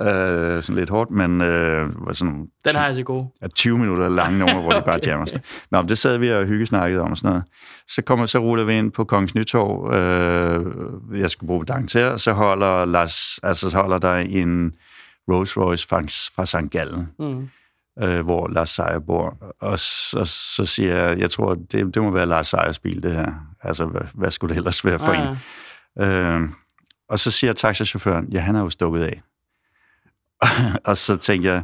Øh, 0.00 0.62
sådan 0.62 0.76
lidt 0.78 0.90
hårdt, 0.90 1.10
men 1.10 1.40
øh, 1.40 2.06
var 2.06 2.12
sådan 2.12 2.46
Den 2.64 2.76
har 2.76 2.86
jeg 2.86 2.94
så 2.94 3.02
god. 3.02 3.20
ja, 3.42 3.46
20 3.46 3.78
minutter 3.78 4.08
lange 4.08 4.38
numre, 4.38 4.60
hvor 4.60 4.72
de 4.72 4.82
bare 4.84 4.96
Okay. 5.02 5.10
jammer. 5.10 5.26
sådan. 5.26 5.42
Nå, 5.70 5.80
men 5.80 5.88
det 5.88 5.98
sad 5.98 6.18
vi 6.18 6.28
og 6.30 6.46
hyggesnakkede 6.46 7.00
om 7.00 7.10
og 7.10 7.16
sådan 7.16 7.30
noget. 7.30 7.44
Så 7.88 8.02
kommer 8.02 8.26
så 8.26 8.38
ruller 8.38 8.64
vi 8.64 8.72
ind 8.78 8.92
på 8.92 9.04
Kongens 9.04 9.34
Nytorv. 9.34 9.94
Øh, 9.94 11.20
jeg 11.20 11.30
skulle 11.30 11.48
bruge 11.48 11.64
dankter, 11.64 12.08
og 12.10 12.20
så 12.20 12.32
holder, 12.32 12.84
Lars, 12.84 13.38
altså, 13.42 13.70
så 13.70 13.76
holder 13.76 13.98
der 13.98 14.14
en 14.14 14.72
Rolls 15.28 15.56
Royce 15.56 15.88
fra, 15.88 16.00
fra 16.34 16.46
St. 16.46 16.70
Gallen, 16.70 17.08
Mm. 17.18 17.48
øh, 18.02 18.20
hvor 18.24 18.48
Lars 18.48 18.70
Seier 18.70 18.98
bor. 18.98 19.54
Og 19.60 19.78
så, 19.78 20.20
så 20.56 20.64
siger 20.64 20.94
jeg, 20.96 21.18
jeg 21.18 21.30
tror, 21.30 21.54
det, 21.54 21.94
det 21.94 22.02
må 22.02 22.10
være 22.10 22.26
Lars 22.26 22.46
Seiers 22.46 22.78
bil, 22.78 23.02
det 23.02 23.12
her. 23.12 23.32
Altså, 23.62 23.84
hvad, 23.86 24.02
hvad 24.14 24.30
skulle 24.30 24.54
det 24.54 24.58
ellers 24.58 24.84
være 24.84 24.98
for 24.98 25.12
Ah, 25.12 25.36
en? 25.96 26.04
Øh, 26.44 26.48
og 27.08 27.18
så 27.18 27.30
siger 27.30 27.52
taxachaufføren, 27.52 28.28
ja, 28.32 28.40
han 28.40 28.56
er 28.56 28.60
jo 28.60 28.70
stukket 28.70 29.02
af. 29.02 29.22
og 30.90 30.96
så 30.96 31.16
tænker 31.16 31.52
jeg, 31.52 31.62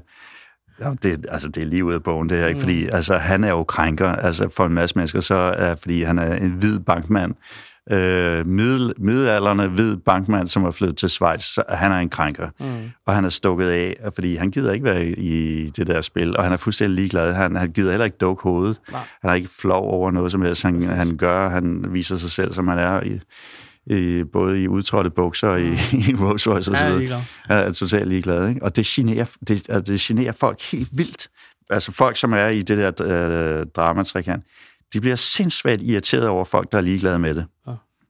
ja, 0.80 0.92
det, 1.02 1.26
altså, 1.28 1.48
det 1.48 1.62
er 1.62 1.66
lige 1.66 1.84
ud 1.84 1.92
af 1.94 2.02
bogen, 2.02 2.28
det 2.28 2.38
her, 2.38 2.46
ikke? 2.46 2.58
Mm. 2.58 2.60
Fordi 2.62 2.86
altså, 2.86 3.16
han 3.16 3.44
er 3.44 3.48
jo 3.48 3.64
krænker. 3.64 4.08
Altså, 4.12 4.48
for 4.48 4.66
en 4.66 4.74
masse 4.74 4.98
mennesker, 4.98 5.20
så 5.20 5.34
er 5.34 5.74
fordi 5.74 6.02
han 6.02 6.18
er 6.18 6.34
en 6.36 6.50
hvid 6.50 6.80
bankmand, 6.80 7.34
øh, 7.90 8.46
middel, 8.46 8.92
middelalderne 8.98 9.66
hvid 9.66 9.96
bankmand, 9.96 10.46
som 10.46 10.64
er 10.64 10.70
flyttet 10.70 10.96
til 10.96 11.10
Schweiz, 11.10 11.42
så 11.42 11.62
han 11.68 11.92
er 11.92 11.96
en 11.96 12.08
krænker. 12.08 12.48
Mm. 12.60 12.90
Og 13.06 13.14
han 13.14 13.24
er 13.24 13.28
stukket 13.28 13.68
af, 13.68 13.96
fordi 14.14 14.36
han 14.36 14.50
gider 14.50 14.72
ikke 14.72 14.84
være 14.84 15.06
i 15.06 15.66
det 15.66 15.86
der 15.86 16.00
spil, 16.00 16.36
og 16.36 16.42
han 16.42 16.52
er 16.52 16.56
fuldstændig 16.56 16.94
ligeglad. 16.94 17.32
Han, 17.32 17.56
han 17.56 17.72
gider 17.72 17.90
heller 17.90 18.04
ikke 18.04 18.16
dukke 18.16 18.42
hovedet. 18.42 18.80
Nej. 18.92 19.00
Han 19.20 19.30
er 19.30 19.34
ikke 19.34 19.48
flov 19.60 19.90
over 19.90 20.10
noget 20.10 20.32
som 20.32 20.42
helst. 20.42 20.62
Han, 20.62 20.82
han 20.82 21.16
gør, 21.16 21.48
han 21.48 21.84
viser 21.88 22.16
sig 22.16 22.30
selv, 22.30 22.52
som 22.52 22.68
han 22.68 22.78
er, 22.78 23.00
i, 23.02 23.20
i, 23.94 24.24
både 24.24 24.62
i 24.62 24.68
udtrådte 24.68 25.10
bukser 25.10 25.48
og 25.48 25.60
i, 25.60 25.72
i 26.08 26.16
Rolls 26.20 26.48
Royce 26.48 26.70
og 26.70 26.76
så 26.76 26.84
Ja, 26.84 26.92
jeg 26.92 27.04
er. 27.04 27.20
Han 27.46 27.56
er 27.68 27.72
totalt 27.72 28.08
ligeglad. 28.08 28.48
Ikke? 28.48 28.62
Og 28.62 28.76
det 28.76 28.86
generer, 28.86 29.36
det, 29.48 29.86
det 29.86 30.00
generer 30.00 30.32
folk 30.32 30.62
helt 30.72 30.88
vildt. 30.92 31.28
Altså 31.70 31.92
folk, 31.92 32.16
som 32.16 32.32
er 32.32 32.46
i 32.46 32.62
det 32.62 32.78
der 32.78 32.92
øh, 33.04 33.66
dramatrikant, 33.66 34.44
de 34.94 35.00
bliver 35.00 35.16
sindssygt 35.16 35.82
irriteret 35.82 36.28
over 36.28 36.44
folk, 36.44 36.72
der 36.72 36.78
er 36.78 36.82
ligeglade 36.82 37.18
med 37.18 37.34
det. 37.34 37.46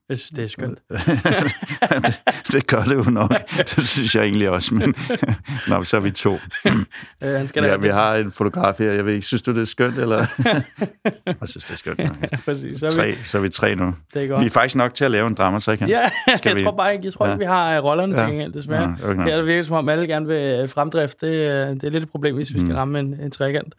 Jeg 0.09 0.19
synes, 0.19 0.31
det 0.31 0.45
er 0.45 0.49
skønt. 0.49 0.79
det. 0.91 2.21
Det 2.53 2.67
gør 2.67 2.83
det 2.85 2.95
jo 2.95 3.11
nok. 3.11 3.31
Det 3.59 3.87
synes 3.87 4.15
jeg 4.15 4.23
egentlig 4.25 4.51
også. 4.51 4.75
Men 4.75 4.95
Nå, 5.69 5.85
så 5.85 5.97
er 5.97 6.01
vi 6.01 6.11
to. 6.11 6.39
Øh, 6.67 6.73
han 7.23 7.49
skal 7.49 7.65
Ja, 7.65 7.77
vi 7.77 7.89
har 7.89 8.15
en 8.17 8.31
fotograf 8.33 8.75
her. 8.79 8.93
Jeg 8.93 9.07
ved 9.07 9.15
ikke, 9.15 9.27
synes 9.27 9.43
du, 9.43 9.51
det 9.55 9.61
er 9.61 9.65
skønt, 9.65 9.99
eller? 9.99 10.17
jeg 11.27 11.37
synes, 11.45 11.65
det 11.65 11.73
er 11.73 11.77
skønt. 11.77 11.99
nok. 11.99 12.17
Præcis, 12.45 12.79
så 12.81 12.87
er 12.87 12.91
vi, 12.91 12.97
Tre, 12.97 13.17
så 13.25 13.39
er 13.39 13.43
vi 13.43 13.49
tre 13.49 13.75
nu. 13.75 13.95
det 14.15 14.23
er 14.25 14.29
godt. 14.29 14.41
Vi 14.41 14.47
er 14.47 14.51
faktisk 14.51 14.77
nok 14.77 14.95
til 14.95 15.05
at 15.05 15.11
lave 15.11 15.27
en 15.27 15.35
dramatrikant. 15.35 15.91
Ja, 15.91 16.11
Skal 16.37 16.51
jeg 16.51 16.59
vi- 16.59 16.63
tror 16.65 16.77
bare 16.77 16.93
ikke, 16.93 17.05
jeg 17.05 17.13
tror 17.13 17.27
ikke, 17.27 17.33
Ja. 17.33 17.39
vi 17.39 17.45
har 17.45 17.77
øh, 17.77 17.85
rollerne 17.85 18.15
til 18.15 18.21
Ja. 18.23 18.29
gengæld, 18.29 18.53
desværre. 18.53 18.97
Ja, 19.03 19.09
okay. 19.11 19.23
Her 19.25 19.33
er 19.33 19.37
det 19.37 19.47
virkelig 19.47 19.67
som 19.67 19.77
om, 19.77 19.89
alle 19.89 20.07
gerne 20.07 20.27
vil 20.27 20.37
øh, 20.61 20.69
fremdrift. 20.69 21.21
Det, 21.21 21.31
det 21.81 21.85
er 21.85 21.91
lidt 21.91 22.03
et 22.05 22.11
problem, 22.11 22.35
hvis 22.35 22.49
vi 22.55 22.59
skal 22.59 22.65
Mm. 22.71 22.75
ramme 22.75 22.99
en, 23.01 23.21
en 23.21 23.31
trekant. 23.31 23.75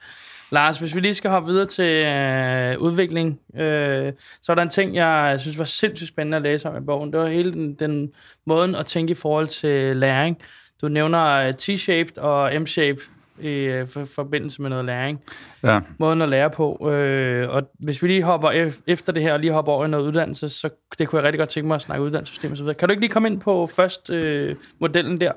Lars, 0.56 0.80
hvis 0.80 0.96
vi 0.96 1.00
lige 1.00 1.14
skal 1.14 1.30
hoppe 1.30 1.52
videre 1.52 1.66
til 1.66 2.06
øh, 2.06 2.82
udvikling, 2.82 3.40
øh, 3.56 4.14
så 4.42 4.52
er 4.52 4.56
der 4.56 4.62
en 4.62 4.70
ting, 4.70 4.96
jeg 4.96 5.36
synes 5.40 5.58
var 5.58 5.64
sindssygt 5.64 6.08
spændende 6.08 6.38
at 6.38 6.44
læse 6.44 6.70
om 6.70 6.78
i 6.78 6.86
bogen. 6.86 7.12
Det 7.12 7.20
var 7.20 7.28
hele 7.28 7.52
den, 7.52 7.74
den 7.74 8.12
måden 8.46 8.76
at 8.76 8.86
tænke 8.86 9.12
i 9.12 9.16
forhold 9.16 9.48
til 9.48 9.98
læring. 9.98 10.38
Du 10.82 10.88
nævner 10.88 11.26
øh, 11.26 11.54
T-shaped 11.62 12.22
og 12.22 12.62
M-shaped 12.62 13.10
i 13.42 13.50
øh, 13.50 13.88
for, 13.88 14.06
forbindelse 14.06 14.62
med 14.62 14.70
noget 14.70 14.86
læring. 14.86 15.22
Ja. 15.64 15.80
Måden 15.98 16.22
at 16.22 16.30
lære 16.30 16.50
på. 16.50 16.90
Øh, 16.90 17.50
og 17.50 17.70
hvis 17.80 18.04
vi 18.04 18.08
lige 18.08 18.24
hopper 18.24 18.50
ef- 18.50 18.82
efter 18.88 19.14
det 19.14 19.24
her, 19.24 19.34
og 19.34 19.40
lige 19.40 19.54
hopper 19.54 19.72
over 19.72 19.86
i 19.86 19.90
noget 19.90 20.08
uddannelse, 20.08 20.50
så 20.50 20.70
det 21.00 21.08
kunne 21.08 21.18
jeg 21.18 21.26
rigtig 21.26 21.40
godt 21.40 21.50
tænke 21.50 21.68
mig 21.68 21.76
at 21.76 21.82
snakke 21.82 22.04
uddannelsessystem 22.04 22.52
og 22.52 22.58
så 22.58 22.64
videre. 22.64 22.76
Kan 22.76 22.90
du 22.90 22.92
ikke 22.92 23.02
lige 23.02 23.12
komme 23.12 23.30
ind 23.30 23.40
på 23.40 23.68
først 23.68 24.10
øh, 24.10 24.56
modellen 24.80 25.22
der? 25.22 25.32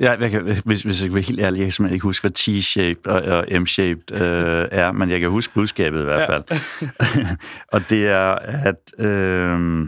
Ja, 0.00 0.10
jeg 0.20 0.30
kan, 0.30 0.60
hvis, 0.64 0.82
hvis 0.82 1.00
jeg 1.02 1.08
kan 1.08 1.14
være 1.14 1.24
helt 1.24 1.40
ærlig, 1.40 1.58
jeg 1.58 1.64
kan 1.64 1.72
simpelthen 1.72 1.94
ikke 1.94 2.02
huske, 2.02 2.22
hvad 2.22 2.38
T-shaped 2.38 3.10
og, 3.12 3.38
og 3.38 3.60
M-shaped 3.62 4.12
øh, 4.12 4.68
er, 4.70 4.92
men 4.92 5.10
jeg 5.10 5.20
kan 5.20 5.30
huske 5.30 5.54
budskabet 5.54 6.00
i 6.00 6.04
hvert 6.04 6.20
Ja. 6.20 6.36
fald. 6.36 6.44
og 7.72 7.80
det 7.90 8.08
er, 8.08 8.38
at, 8.42 9.04
øh, 9.06 9.86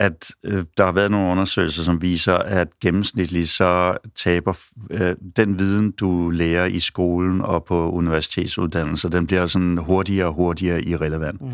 at 0.00 0.30
øh, 0.46 0.64
der 0.76 0.84
har 0.84 0.92
været 0.92 1.10
nogle 1.10 1.30
undersøgelser, 1.30 1.82
som 1.82 2.02
viser, 2.02 2.34
at 2.34 2.68
gennemsnitligt 2.82 3.48
så 3.48 3.96
taber 4.16 4.52
øh, 4.90 5.16
den 5.36 5.58
viden, 5.58 5.90
du 5.90 6.30
lærer 6.30 6.64
i 6.66 6.80
skolen 6.80 7.40
og 7.40 7.64
på 7.64 7.90
universitetsuddannelser, 7.90 9.08
den 9.08 9.26
bliver 9.26 9.46
sådan 9.46 9.78
hurtigere 9.78 10.26
og 10.26 10.32
hurtigere 10.34 10.82
irrelevant. 10.82 11.40
Mm. 11.40 11.50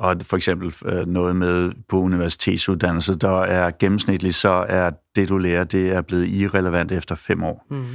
Og 0.00 0.16
for 0.22 0.36
eksempel 0.36 0.74
øh, 0.84 1.06
noget 1.06 1.36
med 1.36 1.72
på 1.88 2.00
universitetsuddannelse, 2.00 3.14
der 3.14 3.40
er 3.40 3.70
gennemsnitligt, 3.78 4.34
så 4.34 4.66
er 4.68 4.90
det, 5.16 5.28
du 5.28 5.38
lærer, 5.38 5.64
det 5.64 5.90
er 5.90 6.00
blevet 6.00 6.28
irrelevant 6.28 6.92
efter 6.92 7.14
fem 7.14 7.44
år. 7.44 7.66
Mm. 7.70 7.86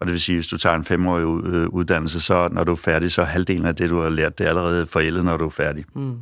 Og 0.00 0.06
det 0.06 0.12
vil 0.12 0.20
sige, 0.20 0.36
hvis 0.36 0.46
du 0.46 0.58
tager 0.58 0.76
en 0.76 0.84
femårig 0.84 1.44
øh, 1.46 1.68
uddannelse, 1.68 2.20
så 2.20 2.48
når 2.52 2.64
du 2.64 2.72
er 2.72 2.76
færdig, 2.76 3.12
så 3.12 3.22
er 3.22 3.26
halvdelen 3.26 3.66
af 3.66 3.76
det, 3.76 3.90
du 3.90 4.00
har 4.00 4.08
lært, 4.08 4.38
det 4.38 4.44
er 4.44 4.48
allerede 4.48 4.86
forældet, 4.86 5.24
når 5.24 5.36
du 5.36 5.46
er 5.46 5.50
færdig. 5.50 5.84
Mm. 5.94 6.16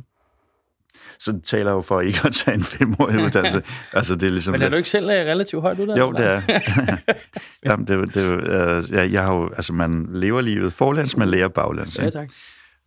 Så 1.19 1.31
det 1.31 1.43
taler 1.43 1.71
jo 1.71 1.81
for 1.81 2.01
ikke 2.01 2.19
at 2.25 2.33
tage 2.33 2.55
en 2.55 2.63
femårig 2.63 3.19
uddannelse. 3.25 3.63
altså, 3.93 4.15
det 4.15 4.23
er 4.23 4.31
ligesom... 4.31 4.51
Men 4.51 4.61
er 4.61 4.69
du 4.69 4.75
ikke 4.75 4.89
selv 4.89 5.05
øh, 5.05 5.15
relativt 5.15 5.61
højt 5.61 5.79
uddannet? 5.79 6.01
Jo, 6.01 6.11
det 6.11 6.25
er. 6.25 6.41
Jamen, 7.65 7.87
det, 7.87 8.13
det, 8.13 8.31
øh, 8.31 8.83
jeg, 8.91 9.11
jeg 9.11 9.23
har 9.23 9.35
jo, 9.35 9.45
altså, 9.45 9.73
man 9.73 10.09
lever 10.11 10.41
livet 10.41 10.73
forlæns, 10.73 11.17
man 11.17 11.27
lærer 11.27 11.47
baglæns. 11.47 11.99
Ja, 11.99 12.05
ikke? 12.05 12.29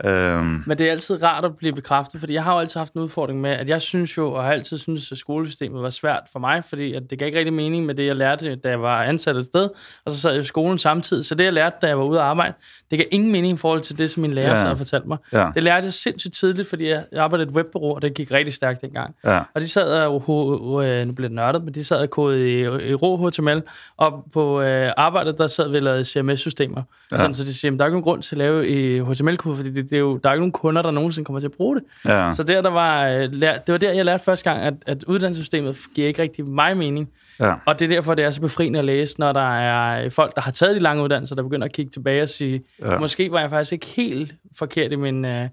Øhm, 0.05 0.63
Men 0.67 0.79
det 0.79 0.87
er 0.87 0.91
altid 0.91 1.23
rart 1.23 1.45
at 1.45 1.57
blive 1.57 1.73
bekræftet, 1.75 2.21
fordi 2.21 2.35
jeg 2.35 2.45
har 2.45 2.53
jo 2.55 2.59
altid 2.61 2.81
haft 2.81 2.93
en 2.93 3.01
udfordring 3.01 3.41
med, 3.41 3.51
at 3.51 3.69
jeg 3.69 3.83
synes 3.83 4.17
jo, 4.17 4.33
og 4.33 4.45
har 4.45 4.53
altid 4.53 4.79
synes, 4.79 5.13
at 5.13 5.19
skolesystemet 5.19 5.83
var 5.83 5.91
svært 5.91 6.23
for 6.33 6.39
mig, 6.39 6.65
fordi 6.65 6.95
at 6.95 7.03
det 7.11 7.19
gav 7.19 7.27
ikke 7.27 7.39
rigtig 7.39 7.53
mening 7.55 7.87
med 7.87 7.95
det, 7.95 8.07
jeg 8.07 8.17
lærte, 8.17 8.55
da 8.55 8.69
jeg 8.69 8.83
var 8.83 9.03
ansat 9.03 9.37
et 9.37 9.45
sted, 9.45 9.69
og 10.05 10.13
så 10.13 10.21
sad 10.21 10.33
jeg 10.33 10.41
i 10.41 10.45
skolen 10.45 10.79
samtidig. 10.79 11.25
Så 11.25 11.35
det, 11.35 11.45
jeg 11.45 11.53
lærte, 11.53 11.77
da 11.83 11.87
jeg 11.87 11.99
var 11.99 12.05
ude 12.05 12.19
at 12.19 12.25
arbejde, 12.25 12.55
det 12.91 12.99
gav 12.99 13.07
ingen 13.11 13.33
mening 13.33 13.55
i 13.55 13.57
forhold 13.57 13.81
til 13.81 13.99
det, 13.99 14.11
som 14.11 14.21
min 14.21 14.31
lærer 14.31 14.51
Ja. 14.51 14.57
sad 14.63 14.71
og 14.71 14.77
fortalte 14.79 15.09
mig. 15.09 15.19
ja, 15.33 15.47
Det 15.55 15.63
lærte 15.63 15.85
jeg 15.85 15.93
sindssygt 15.95 16.35
tidligt, 16.35 16.69
fordi 16.69 16.89
jeg 16.89 17.05
arbejdede 17.17 17.49
et 17.49 17.55
webbureau, 17.55 17.95
og 17.95 18.03
det 18.03 18.15
gik 18.15 18.31
rigtig 18.31 18.55
stærkt 18.55 18.81
dengang. 18.83 19.15
ja, 19.25 19.41
Og 19.55 19.61
de 19.61 19.69
sad 19.69 20.07
og, 20.07 20.85
øh, 20.87 21.07
nu 21.07 21.13
bliver 21.13 21.29
det 21.29 21.37
nørdet, 21.37 21.65
men 21.65 21.75
de 21.75 21.85
sad 21.85 21.99
og 21.99 22.11
kodede 22.11 22.51
i, 22.53 22.61
i 22.91 22.95
rå 22.95 23.29
HTML, 23.29 23.63
og 23.97 24.25
på 24.33 24.61
øh, 24.61 24.93
arbejdet, 24.97 25.39
der 25.39 25.47
sad 25.47 25.69
vi 25.71 25.77
og 25.77 25.83
lavede 25.83 26.05
CMS-systemer. 26.05 26.83
Ja. 27.13 27.17
Sådan, 27.17 27.35
så 27.35 27.45
de 27.45 27.55
siger, 27.55 27.71
der 27.77 27.81
er 27.81 27.87
ikke 27.87 27.95
nogen 27.95 28.03
grund 28.05 28.23
til 28.23 28.35
at 28.35 28.39
lave 28.39 28.69
i 28.69 29.01
HTML-kode, 29.01 29.57
fordi 29.57 29.71
det, 29.71 29.91
det 29.93 29.97
er 29.97 30.01
jo, 30.01 30.17
der 30.17 30.29
er 30.29 30.33
ikke 30.35 30.41
nogen 30.41 30.53
kunder, 30.53 30.83
der 30.83 30.91
nogensinde 30.91 31.25
kommer 31.25 31.41
til 31.41 31.47
at 31.47 31.53
bruge 31.53 31.77
det. 31.77 31.85
ja, 32.05 32.33
Så 32.33 32.43
der, 32.43 32.63
der 32.63 32.71
var, 32.71 33.09
øh, 33.09 33.31
det 33.33 33.63
var 33.69 33.77
der, 33.79 33.93
jeg 33.93 34.05
lærte 34.05 34.25
første 34.25 34.51
gang, 34.51 34.63
at, 34.63 34.75
at 34.87 35.05
uddannelsessystemet 35.05 35.77
giver 35.95 36.09
ikke 36.09 36.23
rigtig 36.23 36.47
mig 36.47 36.77
mening. 36.77 37.09
ja. 37.41 37.55
Og 37.67 37.79
det 37.79 37.85
er 37.85 37.89
derfor, 37.89 38.15
det 38.15 38.25
er 38.25 38.31
så 38.31 38.41
befriende 38.41 38.79
at 38.79 38.85
læse, 38.85 39.21
når 39.21 39.33
der 39.33 39.57
er 39.59 40.11
folk, 40.11 40.35
der 40.35 40.41
har 40.41 40.51
taget 40.51 40.77
de 40.77 40.81
lange 40.81 41.03
uddannelser, 41.05 41.35
der 41.35 41.43
begynder 41.43 41.65
at 41.65 41.73
kigge 41.73 41.91
tilbage 41.91 42.23
og 42.23 42.29
sige, 42.29 42.63
Ja. 42.81 42.93
ja. 42.93 42.99
måske 42.99 43.31
var 43.33 43.41
jeg 43.41 43.51
faktisk 43.51 43.73
ikke 43.73 43.87
helt 43.87 44.35
forkert 44.59 44.93
i 44.93 44.97
min, 44.97 45.25
øh, 45.25 45.49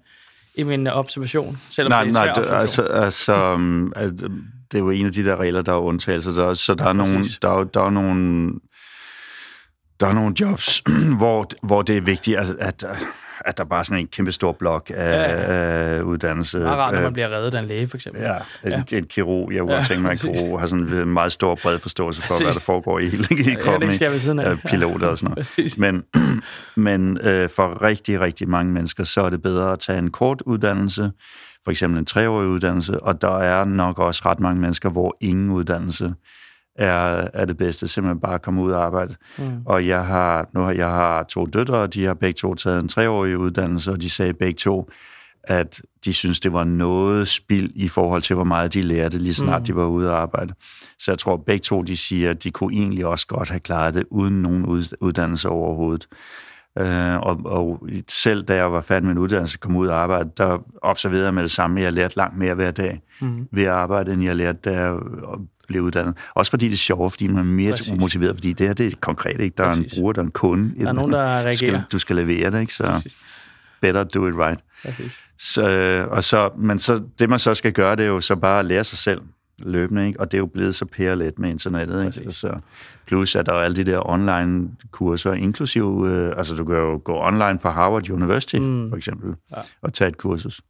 i 0.54 0.62
min 0.62 0.86
observation, 0.86 1.58
selvom 1.70 1.90
Nej, 1.90 2.04
det 2.04 2.16
er 2.16 2.24
nej, 2.24 2.32
det, 2.34 2.46
altså, 2.50 2.82
altså 2.82 3.52
um, 3.54 3.92
at, 3.96 4.04
øh, 4.22 4.30
det 4.72 4.78
er 4.78 4.82
jo 4.82 4.90
en 4.90 5.06
af 5.06 5.12
de 5.12 5.24
der 5.24 5.36
regler, 5.36 5.62
der 5.62 5.72
er 5.72 5.76
undtagelser. 5.78 6.32
Der, 6.44 6.54
så 6.54 6.74
der 6.74 6.84
er, 6.84 6.92
nogle, 6.92 7.24
der, 7.42 7.48
er, 7.60 7.64
der 7.64 7.82
er 7.82 7.90
nogle 7.90 8.52
der 10.00 10.06
er 10.06 10.12
nogle 10.12 10.34
jobs, 10.40 10.82
hvor, 11.18 11.46
hvor 11.62 11.82
det 11.82 11.96
er 11.96 12.00
vigtigt, 12.00 12.38
altså, 12.38 12.54
at, 12.58 12.84
at 13.44 13.58
der 13.58 13.64
bare 13.64 13.80
er 13.80 13.84
sådan 13.84 14.00
en 14.00 14.06
kæmpe 14.06 14.32
stor 14.32 14.52
blok 14.52 14.90
af, 14.94 15.10
Ja, 15.10 15.96
af 15.96 16.00
uddannelse. 16.02 16.58
Det 16.58 16.66
er 16.66 16.70
rart, 16.70 16.92
når 16.92 16.98
Øh, 16.98 17.04
man 17.04 17.12
bliver 17.12 17.28
reddet 17.28 17.54
af 17.54 17.60
en 17.60 17.66
læge, 17.66 17.88
for 17.88 17.96
eksempel. 17.96 18.22
Ja, 18.22 18.34
en, 18.64 18.84
ja. 18.92 18.96
en 18.96 19.04
kirurg. 19.04 19.52
Jeg 19.52 19.60
kunne 19.60 19.74
Ja, 19.74 19.84
tænke 19.84 20.02
mig, 20.02 20.12
at 20.12 20.24
en 20.24 20.34
kirurg 20.34 20.60
har 20.60 20.66
sådan 20.66 20.84
en 20.86 21.08
meget 21.08 21.32
stor, 21.32 21.54
bred 21.62 21.78
forståelse 21.78 22.22
for, 22.22 22.42
hvad 22.44 22.52
der 22.54 22.60
foregår 22.60 22.98
i 22.98 23.06
hele 23.08 23.26
i 23.30 23.34
Ja, 23.34 23.50
det 23.50 23.58
kroppen. 23.58 23.94
skal 23.94 24.04
jeg 24.04 24.12
ved 24.12 24.20
siden 24.20 24.38
af. 24.38 24.58
piloter 24.58 25.06
og 25.06 25.18
sådan 25.18 25.44
noget. 25.58 25.78
Men, 25.78 26.04
men 26.86 27.18
øh, 27.22 27.48
for 27.48 27.82
rigtig, 27.82 28.20
rigtig 28.20 28.48
mange 28.48 28.72
mennesker, 28.72 29.04
så 29.04 29.20
er 29.22 29.30
det 29.30 29.42
bedre 29.42 29.72
at 29.72 29.78
tage 29.80 29.98
en 29.98 30.10
kort 30.10 30.42
uddannelse, 30.46 31.12
for 31.64 31.70
eksempel 31.70 31.98
en 31.98 32.06
treårig 32.06 32.48
uddannelse, 32.48 33.00
og 33.02 33.22
der 33.22 33.38
er 33.38 33.64
nok 33.64 33.98
også 33.98 34.22
ret 34.26 34.40
mange 34.40 34.60
mennesker, 34.60 34.88
hvor 34.90 35.16
ingen 35.20 35.50
uddannelse 35.50 36.14
er, 36.80 37.28
er 37.34 37.44
det 37.44 37.56
bedste, 37.56 37.88
simpelthen 37.88 38.20
bare 38.20 38.34
at 38.34 38.42
komme 38.42 38.62
ud 38.62 38.72
og 38.72 38.84
arbejde. 38.84 39.14
Mm. 39.38 39.44
Og 39.66 39.86
jeg 39.86 40.06
har, 40.06 40.48
nu 40.54 40.60
har 40.60 40.72
jeg 40.72 40.88
har 40.88 41.22
to 41.22 41.46
døtre, 41.46 41.74
og 41.78 41.94
de 41.94 42.04
har 42.04 42.14
begge 42.14 42.36
to 42.38 42.54
taget 42.54 42.82
en 42.82 42.88
treårig 42.88 43.38
uddannelse, 43.38 43.90
og 43.90 44.02
de 44.02 44.10
sagde 44.10 44.32
begge 44.32 44.56
to, 44.58 44.90
at 45.44 45.82
de 46.04 46.12
synes, 46.14 46.40
det 46.40 46.52
var 46.52 46.64
noget 46.64 47.28
spild 47.28 47.70
i 47.74 47.88
forhold 47.88 48.22
til, 48.22 48.34
hvor 48.34 48.44
meget 48.44 48.74
de 48.74 48.82
lærte, 48.82 49.18
lige 49.18 49.34
snart 49.34 49.60
Mm. 49.62 49.66
de 49.66 49.76
var 49.76 49.84
ude 49.86 50.08
at 50.08 50.14
arbejde. 50.14 50.54
Så 50.98 51.10
jeg 51.10 51.18
tror, 51.18 51.34
at 51.34 51.44
begge 51.46 51.62
to, 51.62 51.82
de 51.82 51.96
siger, 51.96 52.30
at 52.30 52.44
de 52.44 52.50
kunne 52.50 52.74
egentlig 52.74 53.06
også 53.06 53.26
godt 53.26 53.48
have 53.50 53.60
klaret 53.60 53.94
det, 53.94 54.04
uden 54.10 54.42
nogen 54.42 54.66
ud- 54.66 54.96
uddannelse 55.00 55.48
overhovedet. 55.48 56.08
Øh, 56.78 57.16
og, 57.16 57.40
og 57.44 57.88
selv 58.08 58.42
da 58.42 58.54
jeg 58.56 58.72
var 58.72 58.80
færdig 58.80 59.04
med 59.04 59.12
en 59.12 59.18
uddannelse 59.18 59.56
og 59.56 59.60
kom 59.60 59.76
ud 59.76 59.86
og 59.88 59.96
arbejde, 59.96 60.30
der 60.36 60.58
observerede 60.82 61.24
jeg 61.24 61.34
med 61.34 61.42
det 61.42 61.50
samme, 61.50 61.80
at 61.80 61.84
jeg 61.84 61.92
lærte 61.92 62.16
langt 62.16 62.38
mere 62.38 62.54
hver 62.54 62.70
dag 62.70 63.00
Mm. 63.22 63.48
ved 63.52 63.64
at 63.64 63.70
arbejde, 63.70 64.12
end 64.12 64.22
jeg 64.22 64.36
lærte, 64.36 64.58
da 64.64 64.80
jeg 64.80 64.96
blev 65.70 65.82
uddannet. 65.82 66.16
Også 66.34 66.50
fordi 66.50 66.66
det 66.66 66.72
er 66.72 66.76
sjovt, 66.76 67.12
fordi 67.12 67.26
man 67.26 67.38
er 67.38 67.42
mere 67.42 67.70
Præcis. 67.72 67.92
Motiveret, 68.00 68.36
fordi 68.36 68.52
det 68.52 68.66
her 68.66 68.74
det 68.74 68.86
er 68.86 68.96
konkret, 69.00 69.40
ikke? 69.40 69.54
Der 69.56 69.64
er 69.64 69.72
en 69.72 69.86
bruger, 69.94 70.12
der 70.12 70.20
er 70.20 70.24
en 70.24 70.30
kunde. 70.30 70.80
Der 70.80 70.88
er 70.88 70.92
nogen, 70.92 71.12
der 71.12 71.18
du 71.24 71.24
reagerer. 71.24 71.56
skal, 71.56 71.82
du 71.92 71.98
skal 71.98 72.16
levere 72.16 72.50
det, 72.50 72.60
ikke? 72.60 72.74
Så 72.74 72.84
Præcis. 72.84 73.16
better 73.80 74.04
do 74.04 74.26
it 74.28 74.34
right. 74.34 74.60
Præcis. 74.84 75.12
Så, 75.38 76.06
og 76.10 76.24
så, 76.24 76.50
men 76.58 76.78
så, 76.78 77.02
det 77.18 77.30
man 77.30 77.38
så 77.38 77.54
skal 77.54 77.72
gøre, 77.72 77.96
det 77.96 78.02
er 78.04 78.08
jo 78.08 78.20
så 78.20 78.36
bare 78.36 78.58
at 78.58 78.64
lære 78.64 78.84
sig 78.84 78.98
selv. 78.98 79.20
Løbende, 79.60 80.06
ikke? 80.06 80.20
og 80.20 80.32
det 80.32 80.36
er 80.36 80.40
jo 80.40 80.46
blevet 80.46 80.74
så 80.74 80.84
pærlet 80.84 81.38
med 81.38 81.50
internettet. 81.50 82.18
Ikke? 82.18 82.32
Så, 82.32 82.58
plus 83.06 83.36
at 83.36 83.46
der 83.46 83.52
er 83.52 83.56
alle 83.56 83.76
de 83.76 83.90
der 83.90 84.08
online-kurser, 84.08 85.32
inklusiv, 85.32 86.06
øh, 86.08 86.32
altså 86.36 86.54
du 86.54 86.64
kan 86.64 86.76
jo 86.76 87.00
gå 87.04 87.18
online 87.18 87.58
på 87.58 87.68
Harvard 87.68 88.10
University, 88.10 88.56
mm. 88.56 88.88
for 88.88 88.96
eksempel, 88.96 89.34
ja. 89.50 89.60
og 89.82 89.92
tage 89.92 90.08
et 90.08 90.16
kursus. 90.16 90.60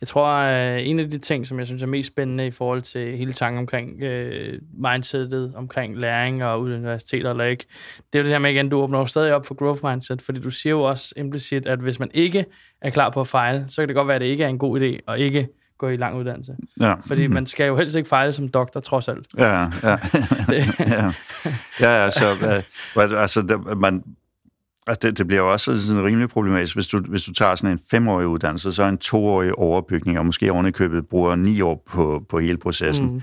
Jeg 0.00 0.08
tror, 0.08 0.26
øh, 0.26 0.88
en 0.88 0.98
af 0.98 1.10
de 1.10 1.18
ting, 1.18 1.46
som 1.46 1.58
jeg 1.58 1.66
synes 1.66 1.82
er 1.82 1.86
mest 1.86 2.06
spændende 2.06 2.46
i 2.46 2.50
forhold 2.50 2.82
til 2.82 3.16
hele 3.16 3.32
tanken 3.32 3.58
omkring 3.58 4.02
øh, 4.02 4.58
mindsetet, 4.72 5.52
omkring 5.56 5.98
læring 5.98 6.44
og 6.44 6.60
universiteter 6.60 7.30
eller 7.30 7.44
ikke, 7.44 7.64
det 8.12 8.18
er 8.18 8.22
jo 8.22 8.22
det 8.22 8.32
her 8.32 8.38
med, 8.38 8.50
igen, 8.50 8.68
du 8.68 8.76
åbner 8.76 9.04
stadig 9.04 9.34
op 9.34 9.46
for 9.46 9.54
growth 9.54 9.84
mindset, 9.84 10.22
fordi 10.22 10.40
du 10.40 10.50
siger 10.50 10.70
jo 10.70 10.82
også 10.82 11.14
implicit, 11.16 11.66
at 11.66 11.78
hvis 11.78 11.98
man 11.98 12.10
ikke 12.14 12.44
er 12.80 12.90
klar 12.90 13.10
på 13.10 13.20
at 13.20 13.28
fejle, 13.28 13.64
så 13.68 13.82
kan 13.82 13.88
det 13.88 13.96
godt 13.96 14.08
være, 14.08 14.14
at 14.14 14.20
det 14.20 14.26
ikke 14.26 14.44
er 14.44 14.48
en 14.48 14.58
god 14.58 14.80
idé, 14.80 14.98
og 15.06 15.18
ikke 15.18 15.48
gå 15.80 15.88
i 15.88 15.96
lang 15.96 16.16
uddannelse. 16.16 16.56
Ja. 16.80 16.94
Fordi 17.06 17.26
man 17.26 17.46
skal 17.46 17.66
jo 17.66 17.76
helst 17.76 17.96
ikke 17.96 18.08
fejle 18.08 18.32
som 18.32 18.48
doktor, 18.48 18.80
trods 18.80 19.08
alt. 19.08 19.26
Ja, 19.38 19.60
ja. 19.60 19.68
ja. 20.78 21.12
ja, 21.80 22.04
ja, 22.04 22.10
så, 22.10 22.36
altså, 22.96 23.42
det, 23.42 23.78
man, 23.78 24.02
Altså 24.86 24.98
det, 25.02 25.18
det 25.18 25.26
bliver 25.26 25.42
jo 25.42 25.52
også 25.52 25.86
sådan 25.86 26.04
rimelig 26.04 26.28
problematisk, 26.28 26.76
hvis 26.76 26.88
du, 26.88 26.98
hvis 26.98 27.22
du 27.22 27.32
tager 27.32 27.54
sådan 27.54 27.72
en 27.72 27.80
femårig 27.90 28.26
uddannelse, 28.26 28.72
så 28.72 28.82
er 28.82 28.88
en 28.88 28.98
toårig 28.98 29.54
overbygning, 29.54 30.18
og 30.18 30.26
måske 30.26 30.52
ovenikøbet 30.52 31.08
bruger 31.08 31.36
ni 31.36 31.60
år 31.60 31.84
på, 31.90 32.24
på 32.28 32.38
hele 32.38 32.56
processen. 32.58 33.22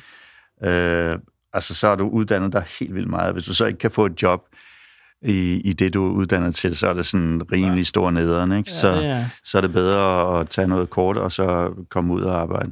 Mm. 0.61 0.67
Øh, 0.67 1.19
altså 1.53 1.75
så 1.75 1.87
er 1.87 1.95
du 1.95 2.07
uddannet 2.07 2.53
dig 2.53 2.63
helt 2.79 2.95
vildt 2.95 3.09
meget. 3.09 3.33
Hvis 3.33 3.43
du 3.43 3.53
så 3.53 3.65
ikke 3.65 3.79
kan 3.79 3.91
få 3.91 4.05
et 4.05 4.21
job 4.21 4.41
i, 5.21 5.61
i 5.65 5.73
det, 5.73 5.93
du 5.93 6.07
er 6.07 6.11
uddannet 6.11 6.55
til, 6.55 6.75
så 6.75 6.87
er 6.87 6.93
det 6.93 7.05
sådan 7.05 7.41
rimelig 7.51 7.87
stor 7.87 8.11
nederen. 8.11 8.51
Ikke? 8.51 8.71
Så, 8.71 8.89
ja, 8.89 9.01
ja. 9.01 9.25
så 9.43 9.57
er 9.57 9.61
det 9.61 9.73
bedre 9.73 10.39
at 10.39 10.49
tage 10.49 10.67
noget 10.67 10.89
kort, 10.89 11.17
og 11.17 11.31
så 11.31 11.73
komme 11.89 12.13
ud 12.13 12.21
og 12.21 12.41
arbejde. 12.41 12.71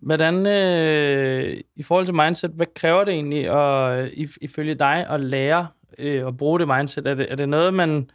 Hvordan, 0.00 0.46
øh, 0.46 1.56
i 1.76 1.82
forhold 1.82 2.06
til 2.06 2.14
mindset, 2.14 2.50
hvad 2.50 2.66
kræver 2.74 3.04
det 3.04 3.14
egentlig 3.14 3.50
at, 3.50 4.10
ifølge 4.42 4.74
dig 4.74 5.06
at 5.10 5.20
lære 5.20 5.66
øh, 5.98 6.26
at 6.26 6.36
bruge 6.36 6.58
det 6.58 6.68
mindset? 6.68 7.06
Er 7.06 7.14
det, 7.14 7.26
er 7.30 7.36
det 7.36 7.48
noget, 7.48 7.74
man 7.74 8.10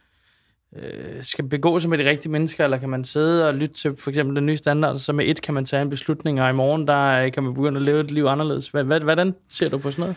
øh, 0.76 1.22
skal 1.22 1.44
begå 1.44 1.78
sig 1.78 1.90
med 1.90 1.98
de 1.98 2.10
rigtige 2.10 2.32
mennesker, 2.32 2.64
eller 2.64 2.78
kan 2.78 2.88
man 2.88 3.04
sidde 3.04 3.48
og 3.48 3.54
lytte 3.54 3.74
til 3.74 3.96
for 3.98 4.10
eksempel 4.10 4.36
den 4.36 4.46
nye 4.46 4.56
standard, 4.56 4.98
så 4.98 5.12
med 5.12 5.24
et 5.28 5.42
kan 5.42 5.54
man 5.54 5.64
tage 5.64 5.82
en 5.82 5.90
beslutning, 5.90 6.42
og 6.42 6.50
i 6.50 6.52
morgen 6.52 6.86
der 6.86 7.24
øh, 7.24 7.32
kan 7.32 7.42
man 7.42 7.54
begynde 7.54 7.76
at 7.76 7.82
leve 7.82 8.00
et 8.00 8.10
liv 8.10 8.24
anderledes. 8.24 8.68
Hvordan 8.68 9.34
ser 9.48 9.68
du 9.68 9.78
på 9.78 9.90
sådan 9.90 10.02
noget? 10.02 10.16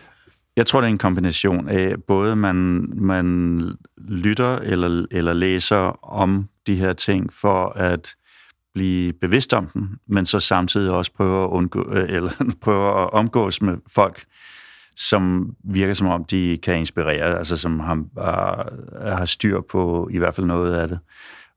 Jeg 0.55 0.65
tror, 0.65 0.81
det 0.81 0.87
er 0.87 0.91
en 0.91 0.97
kombination 0.97 1.69
af 1.69 1.95
både 2.07 2.35
man, 2.35 2.89
man 2.95 3.59
lytter 3.97 4.57
eller, 4.57 5.05
eller 5.11 5.33
læser 5.33 6.05
om 6.05 6.49
de 6.67 6.75
her 6.75 6.93
ting 6.93 7.33
for 7.33 7.69
at 7.69 8.15
blive 8.73 9.13
bevidst 9.13 9.53
om 9.53 9.67
dem, 9.67 9.89
men 10.07 10.25
så 10.25 10.39
samtidig 10.39 10.91
også 10.91 11.13
prøve 11.13 11.43
at, 11.43 11.49
undgå, 11.49 11.93
øh, 11.93 12.09
eller 12.09 12.31
prøve 12.61 13.01
at 13.01 13.13
omgås 13.13 13.61
med 13.61 13.77
folk, 13.87 14.25
som 14.95 15.55
virker 15.63 15.93
som 15.93 16.07
om, 16.07 16.25
de 16.25 16.57
kan 16.63 16.77
inspirere, 16.77 17.37
altså 17.37 17.57
som 17.57 17.79
har, 17.79 18.05
har 19.17 19.25
styr 19.25 19.61
på 19.61 20.09
i 20.11 20.17
hvert 20.17 20.35
fald 20.35 20.47
noget 20.47 20.75
af 20.75 20.87
det, 20.87 20.99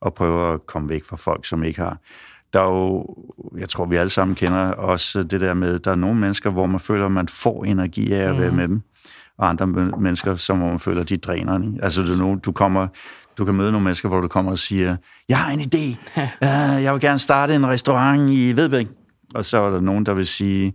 og 0.01 0.14
prøve 0.14 0.55
at 0.55 0.66
komme 0.66 0.88
væk 0.88 1.05
fra 1.05 1.16
folk, 1.16 1.47
som 1.47 1.62
ikke 1.64 1.80
har. 1.80 1.99
Der 2.57 2.62
er 2.62 2.72
jo, 2.72 3.07
jeg 3.59 3.68
tror, 3.68 3.84
vi 3.84 3.96
alle 3.96 4.11
sammen 4.11 4.34
kender 4.34 4.72
også 4.72 5.22
det 5.22 5.40
der 5.40 5.54
med, 5.54 5.78
der 5.78 5.90
er 5.90 5.94
nogle 5.94 6.16
mennesker, 6.20 6.50
hvor 6.50 6.66
man 6.66 6.80
føler, 6.80 7.07
at 7.07 7.12
man 7.12 7.28
får 7.28 7.64
energi 7.64 8.12
af 8.12 8.28
at 8.30 8.38
være 8.38 8.48
mhm. 8.48 8.57
med 8.57 8.68
dem, 8.68 8.82
og 9.38 9.48
andre 9.48 9.66
mennesker, 9.66 10.36
som 10.36 10.59
hvor 10.59 10.68
man 10.68 10.80
føler, 10.80 11.02
de 11.02 11.16
dræner. 11.16 11.59
Ikke? 11.59 11.78
Altså, 11.82 12.02
du, 12.02 12.12
nu, 12.14 12.40
du 12.44 12.52
kommer, 12.52 12.88
du 13.38 13.44
kan 13.44 13.54
møde 13.54 13.72
nogle 13.72 13.84
mennesker, 13.84 14.09
hvor 14.09 14.20
du 14.20 14.28
kommer 14.28 14.52
og 14.52 14.59
siger, 14.59 14.96
jeg 15.28 15.38
har 15.38 15.52
en 15.52 15.61
idé, 15.61 15.96
uh, 16.20 16.82
jeg 16.82 16.92
vil 16.92 17.00
gerne 17.00 17.18
starte 17.18 17.54
en 17.54 17.66
restaurant 17.66 18.30
i 18.30 18.52
Vedbæk. 18.57 18.88
Og 19.34 19.44
så 19.44 19.59
er 19.59 19.70
der 19.70 19.80
nogen, 19.80 20.07
der 20.07 20.14
vil 20.14 20.26
sige, 20.26 20.74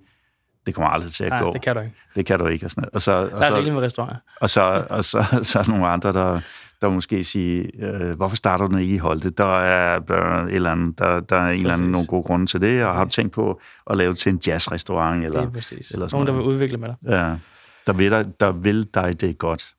det 0.66 0.76
kommer 0.76 0.90
aldrig 0.90 1.12
til 1.12 1.24
at 1.24 1.30
Nej, 1.30 1.42
gå. 1.42 1.54
det 1.54 1.62
kan 1.62 1.76
du 1.76 1.82
ikke. 1.82 1.96
Det 2.16 2.26
kan 2.26 2.40
du 2.40 2.48
ikke. 2.48 2.66
Og, 2.66 2.72
sådan, 2.72 2.90
og 2.94 3.02
så, 3.02 3.12
og 3.12 3.32
der 3.32 3.38
er 3.38 3.54
rigeligt 3.54 3.76
med 3.76 3.84
restauranter. 3.84 4.20
Og 4.42 4.50
så, 4.50 4.86
og 4.90 5.06
så, 5.06 5.26
så 5.44 5.60
er 5.60 5.64
der 5.64 5.72
nogle 5.72 5.88
andre, 5.88 6.14
der, 6.14 6.40
der 6.82 6.90
måske 6.90 7.24
sige, 7.24 7.72
øh, 7.86 8.16
hvorfor 8.16 8.36
starter 8.36 8.68
du 8.68 8.78
ikke 8.78 8.96
i 8.96 8.98
Holte? 8.98 9.30
Der 9.30 9.60
er, 9.60 10.00
der, 10.00 10.44
et 10.44 10.56
eller 10.56 10.72
andet, 10.72 11.00
der, 11.00 11.20
der 11.20 11.36
er 11.36 11.50
en 11.50 11.60
eller 11.60 11.74
anden 11.74 11.92
nogle 11.92 12.08
gode 12.08 12.24
grunde 12.24 12.46
til 12.46 12.62
det, 12.62 12.86
og 12.86 12.94
har 12.94 13.04
du 13.04 13.10
tænkt 13.10 13.34
på 13.34 13.62
at 13.90 13.98
lave 13.98 14.14
til 14.14 14.30
en 14.30 14.42
jazzrestaurant? 14.48 15.26
Eller, 15.26 15.42
er. 15.42 15.46
Eller 15.46 16.08
sådan 16.08 16.10
Nogen, 16.12 16.28
der 16.28 16.34
vil 16.34 16.42
udvikle 16.42 16.78
med 16.78 16.88
dig. 16.88 16.96
Ja, 17.12 17.36
der 17.88 17.94
vil, 17.94 18.12
dig, 18.12 18.40
der 18.40 18.52
vil 18.52 18.88
dig 18.94 19.22
det 19.22 19.38
godt 19.38 19.74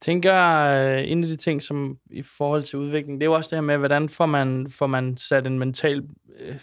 tænker, 0.00 0.34
øh, 0.34 1.10
en 1.10 1.24
af 1.24 1.28
de 1.28 1.36
ting, 1.36 1.62
som 1.62 1.98
i 2.10 2.22
forhold 2.22 2.62
til 2.62 2.78
udvikling, 2.78 3.20
det 3.20 3.26
er 3.26 3.30
jo 3.30 3.34
også 3.34 3.50
det 3.50 3.56
her 3.56 3.66
med, 3.66 3.76
hvordan 3.76 4.08
får 4.08 4.26
man, 4.26 4.66
får 4.70 4.86
man 4.86 5.16
sat 5.16 5.46
en 5.46 5.58
mental 5.58 6.02
øh, 6.40 6.56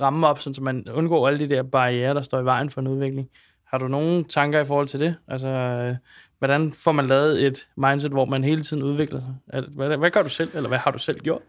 ramme 0.00 0.26
op, 0.26 0.40
så 0.40 0.58
man 0.60 0.88
undgår 0.88 1.28
alle 1.28 1.38
de 1.38 1.48
der 1.48 1.62
barriere, 1.62 2.14
der 2.14 2.22
står 2.22 2.40
i 2.40 2.44
vejen 2.44 2.70
for 2.70 2.80
en 2.80 2.86
udvikling. 2.86 3.28
Har 3.66 3.78
du 3.78 3.88
nogle 3.88 4.24
tanker 4.24 4.60
i 4.60 4.64
forhold 4.64 4.88
til 4.88 5.00
det? 5.00 5.16
Altså, 5.28 5.48
øh, 5.48 5.96
hvordan 6.40 6.72
får 6.72 6.92
man 6.92 7.06
lavet 7.06 7.46
et 7.46 7.66
mindset, 7.76 8.10
hvor 8.10 8.24
man 8.24 8.44
hele 8.44 8.62
tiden 8.62 8.82
udvikler 8.82 9.20
sig? 9.20 9.64
Hvad, 9.68 9.96
hvad 9.96 10.10
gør 10.10 10.22
du 10.22 10.28
selv, 10.28 10.50
eller 10.54 10.68
hvad 10.68 10.78
har 10.78 10.90
du 10.90 10.98
selv 10.98 11.20
gjort? 11.20 11.42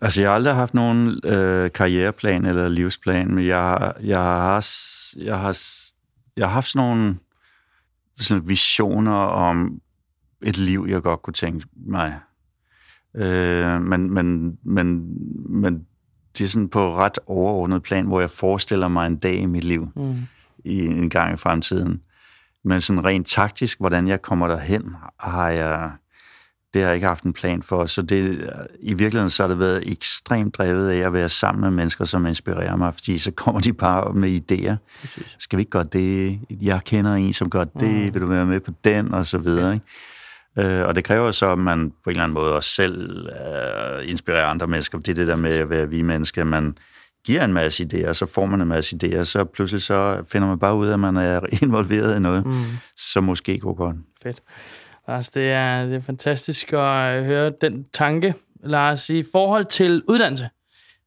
Altså, 0.00 0.20
jeg 0.20 0.30
har 0.30 0.34
aldrig 0.34 0.54
haft 0.54 0.74
nogen 0.74 1.20
øh, 1.24 1.72
karriereplan 1.72 2.44
eller 2.44 2.68
livsplan, 2.68 3.34
men 3.34 3.46
jeg, 3.46 3.92
jeg, 4.04 4.18
har, 4.18 4.66
jeg, 5.16 5.40
har, 5.40 5.58
jeg 6.36 6.46
har 6.46 6.52
haft 6.52 6.70
sådan 6.70 6.88
nogle 6.88 7.16
sådan 8.20 8.48
visioner 8.48 9.12
om, 9.12 9.80
et 10.42 10.58
liv, 10.58 10.86
jeg 10.88 11.02
godt 11.02 11.22
kunne 11.22 11.34
tænke 11.34 11.66
mig. 11.86 12.18
Øh, 13.14 13.82
men, 13.82 14.10
men, 14.10 14.58
men, 14.62 15.16
men 15.48 15.86
det 16.38 16.44
er 16.44 16.48
sådan 16.48 16.68
på 16.68 16.96
ret 16.96 17.18
overordnet 17.26 17.82
plan, 17.82 18.06
hvor 18.06 18.20
jeg 18.20 18.30
forestiller 18.30 18.88
mig 18.88 19.06
en 19.06 19.16
dag 19.16 19.34
i 19.34 19.46
mit 19.46 19.64
liv, 19.64 19.88
mm. 19.96 20.16
i 20.64 20.86
en 20.86 21.10
gang 21.10 21.34
i 21.34 21.36
fremtiden. 21.36 22.02
Men 22.64 22.80
sådan 22.80 23.04
rent 23.04 23.26
taktisk, 23.26 23.78
hvordan 23.78 24.08
jeg 24.08 24.22
kommer 24.22 24.48
derhen, 24.48 24.96
har 25.20 25.48
jeg, 25.48 25.90
det 26.74 26.82
har 26.82 26.88
jeg 26.88 26.94
ikke 26.94 27.06
haft 27.06 27.24
en 27.24 27.32
plan 27.32 27.62
for. 27.62 27.86
Så 27.86 28.02
det, 28.02 28.50
i 28.80 28.94
virkeligheden 28.94 29.30
så 29.30 29.42
har 29.42 29.48
det 29.48 29.58
været 29.58 29.92
ekstremt 29.92 30.58
drevet 30.58 30.90
af 30.90 31.06
at 31.06 31.12
være 31.12 31.28
sammen 31.28 31.60
med 31.60 31.70
mennesker, 31.70 32.04
som 32.04 32.26
inspirerer 32.26 32.76
mig, 32.76 32.94
fordi 32.94 33.18
så 33.18 33.30
kommer 33.30 33.60
de 33.60 33.72
bare 33.72 34.12
med 34.12 34.40
idéer. 34.40 35.00
Præcis. 35.00 35.36
Skal 35.38 35.56
vi 35.56 35.60
ikke 35.60 35.70
gøre 35.70 35.86
det? 35.92 36.40
Jeg 36.50 36.80
kender 36.84 37.14
en, 37.14 37.32
som 37.32 37.50
gør 37.50 37.64
det. 37.64 38.06
Mm. 38.06 38.14
Vil 38.14 38.22
du 38.22 38.26
være 38.26 38.46
med 38.46 38.60
på 38.60 38.70
den? 38.84 39.14
Og 39.14 39.26
så 39.26 39.38
videre. 39.38 39.74
Ikke? 39.74 39.86
Øh, 40.58 40.86
og 40.86 40.96
det 40.96 41.04
kræver 41.04 41.30
så, 41.30 41.52
at 41.52 41.58
man 41.58 41.90
på 41.90 42.10
en 42.10 42.10
eller 42.10 42.22
anden 42.22 42.34
måde 42.34 42.54
også 42.54 42.70
selv 42.70 43.26
øh, 43.28 44.10
inspirerer 44.10 44.46
andre 44.46 44.66
mennesker. 44.66 44.98
Det 44.98 45.08
er 45.08 45.14
det 45.14 45.28
der 45.28 45.36
med 45.36 45.50
at 45.52 45.70
være 45.70 45.88
vi 45.88 46.02
mennesker. 46.02 46.44
Man 46.44 46.78
giver 47.26 47.44
en 47.44 47.52
masse 47.52 47.84
idéer, 47.84 48.12
så 48.12 48.26
får 48.26 48.46
man 48.46 48.60
en 48.60 48.68
masse 48.68 48.96
idéer, 48.96 49.24
så 49.24 49.44
pludselig 49.44 49.82
så 49.82 50.24
finder 50.28 50.48
man 50.48 50.58
bare 50.58 50.74
ud 50.74 50.86
af, 50.86 50.92
at 50.92 51.00
man 51.00 51.16
er 51.16 51.40
involveret 51.62 52.16
i 52.16 52.20
noget, 52.20 52.46
mm. 52.46 52.62
som 52.96 53.24
måske 53.24 53.58
går 53.58 53.74
godt. 53.74 53.96
Fedt. 54.22 54.42
Lars, 55.08 55.30
det 55.30 55.50
er, 55.50 55.86
det 55.86 55.94
er 55.94 56.00
fantastisk 56.00 56.72
at 56.72 57.24
høre 57.24 57.52
den 57.60 57.86
tanke. 57.92 58.34
Lars, 58.64 59.10
i 59.10 59.22
forhold 59.32 59.64
til 59.64 60.02
uddannelse, 60.08 60.50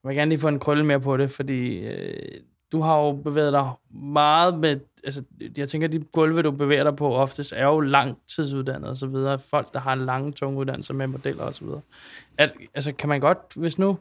jeg 0.04 0.10
vil 0.10 0.16
gerne 0.16 0.30
lige 0.30 0.40
få 0.40 0.48
en 0.48 0.60
krølle 0.60 0.86
mere 0.86 1.00
på 1.00 1.18
det, 1.18 1.32
fordi 1.32 1.78
øh, 1.78 2.40
du 2.72 2.82
har 2.82 3.00
jo 3.00 3.12
bevæget 3.12 3.54
dig 3.54 3.72
meget 3.92 4.60
med, 4.60 4.80
altså 5.04 5.24
jeg 5.58 5.70
tænker, 5.70 5.88
de 5.88 6.00
gulve, 6.00 6.42
du 6.42 6.52
bevæger 6.52 6.84
dig 6.84 6.96
på 6.96 7.16
oftest, 7.16 7.54
er 7.56 7.66
jo 7.66 7.80
langtidsuddannede 7.80 8.92
og 8.92 8.98
så 8.98 9.08
videre. 9.08 9.40
Folk, 9.40 9.74
der 9.74 9.80
har 9.80 9.96
lange, 9.96 10.32
tunge 10.32 10.60
uddannelser 10.60 10.94
med 10.94 11.08
modeller 11.08 11.44
og 11.44 11.56
så 11.56 11.66
videre. 11.66 11.82
At, 12.38 12.54
altså 12.74 12.94
kan 12.94 13.10
man 13.10 13.20
godt, 13.20 13.38
hvis 13.56 13.78
nu 13.78 13.98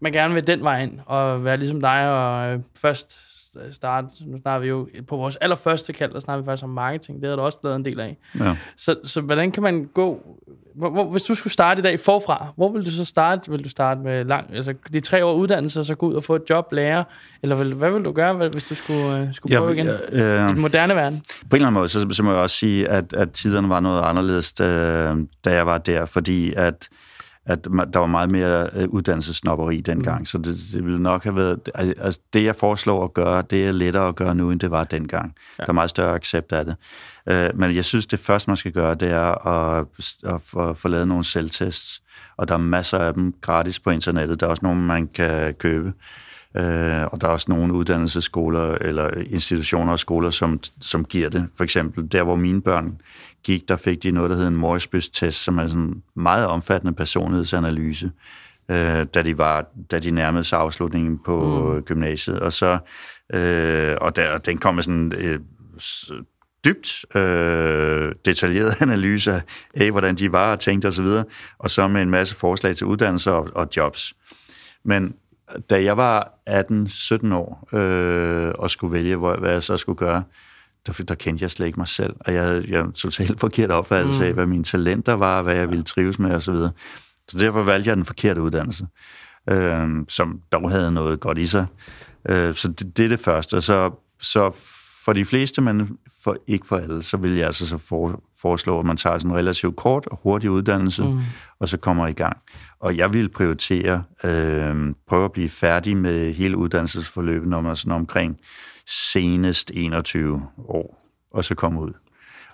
man 0.00 0.12
gerne 0.12 0.34
vil 0.34 0.46
den 0.46 0.62
vej 0.62 0.82
ind, 0.82 0.98
og 1.06 1.44
være 1.44 1.56
ligesom 1.56 1.80
dig, 1.80 2.10
og 2.10 2.52
øh, 2.52 2.60
først 2.76 3.18
starte, 3.70 4.06
nu 4.26 4.38
snakker 4.42 4.60
vi 4.60 4.68
jo 4.68 4.88
på 5.08 5.16
vores 5.16 5.36
allerførste 5.36 5.92
kald, 5.92 6.12
der 6.12 6.20
snakker 6.20 6.42
vi 6.42 6.46
faktisk 6.46 6.64
om 6.64 6.70
marketing, 6.70 7.20
det 7.20 7.28
har 7.28 7.36
du 7.36 7.42
også 7.42 7.58
lavet 7.64 7.76
en 7.76 7.84
del 7.84 8.00
af. 8.00 8.16
Ja. 8.40 8.56
Så, 8.76 8.96
så 9.04 9.20
hvordan 9.20 9.52
kan 9.52 9.62
man 9.62 9.88
gå, 9.94 10.38
hvor, 10.74 10.90
hvor, 10.90 11.04
hvis 11.04 11.22
du 11.22 11.34
skulle 11.34 11.52
starte 11.52 11.78
i 11.78 11.82
dag 11.82 12.00
forfra, 12.00 12.46
hvor 12.56 12.72
vil 12.72 12.86
du 12.86 12.90
så 12.90 13.04
starte? 13.04 13.50
Vil 13.50 13.64
du 13.64 13.68
starte 13.68 14.00
med 14.00 14.24
lang, 14.24 14.54
altså 14.54 14.74
de 14.92 15.00
tre 15.00 15.24
år 15.24 15.34
uddannelse, 15.34 15.80
og 15.80 15.84
så 15.84 15.94
gå 15.94 16.08
ud 16.08 16.14
og 16.14 16.24
få 16.24 16.34
et 16.34 16.42
job, 16.50 16.72
lære, 16.72 17.04
eller 17.42 17.56
vil, 17.56 17.74
hvad 17.74 17.90
vil 17.90 18.04
du 18.04 18.12
gøre, 18.12 18.48
hvis 18.48 18.66
du 18.68 18.74
skulle, 18.74 19.22
uh, 19.22 19.34
skulle 19.34 19.56
prøve 19.56 19.70
ja, 19.70 19.74
igen 19.74 19.86
ja, 20.12 20.42
øh, 20.42 20.50
i 20.50 20.52
den 20.52 20.60
moderne 20.60 20.94
verden? 20.94 21.22
På 21.50 21.56
en 21.56 21.56
eller 21.56 21.66
anden 21.66 21.78
måde, 21.80 21.88
så, 21.88 22.06
så 22.10 22.22
må 22.22 22.30
jeg 22.30 22.40
også 22.40 22.56
sige, 22.56 22.88
at, 22.88 23.12
at 23.12 23.30
tiderne 23.30 23.68
var 23.68 23.80
noget 23.80 24.02
anderledes, 24.02 24.60
øh, 24.60 24.66
da 25.44 25.54
jeg 25.54 25.66
var 25.66 25.78
der, 25.78 26.06
fordi 26.06 26.52
at 26.56 26.88
at 27.50 27.64
der 27.64 27.98
var 27.98 28.06
meget 28.06 28.30
mere 28.30 28.68
øh, 28.72 28.88
uddannelsesnopperi 28.88 29.80
dengang, 29.80 30.18
mm. 30.18 30.24
så 30.24 30.38
det, 30.38 30.56
det 30.72 30.84
ville 30.84 31.02
nok 31.02 31.24
have 31.24 31.36
været... 31.36 31.68
Altså, 31.74 32.20
det, 32.32 32.44
jeg 32.44 32.56
foreslår 32.56 33.04
at 33.04 33.14
gøre, 33.14 33.42
det 33.50 33.66
er 33.66 33.72
lettere 33.72 34.08
at 34.08 34.16
gøre 34.16 34.34
nu, 34.34 34.50
end 34.50 34.60
det 34.60 34.70
var 34.70 34.84
dengang. 34.84 35.34
Ja. 35.58 35.62
Der 35.62 35.68
er 35.68 35.72
meget 35.72 35.90
større 35.90 36.14
accept 36.14 36.52
af 36.52 36.64
det. 36.64 36.76
Uh, 37.30 37.58
men 37.58 37.74
jeg 37.76 37.84
synes, 37.84 38.06
det 38.06 38.20
første, 38.20 38.50
man 38.50 38.56
skal 38.56 38.72
gøre, 38.72 38.94
det 38.94 39.10
er 39.10 39.46
at, 39.46 39.86
at, 40.24 40.60
at 40.60 40.76
få 40.76 40.88
lavet 40.88 41.08
nogle 41.08 41.24
selvtests, 41.24 42.02
og 42.36 42.48
der 42.48 42.54
er 42.54 42.58
masser 42.58 42.98
af 42.98 43.14
dem 43.14 43.34
gratis 43.40 43.80
på 43.80 43.90
internettet. 43.90 44.40
Der 44.40 44.46
er 44.46 44.50
også 44.50 44.64
nogle, 44.64 44.80
man 44.80 45.08
kan 45.08 45.54
købe. 45.54 45.88
Øh, 45.88 45.94
og 46.54 47.20
der 47.20 47.28
er 47.28 47.32
også 47.32 47.46
nogle 47.48 47.72
uddannelsesskoler 47.72 48.74
eller 48.80 49.10
institutioner 49.10 49.92
og 49.92 49.98
skoler, 49.98 50.30
som, 50.30 50.60
som 50.80 51.04
giver 51.04 51.28
det. 51.28 51.48
For 51.56 51.64
eksempel 51.64 52.12
der, 52.12 52.22
hvor 52.22 52.36
mine 52.36 52.62
børn 52.62 53.00
gik, 53.42 53.68
der 53.68 53.76
fik 53.76 54.02
de 54.02 54.10
noget, 54.10 54.30
der 54.30 54.36
hedder 54.36 54.50
en 54.50 54.56
Morrisbys-test, 54.56 55.44
som 55.44 55.58
er 55.58 55.66
sådan 55.66 55.82
en 55.82 56.02
meget 56.14 56.46
omfattende 56.46 56.94
personlighedsanalyse, 56.94 58.12
øh, 58.70 59.06
da, 59.14 59.22
de 59.22 59.38
var, 59.38 59.66
da 59.90 59.98
de 59.98 60.10
nærmede 60.10 60.44
sig 60.44 60.58
afslutningen 60.58 61.18
på 61.18 61.72
mm. 61.74 61.82
gymnasiet. 61.82 62.40
Og 62.40 62.52
så 62.52 62.78
øh, 63.34 63.96
og, 64.00 64.16
der, 64.16 64.32
og 64.32 64.46
den 64.46 64.58
kom 64.58 64.74
med 64.74 64.82
sådan 64.82 65.12
øh, 65.16 65.40
dybt 66.64 67.16
øh, 67.16 68.12
detaljeret 68.24 68.76
analyse 68.82 69.42
af, 69.74 69.90
hvordan 69.90 70.14
de 70.14 70.32
var 70.32 70.52
og 70.52 70.60
tænkte 70.60 70.86
osv., 70.86 71.06
og, 71.58 71.70
så 71.70 71.88
med 71.88 72.02
en 72.02 72.10
masse 72.10 72.34
forslag 72.34 72.76
til 72.76 72.86
uddannelse 72.86 73.32
og, 73.32 73.48
og 73.54 73.68
jobs. 73.76 74.14
Men 74.84 75.14
da 75.70 75.82
jeg 75.82 75.96
var 75.96 76.32
18-17 76.50 77.34
år 77.34 77.68
øh, 77.72 78.52
og 78.58 78.70
skulle 78.70 78.92
vælge, 78.92 79.16
hvor, 79.16 79.36
hvad 79.36 79.52
jeg 79.52 79.62
så 79.62 79.76
skulle 79.76 79.96
gøre, 79.98 80.22
der, 80.86 80.92
der 81.08 81.14
kendte 81.14 81.42
jeg 81.42 81.50
slet 81.50 81.66
ikke 81.66 81.80
mig 81.80 81.88
selv, 81.88 82.14
og 82.20 82.34
jeg 82.34 82.42
havde, 82.42 82.64
jeg 82.68 82.84
totalt 82.94 83.40
forkert 83.40 83.70
opfattelse 83.70 84.22
mm. 84.22 84.28
af, 84.28 84.34
hvad 84.34 84.46
mine 84.46 84.64
talenter 84.64 85.12
var, 85.12 85.42
hvad 85.42 85.56
jeg 85.56 85.70
ville 85.70 85.84
trives 85.84 86.18
med 86.18 86.34
osv. 86.34 86.54
Så, 86.54 86.70
så 87.28 87.38
derfor 87.38 87.62
valgte 87.62 87.88
jeg 87.88 87.96
den 87.96 88.04
forkerte 88.04 88.42
uddannelse, 88.42 88.86
øh, 89.50 89.88
som 90.08 90.40
dog 90.52 90.70
havde 90.70 90.92
noget 90.92 91.20
godt 91.20 91.38
i 91.38 91.46
sig. 91.46 91.66
Øh, 92.28 92.54
så 92.54 92.68
det, 92.68 92.96
det 92.96 93.04
er 93.04 93.08
det 93.08 93.20
første. 93.20 93.60
Så, 93.60 93.90
så 94.20 94.50
for 95.04 95.12
de 95.12 95.24
fleste, 95.24 95.62
men 95.62 95.98
for, 96.22 96.36
ikke 96.46 96.66
for 96.66 96.76
alle, 96.76 97.02
så 97.02 97.16
vil 97.16 97.34
jeg 97.36 97.46
altså 97.46 97.66
så 97.66 97.78
for, 97.78 98.22
foreslå, 98.40 98.78
at 98.78 98.86
man 98.86 98.96
tager 98.96 99.18
sådan 99.18 99.30
en 99.30 99.36
relativt 99.36 99.76
kort 99.76 100.06
og 100.06 100.20
hurtig 100.22 100.50
uddannelse, 100.50 101.04
mm. 101.04 101.20
og 101.60 101.68
så 101.68 101.76
kommer 101.76 102.06
i 102.06 102.12
gang. 102.12 102.36
Og 102.80 102.96
jeg 102.96 103.12
vil 103.12 103.28
prioritere, 103.28 104.02
øh, 104.24 104.94
prøve 105.08 105.24
at 105.24 105.32
blive 105.32 105.48
færdig 105.48 105.96
med 105.96 106.34
hele 106.34 106.56
uddannelsesforløbet, 106.56 107.48
når 107.48 107.60
man 107.60 107.70
er 107.70 107.74
sådan 107.74 107.92
omkring 107.92 108.40
senest 108.86 109.70
21 109.74 110.42
år, 110.58 111.10
og 111.30 111.44
så 111.44 111.54
komme 111.54 111.80
ud. 111.80 111.92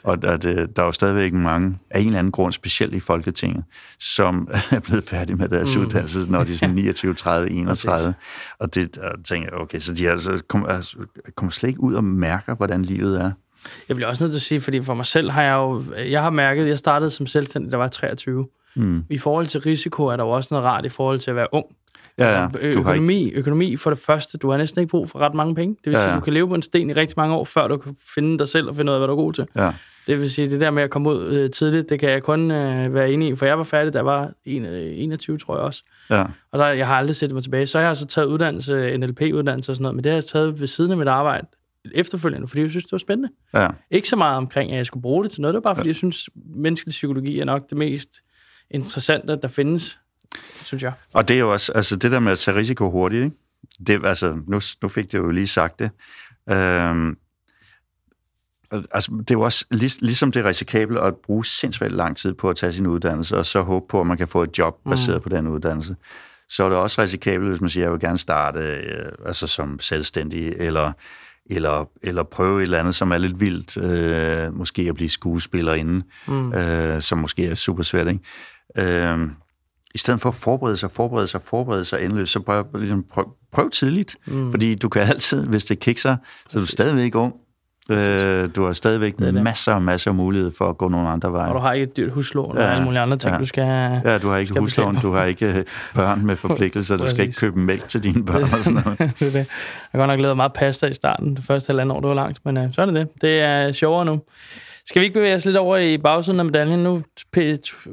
Og 0.07 0.23
der, 0.23 0.37
der 0.37 0.83
er 0.83 0.87
jo 0.87 0.93
stadigvæk 0.93 1.33
mange, 1.33 1.79
af 1.91 2.01
en 2.01 2.07
eller 2.07 2.19
anden 2.19 2.31
grund, 2.31 2.53
specielt 2.53 2.95
i 2.95 3.01
Folketinget, 3.01 3.65
som 3.99 4.49
er 4.71 4.81
blevet 4.81 5.05
færdige 5.05 5.37
med 5.37 5.49
deres 5.49 5.77
mm. 5.77 5.83
uddannelse, 5.83 6.31
når 6.33 6.45
de 6.45 6.53
er 6.53 6.57
sådan 6.57 6.75
29, 6.75 7.15
30, 7.15 7.51
31. 7.51 8.15
og 8.59 8.75
det 8.75 8.95
der 8.95 9.11
tænker 9.25 9.49
jeg, 9.53 9.61
okay, 9.61 9.79
så 9.79 9.95
de 9.95 10.11
altså, 10.11 10.43
kommer, 10.49 10.69
altså, 10.69 10.97
kommer 11.37 11.53
slet 11.53 11.69
ikke 11.69 11.81
ud 11.81 11.95
og 11.95 12.05
mærker, 12.05 12.55
hvordan 12.55 12.83
livet 12.83 13.21
er. 13.21 13.31
Jeg 13.89 13.97
bliver 13.97 14.09
også 14.09 14.25
nødt 14.25 14.33
til 14.33 14.39
at 14.39 14.43
sige, 14.43 14.61
fordi 14.61 14.83
for 14.83 14.95
mig 14.95 15.07
selv 15.07 15.31
har 15.31 15.43
jeg 15.43 15.55
jo, 15.55 15.85
jeg 15.97 16.23
har 16.23 16.31
mærket, 16.31 16.69
jeg 16.69 16.79
startede 16.79 17.11
som 17.11 17.27
selvstændig, 17.27 17.71
jeg 17.71 17.79
var 17.79 17.89
23. 17.89 18.47
Mm. 18.77 19.05
I 19.11 19.19
forhold 19.19 19.47
til 19.47 19.61
risiko 19.61 20.07
er 20.07 20.17
der 20.17 20.25
jo 20.25 20.31
også 20.31 20.49
noget 20.55 20.67
rart 20.67 20.85
i 20.85 20.89
forhold 20.89 21.21
til 21.21 21.31
at 21.31 21.37
være 21.37 21.49
ung. 21.53 21.67
Ja, 22.19 22.31
ja. 22.31 22.45
Altså, 22.45 22.61
økonomi, 22.61 23.25
ikke... 23.25 23.39
økonomi 23.39 23.77
for 23.77 23.91
det 23.91 23.99
første, 23.99 24.39
du 24.39 24.51
har 24.51 24.59
næsten 24.59 24.81
ikke 24.81 24.91
brug 24.91 25.11
for 25.11 25.19
ret 25.19 25.35
mange 25.35 25.55
penge. 25.55 25.77
Det 25.85 25.91
vil 25.91 25.93
ja, 25.93 25.99
ja. 25.99 26.07
sige, 26.07 26.15
du 26.15 26.21
kan 26.21 26.33
leve 26.33 26.49
på 26.49 26.55
en 26.55 26.63
sten 26.63 26.91
i 26.91 26.93
rigtig 26.93 27.15
mange 27.17 27.35
år, 27.35 27.45
før 27.45 27.69
du 27.69 27.77
kan 27.77 27.97
finde 28.15 28.39
dig 28.39 28.49
selv 28.49 28.69
og 28.69 28.77
finde 28.77 28.93
ud 28.93 28.95
af, 28.95 29.01
hvad 29.01 29.09
du 29.09 29.13
er 29.13 29.17
god 29.17 29.33
til. 29.33 29.47
Ja. 29.57 29.71
Det 30.07 30.21
vil 30.21 30.31
sige, 30.31 30.51
det 30.51 30.61
der 30.61 30.71
med 30.71 30.83
at 30.83 30.91
komme 30.91 31.11
ud 31.11 31.27
øh, 31.27 31.51
tidligt, 31.51 31.89
det 31.89 32.01
kan 32.01 32.11
jeg 32.11 32.23
kun 32.23 32.51
øh, 32.51 32.95
være 32.95 33.13
enig 33.13 33.29
i, 33.29 33.37
for 33.37 33.47
jeg 33.47 33.59
var 33.59 33.65
færdig, 33.65 33.95
jeg 33.95 34.07
var 34.07 34.33
21, 34.45 35.35
øh, 35.35 35.41
tror 35.41 35.57
jeg 35.57 35.65
også. 35.65 35.83
Ja. 36.11 36.25
Og 36.53 36.59
der, 36.59 36.67
jeg 36.67 36.87
har 36.87 36.95
aldrig 36.95 37.17
set 37.17 37.33
mig 37.33 37.43
tilbage. 37.43 37.67
Så 37.67 37.79
jeg 37.79 37.89
har 37.89 37.95
så 37.95 38.07
taget 38.07 38.27
uddannelse, 38.27 38.97
NLP-uddannelse 38.97 39.73
og 39.73 39.77
sådan 39.77 39.83
noget, 39.83 39.95
men 39.95 40.05
det 40.05 40.13
har 40.13 40.17
jeg 40.17 40.25
taget 40.25 40.61
ved 40.61 40.67
siden 40.67 40.91
af 40.91 40.97
mit 40.97 41.09
arbejde 41.09 41.47
efterfølgende, 41.95 42.49
fordi 42.49 42.63
jeg 42.63 42.71
synes, 42.71 42.85
det 42.85 42.93
var 42.93 42.99
spændende. 42.99 43.29
Ja. 43.55 43.69
Ikke 43.91 44.09
så 44.09 44.17
meget 44.17 44.37
omkring, 44.37 44.71
at 44.71 44.77
jeg 44.77 44.87
skulle 44.87 45.03
bruge 45.03 45.25
det 45.25 45.33
til 45.33 45.41
noget, 45.41 45.55
det 45.55 45.65
var 45.65 45.71
bare, 45.71 45.77
fordi 45.77 45.89
jeg 45.89 45.97
synes, 45.97 46.29
menneskelig 46.55 46.91
psykologi 46.91 47.41
er 47.41 47.45
nok 47.45 47.71
det 47.71 47.79
mest 47.79 48.11
interessante, 48.71 49.39
der 49.43 49.49
findes, 49.49 49.99
synes 50.63 50.83
jeg. 50.83 50.93
Og 51.13 51.29
det 51.29 51.35
er 51.35 51.41
jo 51.41 51.53
også, 51.53 51.73
altså 51.73 51.97
det 51.97 52.11
der 52.11 52.21
med 52.21 52.33
at 52.33 52.39
tage 52.39 52.57
risiko 52.57 52.91
hurtigt, 52.91 53.25
ikke? 53.25 53.37
Det, 53.87 54.07
altså, 54.07 54.39
nu, 54.47 54.61
nu 54.83 54.89
fik 54.89 55.13
det 55.13 55.19
jo 55.19 55.31
lige 55.31 55.47
sagt 55.47 55.79
det. 55.79 55.91
Øhm, 56.51 57.17
altså, 58.71 59.11
det 59.19 59.31
er 59.31 59.35
jo 59.35 59.41
også 59.41 59.65
lig, 59.71 59.91
ligesom 60.01 60.33
det 60.33 60.41
er 60.41 60.49
risikabelt 60.49 60.99
at 60.99 61.15
bruge 61.17 61.45
sindssygt 61.45 61.93
lang 61.93 62.17
tid 62.17 62.35
på 62.35 62.51
at 62.51 62.57
tage 62.57 62.73
sin 62.73 62.87
uddannelse, 62.87 63.37
og 63.37 63.47
så 63.47 63.61
håbe 63.61 63.87
på, 63.89 64.01
at 64.01 64.07
man 64.07 64.17
kan 64.17 64.29
få 64.29 64.43
et 64.43 64.59
job 64.59 64.75
baseret 64.85 65.17
mm. 65.17 65.23
på 65.23 65.29
den 65.29 65.47
uddannelse. 65.47 65.97
Så 66.49 66.65
er 66.65 66.69
det 66.69 66.79
også 66.79 67.03
risikabelt, 67.03 67.49
hvis 67.51 67.61
man 67.61 67.71
siger, 67.71 67.85
at 67.85 67.87
jeg 67.87 67.93
vil 67.93 68.01
gerne 68.01 68.19
starte 68.19 68.61
øh, 68.61 69.13
altså 69.27 69.47
som 69.47 69.81
selvstændig, 69.81 70.49
eller, 70.49 70.93
eller, 71.51 71.91
eller 72.03 72.23
prøve 72.23 72.59
et 72.59 72.63
eller 72.63 72.79
andet, 72.79 72.95
som 72.95 73.13
er 73.13 73.19
lidt 73.19 73.41
vildt. 73.41 73.77
Øh, 73.77 74.55
måske 74.55 74.83
at 74.83 74.95
blive 74.95 75.11
skuespiller 75.11 75.75
inden, 75.75 76.03
mm. 76.29 76.53
øh, 76.53 77.03
som 77.03 77.19
måske 77.19 77.47
er 77.47 77.55
super 77.55 77.83
svært. 77.83 78.09
Ikke? 78.09 79.01
Øh, 79.09 79.19
i 79.95 79.99
stedet 79.99 80.21
for 80.21 80.29
at 80.29 80.35
forberede 80.35 80.77
sig, 80.77 80.91
forberede 80.91 81.27
sig, 81.27 81.43
forberede 81.43 81.85
sig 81.85 82.05
endeløst, 82.05 82.33
så 82.33 82.41
prøv, 82.41 82.65
ligesom, 82.75 83.05
prøv, 83.11 83.25
prøv 83.53 83.71
tidligt. 83.71 84.17
Mm. 84.27 84.51
Fordi 84.51 84.75
du 84.75 84.89
kan 84.89 85.03
altid, 85.03 85.47
hvis 85.47 85.65
det 85.65 85.79
kikser, 85.79 86.17
så 86.49 86.59
er 86.59 86.61
du 86.61 86.67
stadigvæk 86.67 87.15
ung, 87.15 87.35
Øh, 87.91 88.49
du 88.57 88.65
har 88.65 88.73
stadigvæk 88.73 89.19
det 89.19 89.35
det. 89.35 89.43
masser 89.43 89.73
og 89.73 89.83
masser 89.83 90.11
af 90.11 90.15
mulighed 90.15 90.53
for 90.59 90.69
at 90.69 90.79
gå 90.79 90.89
nogle 90.89 91.09
andre 91.09 91.33
veje. 91.33 91.49
Og 91.49 91.55
du 91.55 91.61
har 91.61 91.73
ikke 91.73 91.85
et 91.85 91.97
dyrt 91.97 92.13
huslån 92.13 92.57
ja, 92.57 92.65
og 92.65 92.73
alle 92.73 92.85
mulige 92.85 93.01
andre 93.01 93.17
ting, 93.17 93.33
ja. 93.33 93.39
du 93.39 93.45
skal 93.45 93.63
Ja, 94.05 94.19
du 94.19 94.29
har 94.29 94.37
ikke 94.37 94.61
huslån, 94.61 94.95
du 94.95 95.13
har 95.13 95.25
ikke 95.25 95.47
øh, 95.47 95.65
børn 95.95 96.27
med 96.27 96.37
forpligtelser, 96.47 96.97
du 96.97 97.09
skal 97.09 97.21
ikke 97.21 97.37
købe 97.37 97.61
mælk 97.61 97.89
til 97.89 98.05
dine 98.05 98.25
børn 98.25 98.43
og 98.43 98.65
sådan 98.65 98.83
noget. 98.85 98.99
det 99.19 99.27
er 99.27 99.31
det. 99.31 99.35
Jeg 99.35 99.47
har 99.93 99.99
godt 99.99 100.09
nok 100.09 100.21
lavet 100.21 100.37
meget 100.37 100.53
pasta 100.53 100.87
i 100.87 100.95
starten, 100.95 101.37
det 101.37 101.45
første 101.45 101.71
halvandet 101.71 101.97
år, 101.97 102.01
du 102.01 102.09
var 102.09 102.15
langt, 102.15 102.39
men 102.45 102.57
uh, 102.57 102.65
så 102.73 102.83
er 102.83 102.87
det 102.87 102.95
det. 102.95 103.09
Det 103.21 103.41
er 103.41 103.73
sjovere 103.73 104.05
nu. 104.05 104.21
Skal 104.87 105.01
vi 105.01 105.05
ikke 105.05 105.15
bevæge 105.15 105.35
os 105.35 105.45
lidt 105.45 105.57
over 105.57 105.77
i 105.77 105.99
bagsiden 105.99 106.41
af 106.41 106.45
medaljen? 106.45 106.79
Nu 106.79 107.03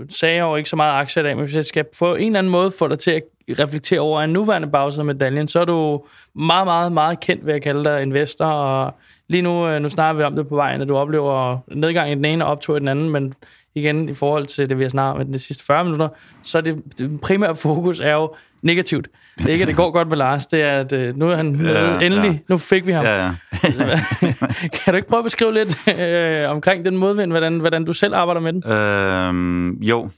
sagde 0.09 0.35
jeg 0.35 0.41
jo 0.41 0.55
ikke 0.55 0.69
så 0.69 0.75
meget 0.75 0.99
aktier 0.99 1.23
i 1.23 1.25
dag, 1.25 1.35
men 1.35 1.45
hvis 1.45 1.55
jeg 1.55 1.65
skal 1.65 1.85
på 1.99 2.15
en 2.15 2.25
eller 2.25 2.39
anden 2.39 2.51
måde 2.51 2.71
få 2.79 2.87
dig 2.87 2.99
til 2.99 3.11
at 3.11 3.23
reflektere 3.59 3.99
over 3.99 4.21
en 4.21 4.29
nuværende 4.29 4.67
bagside 4.67 5.01
af 5.01 5.05
medaljen, 5.05 5.47
så 5.47 5.59
er 5.59 5.65
du 5.65 6.03
meget, 6.35 6.67
meget, 6.67 6.91
meget 6.91 7.19
kendt 7.19 7.45
ved 7.45 7.53
at 7.53 7.61
kalde 7.61 7.83
dig 7.83 8.01
investor, 8.01 8.45
og 8.45 8.93
lige 9.33 9.41
nu, 9.41 9.67
øh, 9.67 9.81
nu 9.81 9.89
snakker 9.89 10.17
vi 10.17 10.23
om 10.23 10.35
det 10.35 10.47
på 10.47 10.55
vejen, 10.55 10.81
at 10.81 10.87
du 10.87 10.97
oplever 10.97 11.57
nedgang 11.67 12.11
i 12.11 12.15
den 12.15 12.25
ene 12.25 12.45
og 12.45 12.51
optur 12.51 12.75
i 12.75 12.79
den 12.79 12.87
anden, 12.87 13.09
men 13.09 13.33
igen, 13.75 14.09
i 14.09 14.13
forhold 14.13 14.45
til 14.45 14.69
det, 14.69 14.77
vi 14.77 14.83
har 14.83 14.89
snakket 14.89 15.25
om 15.25 15.33
de 15.33 15.39
sidste 15.39 15.65
40 15.65 15.83
minutter, 15.83 16.09
så 16.43 16.57
er 16.57 16.61
det, 16.61 16.83
det 16.97 17.21
primære 17.21 17.55
fokus 17.55 17.99
er 17.99 18.13
jo 18.13 18.35
negativt. 18.61 19.07
Det 19.37 19.45
er 19.45 19.49
ikke, 19.49 19.61
at 19.61 19.67
det 19.67 19.75
går 19.75 19.91
godt 19.91 20.07
med 20.07 20.17
Lars, 20.17 20.47
det 20.47 20.61
er, 20.61 20.79
at 20.79 20.93
øh, 20.93 21.17
nu 21.17 21.29
er 21.29 21.35
han 21.35 21.55
ja, 21.55 21.99
endelig, 21.99 22.31
ja. 22.31 22.37
nu 22.47 22.57
fik 22.57 22.85
vi 22.85 22.91
ham. 22.91 23.05
Ja, 23.05 23.23
ja. 23.23 23.35
kan 24.73 24.93
du 24.93 24.95
ikke 24.95 25.07
prøve 25.07 25.19
at 25.19 25.23
beskrive 25.23 25.53
lidt 25.53 25.87
øh, 25.99 26.51
omkring 26.51 26.85
den 26.85 26.97
modvind, 26.97 27.31
hvordan, 27.31 27.59
hvordan 27.59 27.85
du 27.85 27.93
selv 27.93 28.15
arbejder 28.15 28.41
med 28.41 28.53
den? 28.53 28.71
Øhm, 28.71 29.71
jo, 29.81 30.09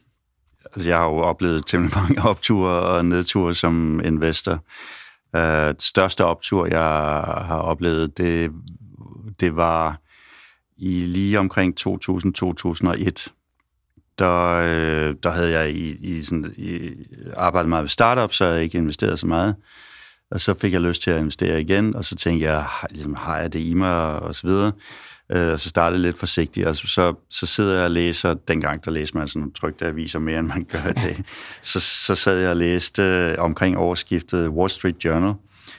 altså, 0.75 0.89
jeg 0.89 0.97
har 0.97 1.05
jo 1.05 1.17
oplevet 1.17 1.67
temmelig 1.67 1.97
mange 1.97 2.21
opture 2.29 2.79
og 2.79 3.05
nedture 3.05 3.53
som 3.53 4.01
investor. 4.05 4.59
Det 5.33 5.81
største 5.81 6.25
optur, 6.25 6.65
jeg 6.65 6.79
har 7.47 7.57
oplevet, 7.57 8.17
det 8.17 8.51
det 9.39 9.55
var 9.55 10.01
i 10.77 10.99
lige 10.99 11.39
omkring 11.39 11.75
2000-2001, 11.79 13.27
der, 14.19 14.49
øh, 14.49 15.15
der 15.23 15.31
havde 15.31 15.51
jeg 15.51 15.71
i, 15.71 15.95
i 15.95 16.23
sådan, 16.23 16.53
i, 16.57 16.91
arbejdet 17.37 17.69
meget 17.69 17.83
ved 17.83 17.89
startup, 17.89 18.33
så 18.33 18.45
jeg 18.45 18.63
ikke 18.63 18.77
investeret 18.77 19.19
så 19.19 19.27
meget. 19.27 19.55
Og 20.31 20.41
så 20.41 20.53
fik 20.53 20.73
jeg 20.73 20.81
lyst 20.81 21.01
til 21.01 21.11
at 21.11 21.19
investere 21.19 21.61
igen, 21.61 21.95
og 21.95 22.05
så 22.05 22.15
tænkte 22.15 22.45
jeg, 22.45 22.65
ligesom, 22.89 23.13
har 23.15 23.39
jeg 23.39 23.53
det 23.53 23.59
i 23.59 23.73
mig, 23.73 24.19
og 24.19 24.35
så 24.35 24.47
videre. 24.47 24.71
Øh, 25.31 25.51
og 25.51 25.59
så 25.59 25.69
startede 25.69 26.01
lidt 26.01 26.19
forsigtigt, 26.19 26.67
og 26.67 26.75
så, 26.75 26.87
så, 26.87 27.13
så 27.29 27.45
sidder 27.45 27.75
jeg 27.75 27.83
og 27.83 27.91
læser, 27.91 28.33
dengang 28.33 28.85
der 28.85 28.91
læste 28.91 29.17
man 29.17 29.27
sådan 29.27 29.51
trygte 29.51 29.85
aviser 29.85 30.19
mere, 30.19 30.39
end 30.39 30.47
man 30.47 30.63
gør 30.63 30.89
i 30.89 30.93
dag. 30.93 31.23
så, 31.61 31.79
så 31.79 32.15
sad 32.15 32.39
jeg 32.39 32.49
og 32.49 32.55
læste 32.55 33.03
øh, 33.03 33.35
omkring 33.37 33.77
overskiftet 33.77 34.49
Wall 34.49 34.69
Street 34.69 35.05
Journal, 35.05 35.33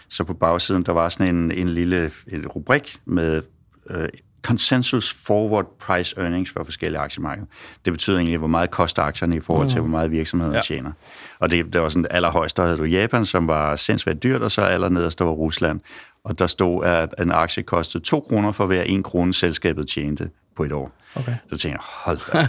så 0.09 0.25
på 0.25 0.35
bagsiden, 0.35 0.83
der 0.83 0.93
var 0.93 1.09
sådan 1.09 1.37
en, 1.37 1.51
en 1.53 1.69
lille 1.69 2.11
en 2.29 2.47
rubrik 2.47 3.01
med 3.05 3.43
øh, 3.91 4.09
consensus 4.47 5.15
forward 5.15 5.77
price 5.81 6.21
earnings 6.21 6.51
for 6.51 6.65
forskellige 6.65 7.01
aktiemarkeder. 7.01 7.47
Det 7.85 7.93
betyder 7.93 8.17
egentlig, 8.17 8.39
hvor 8.39 8.49
meget 8.49 8.71
koster 8.71 9.03
aktierne 9.03 9.37
i 9.37 9.41
forhold 9.41 9.69
til, 9.69 9.79
mm. 9.79 9.89
hvor 9.89 9.99
meget 9.99 10.11
virksomheden 10.11 10.55
ja. 10.55 10.61
tjener. 10.61 10.93
Og 11.39 11.51
det, 11.51 11.73
det 11.73 11.81
var 11.81 11.89
sådan 11.89 12.07
allerhøjst, 12.11 12.57
der 12.57 12.63
havde 12.63 12.79
du 12.79 12.85
Japan, 12.85 13.25
som 13.25 13.49
var 13.49 13.77
sindssygt 13.77 14.23
dyrt, 14.23 14.43
og 14.43 14.53
så 14.53 14.63
allernederst, 14.63 15.19
der 15.19 15.25
var 15.25 15.33
Rusland. 15.33 15.81
Og 16.25 16.39
der 16.39 16.47
stod, 16.47 16.85
at 16.85 17.15
en 17.19 17.33
aktie 17.33 17.63
kostede 17.63 18.05
2 18.05 18.21
kroner 18.21 18.53
for 18.53 18.67
hver 18.67 18.83
1 18.87 19.05
krone, 19.05 19.35
selskabet 19.35 19.89
tjente 19.89 20.31
på 20.57 20.65
et 20.65 20.73
år. 20.73 20.93
Okay. 21.15 21.35
Så 21.53 21.59
tænkte 21.59 21.69
jeg, 21.69 21.79
hold 21.81 22.33
da. 22.33 22.49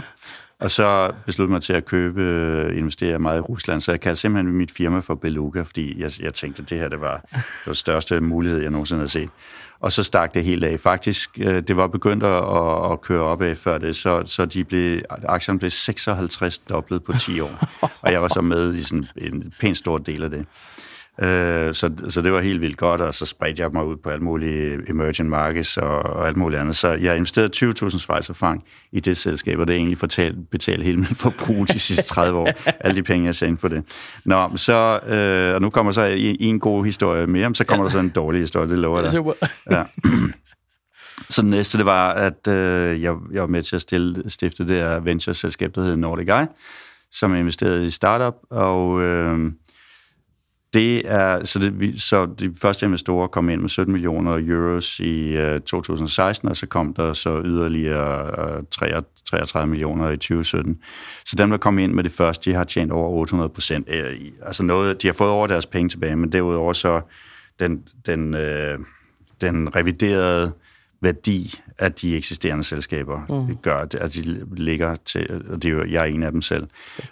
Og 0.60 0.70
så 0.70 1.12
besluttede 1.26 1.52
mig 1.52 1.62
til 1.62 1.72
at 1.72 1.84
købe, 1.84 2.22
øh, 2.22 2.78
investere 2.78 3.18
meget 3.18 3.38
i 3.38 3.40
Rusland, 3.40 3.80
så 3.80 3.92
jeg 3.92 4.00
kaldte 4.00 4.20
simpelthen 4.20 4.54
mit 4.54 4.70
firma 4.70 5.00
for 5.00 5.14
Beluga, 5.14 5.62
fordi 5.62 6.00
jeg, 6.00 6.10
jeg 6.20 6.34
tænkte, 6.34 6.62
at 6.62 6.70
det 6.70 6.78
her 6.78 6.88
det 6.88 7.00
var 7.00 7.20
det 7.32 7.42
den 7.64 7.74
største 7.74 8.20
mulighed, 8.20 8.60
jeg 8.60 8.70
nogensinde 8.70 9.00
havde 9.00 9.10
set. 9.10 9.30
Og 9.80 9.92
så 9.92 10.02
stak 10.02 10.34
det 10.34 10.44
helt 10.44 10.64
af. 10.64 10.80
Faktisk, 10.80 11.30
øh, 11.38 11.62
det 11.62 11.76
var 11.76 11.86
begyndt 11.86 12.24
at, 12.24 12.92
at 12.92 13.00
køre 13.00 13.22
op 13.22 13.42
af 13.42 13.56
før 13.56 13.78
det, 13.78 13.96
så, 13.96 14.22
så 14.26 14.46
de 14.46 14.64
blev, 14.64 15.00
aktierne 15.28 15.58
blev 15.58 15.70
56 15.70 16.58
dobblet 16.58 17.04
på 17.04 17.12
10 17.12 17.40
år. 17.40 17.68
Og 18.02 18.12
jeg 18.12 18.22
var 18.22 18.28
så 18.28 18.40
med 18.40 18.74
i 18.74 18.82
sådan 18.82 19.06
en 19.16 19.52
pænt 19.60 19.76
stor 19.76 19.98
del 19.98 20.22
af 20.22 20.30
det. 20.30 20.46
Øh, 21.22 21.74
så, 21.74 21.90
så 22.08 22.22
det 22.22 22.32
var 22.32 22.40
helt 22.40 22.60
vildt 22.60 22.76
godt, 22.76 23.00
og 23.00 23.14
så 23.14 23.26
spredte 23.26 23.62
jeg 23.62 23.70
mig 23.72 23.84
ud 23.84 23.96
på 23.96 24.10
alle 24.10 24.24
mulige 24.24 24.78
emerging 24.90 25.28
markets 25.28 25.76
og, 25.76 26.02
og 26.02 26.26
alt 26.26 26.36
muligt 26.36 26.60
andet. 26.60 26.76
Så 26.76 26.88
jeg 26.88 27.16
investerede 27.16 27.50
20.000 27.86 27.98
svejserfang 27.98 28.64
i 28.92 29.00
det 29.00 29.16
selskab, 29.16 29.58
og 29.58 29.66
det 29.66 29.72
er 29.72 29.76
egentlig 29.76 29.98
fortalt, 29.98 30.50
betalt 30.50 30.84
hele 30.84 30.96
min 30.96 31.06
forbrug 31.06 31.68
de 31.68 31.78
sidste 31.78 32.04
30 32.04 32.38
år. 32.38 32.52
alle 32.84 32.96
de 32.96 33.02
penge, 33.02 33.26
jeg 33.26 33.34
sendte 33.34 33.60
for 33.60 33.68
det. 33.68 33.84
Nå, 34.24 34.56
så, 34.56 35.00
øh, 35.06 35.54
og 35.54 35.60
nu 35.60 35.70
kommer 35.70 35.92
så 35.92 36.16
en 36.40 36.60
god 36.60 36.84
historie 36.84 37.26
mere, 37.26 37.54
så 37.54 37.64
kommer 37.64 37.84
der 37.84 37.90
så 37.90 37.98
en 37.98 38.08
dårlig 38.08 38.40
historie, 38.40 38.70
det 38.70 38.78
lover 38.78 39.00
jeg 39.00 39.12
dig. 39.12 39.22
Ja. 39.70 39.82
Så 41.30 41.42
det 41.42 41.50
næste, 41.50 41.78
det 41.78 41.86
var, 41.86 42.12
at 42.12 42.48
øh, 42.48 43.02
jeg, 43.02 43.14
jeg 43.32 43.40
var 43.42 43.46
med 43.46 43.62
til 43.62 43.76
at 43.76 43.82
stille, 43.82 44.30
stifte 44.30 44.68
det 44.68 44.76
her 44.76 45.00
venture-selskab, 45.00 45.74
der 45.74 45.80
hedder 45.80 45.96
Nordic 45.96 46.28
Eye, 46.28 46.46
som 47.12 47.34
investerede 47.34 47.86
i 47.86 47.90
startup, 47.90 48.34
og... 48.50 49.02
Øh, 49.02 49.52
det 50.74 51.10
er, 51.10 51.44
så, 51.44 51.58
det, 51.58 52.02
så 52.02 52.26
de 52.38 52.54
første 52.62 52.86
investorer 52.86 53.26
kom 53.26 53.48
ind 53.48 53.60
med 53.60 53.68
17 53.68 53.92
millioner 53.92 54.32
euros 54.32 55.00
i 55.00 55.36
øh, 55.36 55.54
uh, 55.54 55.60
2016, 55.60 56.48
og 56.48 56.56
så 56.56 56.66
kom 56.66 56.94
der 56.94 57.12
så 57.12 57.42
yderligere 57.44 58.48
øh, 58.50 58.58
uh, 58.58 58.64
33 59.30 59.66
millioner 59.66 60.10
i 60.10 60.16
2017. 60.16 60.78
Så 61.24 61.36
dem, 61.36 61.50
der 61.50 61.56
kom 61.56 61.78
ind 61.78 61.92
med 61.92 62.04
det 62.04 62.12
første, 62.12 62.50
de 62.50 62.56
har 62.56 62.64
tjent 62.64 62.92
over 62.92 63.10
800 63.10 63.48
procent. 63.48 63.88
Øh, 63.90 64.20
altså 64.42 64.62
noget, 64.62 65.02
de 65.02 65.06
har 65.06 65.14
fået 65.14 65.30
over 65.30 65.46
deres 65.46 65.66
penge 65.66 65.88
tilbage, 65.88 66.16
men 66.16 66.32
derudover 66.32 66.72
så 66.72 67.00
den, 67.60 67.82
den, 68.06 68.34
uh, 68.34 68.84
den 69.40 69.76
reviderede 69.76 70.52
værdi 71.00 71.60
af 71.78 71.92
de 71.92 72.16
eksisterende 72.16 72.64
selskaber 72.64 73.46
mm. 73.48 73.56
gør, 73.56 73.86
at 74.00 74.14
de 74.14 74.46
ligger 74.56 74.96
til, 74.96 75.42
og 75.50 75.62
det 75.62 75.68
er 75.68 75.72
jo, 75.72 75.84
jeg 75.84 76.00
er 76.00 76.04
en 76.04 76.22
af 76.22 76.32
dem 76.32 76.42
selv, 76.42 76.66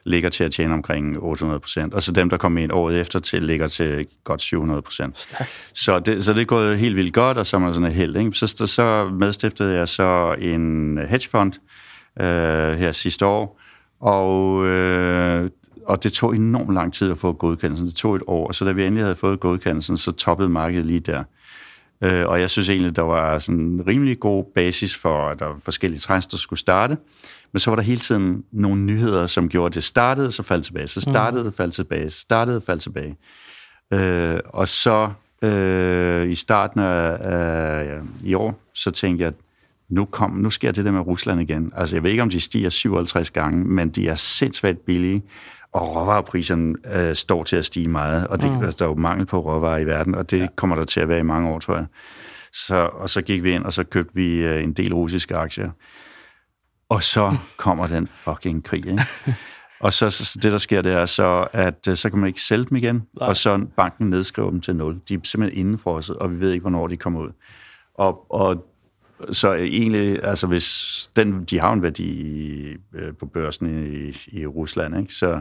ligger 0.05 0.30
til 0.30 0.45
at 0.45 0.53
tjene 0.53 0.74
omkring 0.74 1.18
800 1.18 1.61
procent. 1.61 1.95
Og 1.95 2.03
så 2.03 2.12
dem, 2.12 2.30
der 2.30 2.37
kommer 2.37 2.62
ind 2.62 2.72
året 2.72 3.01
efter 3.01 3.18
til, 3.18 3.43
ligger 3.43 3.66
til 3.66 4.07
godt 4.24 4.43
700 4.43 4.82
procent. 4.82 5.16
Så 5.72 5.99
det, 5.99 6.24
så 6.24 6.32
det 6.32 6.41
er 6.41 6.45
gået 6.45 6.78
helt 6.78 6.97
vildt 6.97 7.14
godt, 7.14 7.39
og 7.39 7.47
så 7.47 7.57
er 7.57 7.61
man 7.61 7.74
sådan 7.74 7.93
helt. 7.93 8.16
Ikke? 8.16 8.32
Så, 8.32 8.66
så 8.66 9.09
medstiftede 9.09 9.74
jeg 9.74 9.89
så 9.89 10.37
en 10.39 10.99
hedgefond 10.99 11.53
øh, 12.20 12.78
her 12.78 12.93
sidste 12.93 13.26
år, 13.26 13.61
og 14.01 14.66
øh, 14.66 15.51
og 15.87 16.03
det 16.03 16.12
tog 16.12 16.37
enormt 16.37 16.74
lang 16.74 16.93
tid 16.93 17.11
at 17.11 17.18
få 17.18 17.32
godkendelsen. 17.32 17.87
Det 17.87 17.95
tog 17.95 18.16
et 18.16 18.22
år, 18.26 18.53
så 18.53 18.64
da 18.64 18.72
vi 18.72 18.84
endelig 18.84 19.05
havde 19.05 19.16
fået 19.16 19.41
godkendelsen, 19.41 19.97
så 19.97 20.12
toppede 20.12 20.49
markedet 20.49 20.87
lige 20.87 21.01
der. 21.01 21.24
Øh, 22.03 22.27
og 22.27 22.41
jeg 22.41 22.51
synes 22.51 22.69
egentlig, 22.69 22.97
der 22.97 23.03
var 23.03 23.39
sådan 23.39 23.61
en 23.61 23.87
rimelig 23.87 24.21
god 24.21 24.45
basis 24.55 24.95
for, 24.95 25.29
at 25.29 25.39
der 25.39 25.47
var 25.47 25.59
forskellige 25.63 26.01
trends, 26.01 26.27
der 26.27 26.37
skulle 26.37 26.61
starte. 26.61 26.97
Men 27.53 27.61
så 27.61 27.71
var 27.71 27.77
der 27.77 27.83
hele 27.83 28.01
tiden 28.01 28.45
nogle 28.53 28.81
nyheder, 28.81 29.27
som 29.27 29.49
gjorde, 29.49 29.67
at 29.67 29.75
det 29.75 29.85
startede, 29.85 30.33
så 30.33 30.43
faldt 30.43 30.65
tilbage, 30.65 30.87
så 30.87 31.01
startede, 31.01 31.45
mm. 31.45 31.53
faldt 31.53 31.75
tilbage, 31.75 32.11
startede, 32.11 32.61
faldt 32.61 32.83
tilbage. 32.83 33.17
Øh, 33.93 34.41
og 34.47 34.69
så 34.69 35.11
øh, 35.43 36.31
i 36.31 36.35
starten 36.35 36.81
af, 36.81 37.17
af 37.21 37.87
ja, 37.87 38.01
i 38.25 38.35
år, 38.35 38.61
så 38.75 38.91
tænkte 38.91 39.23
jeg, 39.23 39.29
at 39.29 39.35
nu, 39.89 40.05
kom, 40.05 40.31
nu 40.31 40.51
sker 40.51 40.73
det 40.73 40.85
der 40.85 40.91
med 40.91 41.01
Rusland 41.01 41.41
igen. 41.41 41.73
Altså, 41.77 41.97
jeg 41.97 42.03
ved 42.03 42.11
ikke, 42.11 42.23
om 42.23 42.31
de 42.31 42.41
stiger 42.41 42.71
57 42.71 43.31
gange, 43.31 43.65
men 43.65 43.89
de 43.89 44.09
er 44.09 44.15
sindssygt 44.15 44.85
billige 44.87 45.23
og 45.77 45.97
råvarepriserne 45.97 46.74
øh, 46.95 47.14
står 47.14 47.45
til 47.45 47.57
at 47.57 47.64
stige 47.64 47.89
meget, 47.89 48.27
og 48.27 48.43
det, 48.43 48.51
mm. 48.51 48.64
altså, 48.64 48.77
der 48.79 48.85
er 48.85 48.89
jo 48.89 48.95
mangel 48.95 49.27
på 49.27 49.41
råvarer 49.41 49.79
i 49.79 49.87
verden, 49.87 50.14
og 50.14 50.31
det 50.31 50.39
ja. 50.39 50.47
kommer 50.57 50.77
der 50.77 50.85
til 50.85 51.01
at 51.01 51.09
være 51.09 51.18
i 51.18 51.22
mange 51.22 51.49
år, 51.49 51.59
tror 51.59 51.74
jeg. 51.74 51.87
Så, 52.53 52.91
og 52.93 53.11
så 53.11 53.22
gik 53.22 53.43
vi 53.43 53.51
ind, 53.51 53.64
og 53.64 53.72
så 53.72 53.85
købte 53.85 54.14
vi 54.14 54.39
øh, 54.39 54.64
en 54.64 54.72
del 54.72 54.95
russiske 54.95 55.37
aktier. 55.37 55.70
Og 56.89 57.03
så 57.03 57.37
kommer 57.64 57.87
den 57.87 58.07
fucking 58.07 58.64
krig, 58.64 58.87
ikke? 58.87 59.07
Og 59.81 59.93
så, 59.93 60.11
så 60.11 60.39
det, 60.43 60.53
der 60.53 60.59
sker, 60.59 60.83
det 60.83 60.93
er 60.93 61.07
så, 61.07 61.47
at 61.53 61.89
øh, 61.89 61.97
så 61.97 62.11
kan 62.11 62.18
man 62.18 62.29
ikke 62.29 62.43
sælge 62.43 62.64
dem 62.64 62.77
igen, 62.77 62.95
Nej. 63.20 63.29
og 63.29 63.37
så 63.37 63.66
banken 63.77 64.11
nedskriver 64.11 64.51
dem 64.51 64.61
til 64.61 64.77
nul. 64.77 65.01
De 65.09 65.14
er 65.14 65.18
simpelthen 65.24 65.61
indenfrosset, 65.61 66.16
og 66.16 66.33
vi 66.33 66.41
ved 66.41 66.53
ikke, 66.53 66.62
hvornår 66.62 66.87
de 66.87 66.97
kommer 66.97 67.20
ud. 67.20 67.31
Og, 67.95 68.33
og 68.33 68.64
så 69.33 69.53
egentlig, 69.53 70.25
altså 70.25 70.47
hvis 70.47 71.11
den, 71.17 71.45
de 71.45 71.61
har 71.61 71.73
en 71.73 71.83
værdi 71.83 72.77
øh, 72.95 73.14
på 73.21 73.27
børsen 73.27 73.87
i, 73.87 74.39
i 74.39 74.47
Rusland, 74.47 74.99
ikke? 74.99 75.14
så 75.14 75.41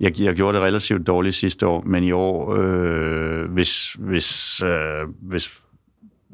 jeg, 0.00 0.20
jeg 0.20 0.34
gjorde 0.34 0.58
det 0.58 0.64
relativt 0.66 1.06
dårligt 1.06 1.34
sidste 1.34 1.66
år, 1.66 1.82
men 1.86 2.04
i 2.04 2.12
år, 2.12 2.56
øh, 2.56 3.50
hvis, 3.50 3.92
hvis, 3.92 4.62
øh, 4.62 5.08
hvis, 5.20 5.50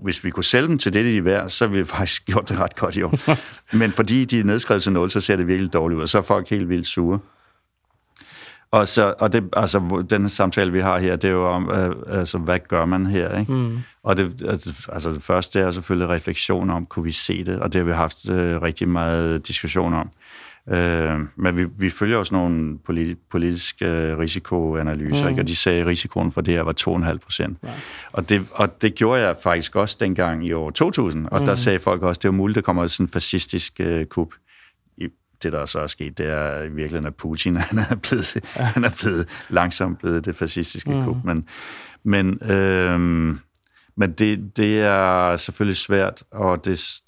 hvis 0.03 0.25
vi 0.25 0.31
kunne 0.31 0.45
sælge 0.45 0.69
dem 0.69 0.79
til 0.79 0.93
det, 0.93 1.05
de 1.05 1.17
er 1.17 1.23
værd, 1.23 1.49
så 1.49 1.67
ville 1.67 1.83
vi 1.83 1.89
faktisk 1.99 2.27
gjort 2.27 2.49
det 2.49 2.59
ret 2.59 2.77
godt 2.77 2.97
i 2.97 3.03
år. 3.03 3.37
men 3.81 3.93
fordi 3.93 4.25
de 4.25 4.41
er 4.41 4.45
nedskrevet 4.45 4.83
til 4.83 4.93
0, 4.93 5.11
så 5.11 5.21
ser 5.21 5.37
det 5.37 5.47
virkelig 5.47 5.73
dårligt 5.73 5.97
ud, 5.97 6.03
og 6.03 6.09
så 6.09 6.19
er 6.19 6.23
folk 6.23 6.49
helt 6.49 6.69
vildt 6.69 6.87
sure. 6.87 7.19
Og, 8.71 8.89
så, 8.89 9.15
og 9.19 9.33
det, 9.33 9.45
altså, 9.53 10.05
den 10.11 10.29
samtale, 10.29 10.73
vi 10.73 10.81
har 10.81 10.99
her, 10.99 11.17
det 11.17 11.29
er 11.29 11.33
jo 11.33 11.49
om, 11.49 11.71
øh, 11.71 11.95
altså, 12.09 12.39
hvad 12.39 12.59
gør 12.69 12.85
man 12.85 13.07
her? 13.07 13.39
Ikke? 13.39 13.53
Mm. 13.53 13.79
Og 14.03 14.17
det, 14.17 14.43
altså, 14.49 14.73
altså, 14.93 15.13
det 15.13 15.23
første 15.23 15.61
er 15.61 15.71
selvfølgelig 15.71 16.09
refleksion 16.09 16.71
om, 16.71 16.87
kunne 16.87 17.05
vi 17.05 17.13
se 17.13 17.45
det? 17.45 17.61
Og 17.61 17.73
det 17.73 17.79
har 17.79 17.87
vi 17.87 17.93
haft 17.93 18.29
øh, 18.29 18.63
rigtig 18.63 18.89
meget 18.89 19.49
diskussion 19.49 19.95
om. 19.95 20.11
Øh, 20.71 21.19
men 21.37 21.57
vi, 21.57 21.65
vi 21.79 21.91
følger 21.91 22.17
også 22.17 22.35
nogle 22.35 22.79
politi- 22.85 23.21
politiske 23.31 23.87
øh, 23.87 24.19
risikoanalyser, 24.19 25.23
mm. 25.25 25.29
ikke? 25.29 25.43
og 25.43 25.49
de 25.49 25.57
sagde, 25.57 25.81
at 25.81 25.87
risikoen 25.87 26.33
for 26.33 26.41
det 26.41 26.55
her 26.55 26.63
var 26.63 26.75
2,5 27.13 27.19
procent. 27.19 27.59
Ja. 27.63 27.69
Og, 28.13 28.29
det, 28.29 28.47
og 28.53 28.83
det 28.83 28.95
gjorde 28.95 29.23
jeg 29.27 29.37
faktisk 29.43 29.77
også 29.77 29.97
dengang 30.01 30.47
i 30.47 30.53
år 30.53 30.71
2000, 30.71 31.27
og 31.27 31.41
mm. 31.41 31.47
der 31.47 31.55
sagde 31.55 31.79
folk 31.79 32.03
også, 32.03 32.19
at 32.19 32.23
det 32.23 32.29
var 32.29 32.37
muligt, 32.37 32.57
at 32.59 32.63
der 32.63 32.67
kommer 32.67 32.87
sådan 32.87 33.07
en 33.07 33.11
fascistisk 33.11 33.81
øh, 33.81 34.07
kup 34.07 34.29
det, 35.43 35.53
der 35.53 35.67
så 35.67 35.81
er 35.81 35.87
sket, 35.87 36.19
det 36.19 36.27
er 36.27 36.63
i 36.63 36.69
virkeligheden, 36.69 37.07
at 37.07 37.15
Putin 37.15 37.57
han 37.71 37.79
er 37.79 37.95
blevet, 37.95 38.37
ja. 38.57 38.65
han 38.65 38.85
er 38.85 38.91
blevet 39.03 39.29
langsomt 39.49 39.99
blevet 39.99 40.25
det 40.25 40.37
fascistiske 40.37 40.91
mm. 40.91 41.05
kup. 41.05 41.17
Men, 41.25 41.49
men, 42.05 42.51
øhm, 42.51 43.39
men 43.97 44.13
det, 44.13 44.57
det 44.57 44.81
er 44.81 45.37
selvfølgelig 45.37 45.77
svært, 45.77 46.23
og 46.31 46.65
det, 46.65 47.01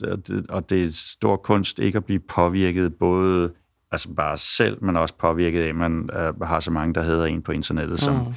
og 0.49 0.71
det 0.71 0.83
er 0.83 0.91
stor 0.93 1.37
kunst 1.37 1.79
ikke 1.79 1.97
at 1.97 2.05
blive 2.05 2.21
påvirket 2.21 2.95
både 2.95 3.51
altså 3.93 4.09
bare 4.15 4.37
selv, 4.37 4.85
men 4.85 4.97
også 4.97 5.15
påvirket 5.15 5.63
af, 5.63 5.69
at 5.69 5.75
man 5.75 6.11
uh, 6.13 6.47
har 6.47 6.61
så 6.61 6.71
mange, 6.71 6.95
der 6.95 7.03
hedder 7.03 7.27
en 7.27 7.43
på 7.43 7.53
internettet, 7.53 8.01
som 8.01 8.15
mm. 8.15 8.35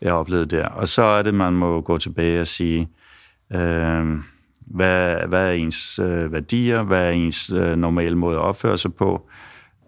jeg 0.00 0.12
oplevede 0.12 0.56
der. 0.56 0.66
Og 0.66 0.88
så 0.88 1.02
er 1.02 1.22
det, 1.22 1.34
man 1.34 1.52
må 1.52 1.80
gå 1.80 1.98
tilbage 1.98 2.40
og 2.40 2.46
sige, 2.46 2.88
øh, 3.52 4.18
hvad, 4.70 5.26
hvad 5.28 5.48
er 5.48 5.52
ens 5.52 5.98
øh, 5.98 6.32
værdier? 6.32 6.82
Hvad 6.82 7.06
er 7.06 7.10
ens 7.10 7.50
øh, 7.50 7.76
normale 7.76 8.16
måde 8.16 8.36
at 8.36 8.42
opføre 8.42 8.78
sig 8.78 8.94
på? 8.94 9.28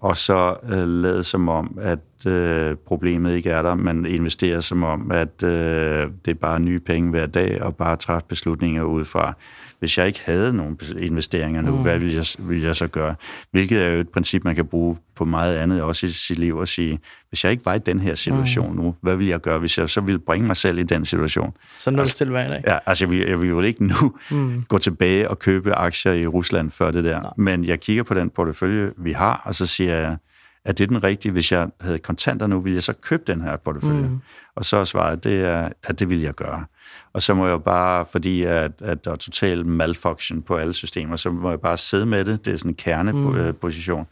Og 0.00 0.16
så 0.16 0.56
øh, 0.70 0.88
lade 0.88 1.24
som 1.24 1.48
om, 1.48 1.78
at 1.80 2.26
øh, 2.26 2.76
problemet 2.76 3.36
ikke 3.36 3.50
er 3.50 3.62
der, 3.62 3.74
men 3.74 4.06
investere 4.06 4.62
som 4.62 4.82
om, 4.82 5.10
at 5.10 5.42
øh, 5.42 6.10
det 6.24 6.30
er 6.30 6.38
bare 6.40 6.60
nye 6.60 6.80
penge 6.80 7.10
hver 7.10 7.26
dag, 7.26 7.62
og 7.62 7.76
bare 7.76 7.96
træffe 7.96 8.28
beslutninger 8.28 8.82
ud 8.82 9.04
fra 9.04 9.34
hvis 9.80 9.98
jeg 9.98 10.06
ikke 10.06 10.22
havde 10.24 10.52
nogen 10.52 10.78
investeringer 10.98 11.60
nu, 11.60 11.76
mm. 11.76 11.82
hvad 11.82 11.98
ville 11.98 12.14
jeg, 12.14 12.26
ville 12.38 12.66
jeg 12.66 12.76
så 12.76 12.86
gøre? 12.86 13.14
Hvilket 13.50 13.82
er 13.82 13.88
jo 13.88 14.00
et 14.00 14.08
princip, 14.08 14.44
man 14.44 14.54
kan 14.54 14.66
bruge 14.66 14.96
på 15.14 15.24
meget 15.24 15.56
andet, 15.56 15.82
også 15.82 16.06
i 16.06 16.08
sit 16.08 16.38
liv, 16.38 16.56
og 16.56 16.68
sige, 16.68 16.98
hvis 17.28 17.44
jeg 17.44 17.52
ikke 17.52 17.64
var 17.64 17.74
i 17.74 17.78
den 17.78 18.00
her 18.00 18.14
situation 18.14 18.70
mm. 18.70 18.82
nu, 18.82 18.94
hvad 19.00 19.16
ville 19.16 19.30
jeg 19.30 19.40
gøre, 19.40 19.58
hvis 19.58 19.78
jeg 19.78 19.90
så 19.90 20.00
ville 20.00 20.18
bringe 20.18 20.46
mig 20.46 20.56
selv 20.56 20.78
i 20.78 20.82
den 20.82 21.04
situation? 21.04 21.52
Så 21.78 21.90
nul 21.90 22.00
altså, 22.00 22.16
til 22.16 22.30
hver 22.30 22.48
dag? 22.48 22.62
Ja, 22.66 22.78
altså 22.86 23.04
jeg 23.04 23.10
vil, 23.10 23.18
jeg 23.18 23.40
vil 23.40 23.48
jo 23.48 23.60
ikke 23.60 23.84
nu 23.84 24.14
mm. 24.30 24.62
gå 24.68 24.78
tilbage 24.78 25.30
og 25.30 25.38
købe 25.38 25.74
aktier 25.74 26.12
i 26.12 26.26
Rusland 26.26 26.70
før 26.70 26.90
det 26.90 27.04
der, 27.04 27.20
Nej. 27.20 27.30
men 27.36 27.64
jeg 27.64 27.80
kigger 27.80 28.02
på 28.02 28.14
den 28.14 28.30
portefølje, 28.30 28.92
vi 28.96 29.12
har, 29.12 29.42
og 29.44 29.54
så 29.54 29.66
siger 29.66 29.96
jeg, 29.96 30.16
er 30.64 30.72
det 30.72 30.88
den 30.88 31.04
rigtige? 31.04 31.32
Hvis 31.32 31.52
jeg 31.52 31.68
havde 31.80 31.98
kontanter 31.98 32.46
nu, 32.46 32.60
ville 32.60 32.74
jeg 32.74 32.82
så 32.82 32.92
købe 32.92 33.22
den 33.26 33.40
her 33.40 33.56
portefølje? 33.56 34.08
Mm. 34.08 34.20
Og 34.54 34.64
så 34.64 34.76
er 34.76 34.84
svaret, 34.84 35.24
det 35.24 35.44
er, 35.44 35.68
at 35.84 35.98
det 36.00 36.10
vil 36.10 36.20
jeg 36.20 36.34
gøre. 36.34 36.64
Og 37.12 37.22
så 37.22 37.34
må 37.34 37.48
jeg 37.48 37.62
bare, 37.62 38.06
fordi 38.06 38.42
at, 38.42 38.72
at 38.82 39.04
der 39.04 39.10
er 39.12 39.16
total 39.16 39.66
malfunction 39.66 40.42
på 40.42 40.56
alle 40.56 40.72
systemer, 40.72 41.16
så 41.16 41.30
må 41.30 41.50
jeg 41.50 41.60
bare 41.60 41.76
sidde 41.76 42.06
med 42.06 42.24
det. 42.24 42.44
Det 42.44 42.52
er 42.52 42.56
sådan 42.56 42.70
en 42.70 42.74
kerneposition. 42.74 44.00
Mm. 44.00 44.06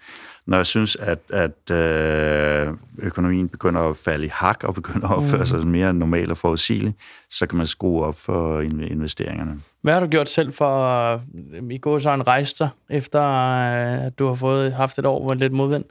Når 0.47 0.57
jeg 0.57 0.67
synes, 0.67 0.97
at, 0.97 1.19
at 1.33 1.71
øh, 1.71 2.75
økonomien 2.99 3.49
begynder 3.49 3.81
at 3.81 3.97
falde 3.97 4.25
i 4.25 4.31
hak 4.33 4.65
og 4.65 4.75
begynder 4.75 5.09
at 5.09 5.17
opføre 5.17 5.39
mm. 5.39 5.47
sig 5.47 5.67
mere 5.67 5.95
normalt 5.95 6.31
og 6.31 6.37
forudsigeligt, 6.37 6.97
så 7.31 7.47
kan 7.47 7.59
man 7.59 7.67
skrue 7.67 8.05
op 8.05 8.19
for 8.19 8.61
investeringerne. 8.61 9.61
Hvad 9.83 9.93
har 9.93 10.01
du 10.01 10.07
gjort 10.07 10.29
selv 10.29 10.53
for 10.53 10.85
at 10.85 11.21
i 11.71 11.79
gå 11.79 11.99
så 11.99 12.11
en 12.11 12.27
rejse 12.27 12.57
dig, 12.59 12.69
efter 12.91 13.23
øh, 13.23 14.07
at 14.07 14.19
du 14.19 14.27
har 14.27 14.35
fået 14.35 14.73
haft 14.73 14.99
et 14.99 15.07
år 15.07 15.23
hvor 15.23 15.35
lidt 15.35 15.53
modvind? 15.53 15.85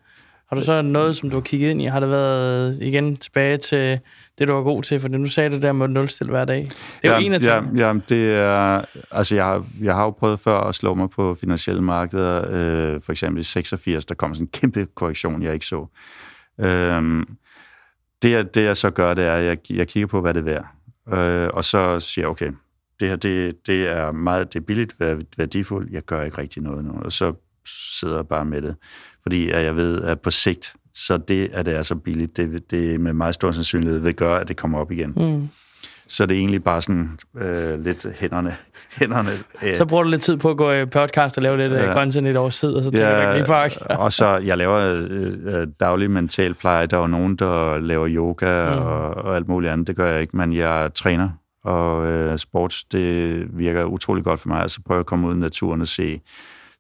Har 0.50 0.56
du 0.56 0.62
så 0.62 0.82
noget, 0.82 1.16
som 1.16 1.30
du 1.30 1.36
har 1.36 1.42
kigget 1.42 1.70
ind 1.70 1.82
i? 1.82 1.86
Har 1.86 2.00
det 2.00 2.10
været 2.10 2.82
igen 2.82 3.16
tilbage 3.16 3.58
til 3.58 4.00
det, 4.40 4.48
du 4.48 4.54
var 4.54 4.64
god 4.64 4.84
til? 4.84 5.00
For 5.00 5.08
nu 5.08 5.26
sagde 5.26 5.50
du 5.50 5.62
der 5.62 5.72
med 5.72 5.88
nulstil 5.88 6.30
hver 6.30 6.46
dag. 6.46 6.60
Det 7.02 7.10
er 7.10 7.16
jo 7.16 7.26
en 7.26 7.34
af 7.34 7.40
ja, 7.40 7.62
ja, 7.76 7.94
det 8.10 8.32
er... 8.32 8.86
Altså, 9.12 9.36
jeg 9.36 9.46
har, 9.46 9.66
jeg 9.82 9.96
har 9.96 10.04
jo 10.04 10.10
prøvet 10.10 10.40
før 10.40 10.60
at 10.60 10.76
slå 10.76 10.94
mig 10.94 11.10
på 11.10 11.36
finansielle 11.36 11.82
markeder. 11.82 12.46
Øh, 12.50 13.02
for 13.02 13.12
eksempel 13.12 13.40
i 13.40 13.44
86, 13.44 14.06
der 14.06 14.16
kom 14.16 14.34
sådan 14.34 14.46
en 14.46 14.50
kæmpe 14.52 14.88
korrektion, 14.96 15.44
jeg 15.44 15.54
ikke 15.54 15.66
så. 15.66 15.86
Øh, 16.60 17.26
det, 18.22 18.56
det, 18.56 18.64
jeg 18.64 18.78
så 18.78 18.90
gør, 18.90 19.14
det 19.14 19.26
er, 19.26 19.34
at 19.34 19.44
jeg, 19.44 19.58
jeg 19.70 19.88
kigger 19.88 20.08
på, 20.08 20.22
hvad 20.22 20.34
det 20.34 20.40
er 20.40 20.44
værd. 20.44 20.68
Øh, 21.18 21.50
og 21.54 21.64
så 21.64 22.00
siger 22.00 22.24
jeg, 22.24 22.30
okay, 22.30 22.52
det 23.00 23.08
her, 23.08 23.16
det, 23.16 23.68
det 23.68 23.88
er 23.88 24.12
meget, 24.12 24.54
det 24.54 24.60
er 24.60 24.64
billigt, 24.64 24.96
værdifuldt, 25.38 25.92
jeg 25.92 26.02
gør 26.02 26.22
ikke 26.22 26.38
rigtig 26.38 26.64
noget 26.64 26.86
nu. 26.86 26.94
Og 27.06 27.12
så 27.12 27.34
sidder 28.00 28.16
jeg 28.16 28.28
bare 28.28 28.46
med 28.46 28.62
det 28.62 28.76
fordi 29.28 29.50
jeg 29.50 29.76
ved, 29.76 30.04
at 30.04 30.22
på 30.22 30.32
sigt, 30.32 30.74
så 30.98 31.18
det, 31.18 31.50
at 31.54 31.66
det 31.66 31.76
er 31.76 31.82
så 31.82 31.96
billigt, 31.96 32.38
det, 32.38 32.72
det 32.72 33.00
med 33.00 33.14
meget 33.14 33.34
stor 33.36 33.52
sandsynlighed 33.52 34.00
vil 34.00 34.14
gøre, 34.14 34.42
at 34.42 34.48
det 34.48 34.58
kommer 34.58 34.80
op 34.80 34.92
igen. 34.92 35.14
Mm. 35.18 35.50
Så 36.08 36.26
det 36.26 36.36
er 36.36 36.40
egentlig 36.40 36.64
bare 36.64 36.82
sådan 36.82 37.20
øh, 37.38 37.84
lidt 37.84 38.06
hænderne. 38.20 38.56
hænderne 39.00 39.30
øh. 39.64 39.78
Så 39.78 39.86
bruger 39.86 40.04
du 40.04 40.10
lidt 40.10 40.22
tid 40.22 40.38
på 40.38 40.50
at 40.50 40.58
gå 40.58 40.72
i 40.72 40.86
podcast 40.86 41.38
og 41.38 41.44
lave 41.44 41.58
lidt 41.58 41.74
øh, 41.74 41.80
ja. 41.80 41.94
content 41.94 42.28
et 42.28 42.38
års 42.38 42.60
tid, 42.60 42.70
og 42.70 42.84
så 42.84 42.92
tænker 42.92 43.08
ja, 43.08 43.36
lige 43.36 43.46
på 43.88 43.94
Og 43.94 44.14
så, 44.14 44.38
jeg 44.38 44.58
laver 44.58 44.76
øh, 45.10 45.34
øh, 45.44 45.68
daglig 45.80 46.12
mental 46.12 46.54
pleje. 46.54 46.86
Der 46.86 47.00
er 47.00 47.08
nogen, 47.08 47.36
der 47.36 47.80
laver 47.80 48.08
yoga 48.10 48.70
mm. 48.70 48.82
og, 48.82 49.10
og 49.10 49.36
alt 49.36 49.48
muligt 49.48 49.74
andet. 49.74 49.88
Det 49.88 49.96
gør 49.96 50.12
jeg 50.12 50.22
ikke, 50.22 50.38
men 50.38 50.54
jeg 50.54 50.92
træner. 50.96 51.30
Og 51.64 52.08
øh, 52.08 52.38
sports, 52.38 52.84
det 52.84 53.46
virker 53.58 53.84
utrolig 53.84 54.24
godt 54.24 54.40
for 54.40 54.50
mig. 54.50 54.62
Altså 54.62 54.82
prøve 54.86 55.00
at 55.00 55.06
komme 55.06 55.28
ud 55.28 55.36
i 55.36 55.40
naturen 55.40 55.82
og 55.82 55.88
se 55.88 56.22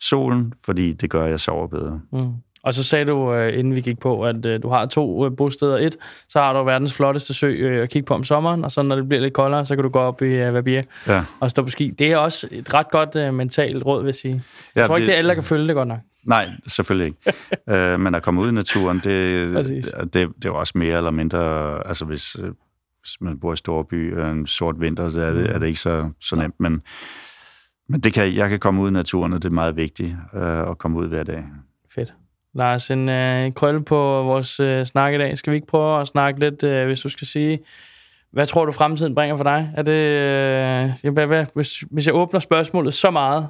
solen, 0.02 0.54
fordi 0.66 0.94
det 0.94 1.10
gør, 1.10 1.24
at 1.24 1.30
jeg 1.30 1.40
sover 1.40 1.68
bedre. 1.68 2.02
Mm. 2.12 2.32
Og 2.68 2.74
så 2.74 2.84
sagde 2.84 3.06
du, 3.06 3.34
øh, 3.34 3.60
inden 3.60 3.76
vi 3.76 3.82
gik 3.82 4.00
på, 4.00 4.22
at 4.24 4.46
øh, 4.46 4.64
du 4.64 4.70
har 4.70 4.86
to 4.86 5.26
øh, 5.26 5.36
bosteder. 5.38 5.78
Et, 5.78 5.98
så 6.30 6.40
har 6.40 6.54
du 6.54 6.64
verdens 6.64 6.94
flotteste 6.94 7.34
sø 7.34 7.82
at 7.84 7.90
kigge 7.90 8.06
på 8.06 8.14
om 8.14 8.24
sommeren, 8.24 8.64
og 8.64 8.72
så 8.72 8.82
når 8.82 8.96
det 8.96 9.08
bliver 9.10 9.22
lidt 9.22 9.34
koldere, 9.34 9.66
så 9.66 9.76
kan 9.76 9.84
du 9.84 9.90
gå 9.90 10.00
op 10.00 10.22
i 10.22 10.40
Vabia 10.40 10.84
Ja. 11.08 11.24
og 11.40 11.50
stå 11.52 11.64
på 11.64 11.70
ski. 11.70 11.90
Det 11.90 12.12
er 12.12 12.18
også 12.18 12.48
et 12.52 12.74
ret 12.74 12.92
godt 12.92 13.34
mentalt 13.34 13.86
råd, 13.86 14.02
vil 14.02 14.08
jeg 14.08 14.16
sige. 14.16 14.34
Jeg 14.76 14.82
Ja, 14.82 14.88
tror 14.88 14.98
ikke, 14.98 15.02
det- 15.06 15.08
det 15.08 15.14
er 15.14 15.18
alle, 15.18 15.28
der 15.30 15.34
kan 15.34 15.44
følge 15.44 15.68
det 15.68 15.76
godt 15.76 15.88
nok. 15.88 16.00
Nej, 16.24 16.50
selvfølgelig 16.68 17.06
ikke. 17.08 17.34
øh, 17.94 18.00
men 18.00 18.16
at 18.16 18.24
komme 18.24 18.42
ud 18.42 18.50
i 18.50 18.54
naturen, 18.54 19.02
det, 19.04 19.54
Præcis. 19.54 19.86
det, 20.14 20.14
det 20.14 20.46
er 20.46 20.52
også 20.52 20.74
mere 20.76 20.98
eller 20.98 21.12
mindre... 21.12 21.40
Altså, 21.88 22.06
hvis, 22.06 22.34
hvis 22.34 23.18
man 23.22 23.40
bor 23.40 23.54
i 23.54 23.58
Storby 23.58 24.18
og 24.18 24.32
en 24.32 24.48
sort 24.48 24.76
vinter, 24.80 25.10
så 25.10 25.22
er 25.22 25.32
det, 25.34 25.50
er 25.56 25.60
det 25.60 25.68
ikke 25.68 25.80
så, 25.80 26.10
så 26.22 26.36
nemt. 26.36 26.56
Men, 26.60 26.82
men 27.90 28.00
det 28.00 28.14
kan, 28.14 28.36
jeg 28.36 28.50
kan 28.50 28.60
komme 28.60 28.82
ud 28.82 28.90
i 28.90 28.94
naturen, 28.94 29.34
og 29.34 29.42
det 29.44 29.50
er 29.50 29.54
meget 29.54 29.76
vigtigt 29.76 30.16
øh, 30.36 30.60
at 30.70 30.78
komme 30.78 30.98
ud 31.00 31.08
hver 31.08 31.24
dag. 31.24 31.44
Fedt. 31.96 32.14
Lars, 32.58 32.92
en 32.92 33.10
øh, 33.10 33.54
krølle 33.54 33.84
på 33.84 34.24
vores 34.24 34.60
øh, 34.60 34.86
snak 34.86 35.14
i 35.14 35.18
dag. 35.18 35.38
Skal 35.38 35.52
vi 35.52 35.56
ikke 35.56 35.68
prøve 35.68 36.02
at 36.02 36.08
snakke 36.08 36.40
lidt, 36.40 36.64
øh, 36.64 36.86
hvis 36.86 37.02
du 37.02 37.10
skal 37.10 37.28
sige, 37.28 37.60
hvad 38.32 38.46
tror 38.46 38.66
du 38.66 38.72
fremtiden 38.72 39.16
bringer 39.16 39.38
for 39.38 39.44
dig? 39.44 39.72
Er 39.78 39.82
det, 39.82 39.92
øh, 39.92 40.90
ja, 41.04 41.10
hvad, 41.10 41.28
hvad, 41.28 41.46
hvis, 41.54 41.84
hvis 41.92 42.06
jeg 42.06 42.16
åbner 42.16 42.40
spørgsmålet 42.40 42.94
så 42.94 43.12
meget, 43.12 43.48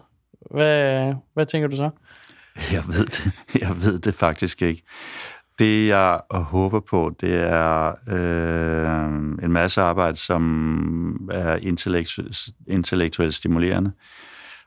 hvad, 0.52 1.14
hvad 1.34 1.46
tænker 1.46 1.68
du 1.68 1.76
så? 1.76 1.90
Jeg 2.72 2.84
ved 2.88 3.06
det, 3.06 3.32
jeg 3.62 3.76
ved 3.82 4.00
det 4.00 4.16
faktisk 4.16 4.62
ikke. 4.62 4.84
Det, 5.60 5.88
jeg 5.88 6.20
håber 6.32 6.80
på, 6.80 7.16
det 7.22 7.36
er 7.36 7.94
øh, 8.08 9.14
en 9.44 9.52
masse 9.52 9.82
arbejde, 9.82 10.18
som 10.18 11.30
er 11.32 11.56
intellektu- 11.58 12.52
intellektuelt 12.68 13.34
stimulerende, 13.34 13.92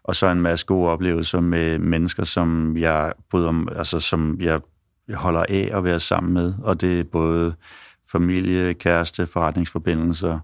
og 0.05 0.17
så 0.17 0.27
en 0.27 0.41
masse 0.41 0.67
gode 0.67 0.91
oplevelser 0.91 1.41
med 1.41 1.79
mennesker, 1.79 2.25
som 2.25 2.77
jeg 2.77 3.13
bryder 3.31 3.49
om, 3.49 3.69
altså 3.77 4.01
som 4.01 4.37
jeg, 4.41 4.61
jeg 5.09 5.17
holder 5.17 5.45
af 5.49 5.71
at 5.73 5.85
være 5.85 6.01
sammen 6.01 6.33
med, 6.33 6.55
og 6.63 6.81
det 6.81 7.01
er 7.01 7.05
både 7.05 7.55
familie, 8.13 8.75
kæreste, 8.75 9.27
forretningsforbindelser, 9.27 10.39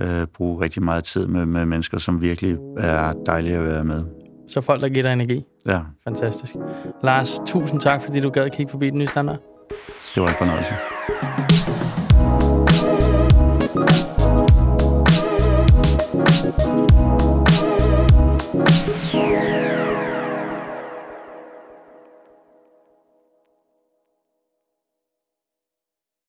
øh, 0.00 0.26
bruge 0.26 0.60
rigtig 0.64 0.82
meget 0.82 1.04
tid 1.04 1.26
med, 1.26 1.46
med 1.46 1.66
mennesker, 1.66 1.98
som 1.98 2.22
virkelig 2.22 2.56
er 2.78 3.12
dejlige 3.26 3.54
at 3.56 3.66
være 3.66 3.84
med. 3.84 4.04
Så 4.48 4.60
folk, 4.60 4.80
der 4.80 4.88
giver 4.88 5.02
dig 5.02 5.12
energi. 5.12 5.44
Ja, 5.66 5.80
Fantastisk. 6.04 6.54
Lars, 7.02 7.40
tusind 7.46 7.80
tak, 7.80 8.02
fordi 8.02 8.20
du 8.20 8.30
gad 8.30 8.44
at 8.44 8.52
kigge 8.52 8.70
forbi 8.70 8.90
den 8.90 8.98
nye 8.98 9.06
standard. 9.06 9.38
det 10.14 10.22
var 10.22 10.28
en 10.28 10.34
fornøjelse. 10.38 10.72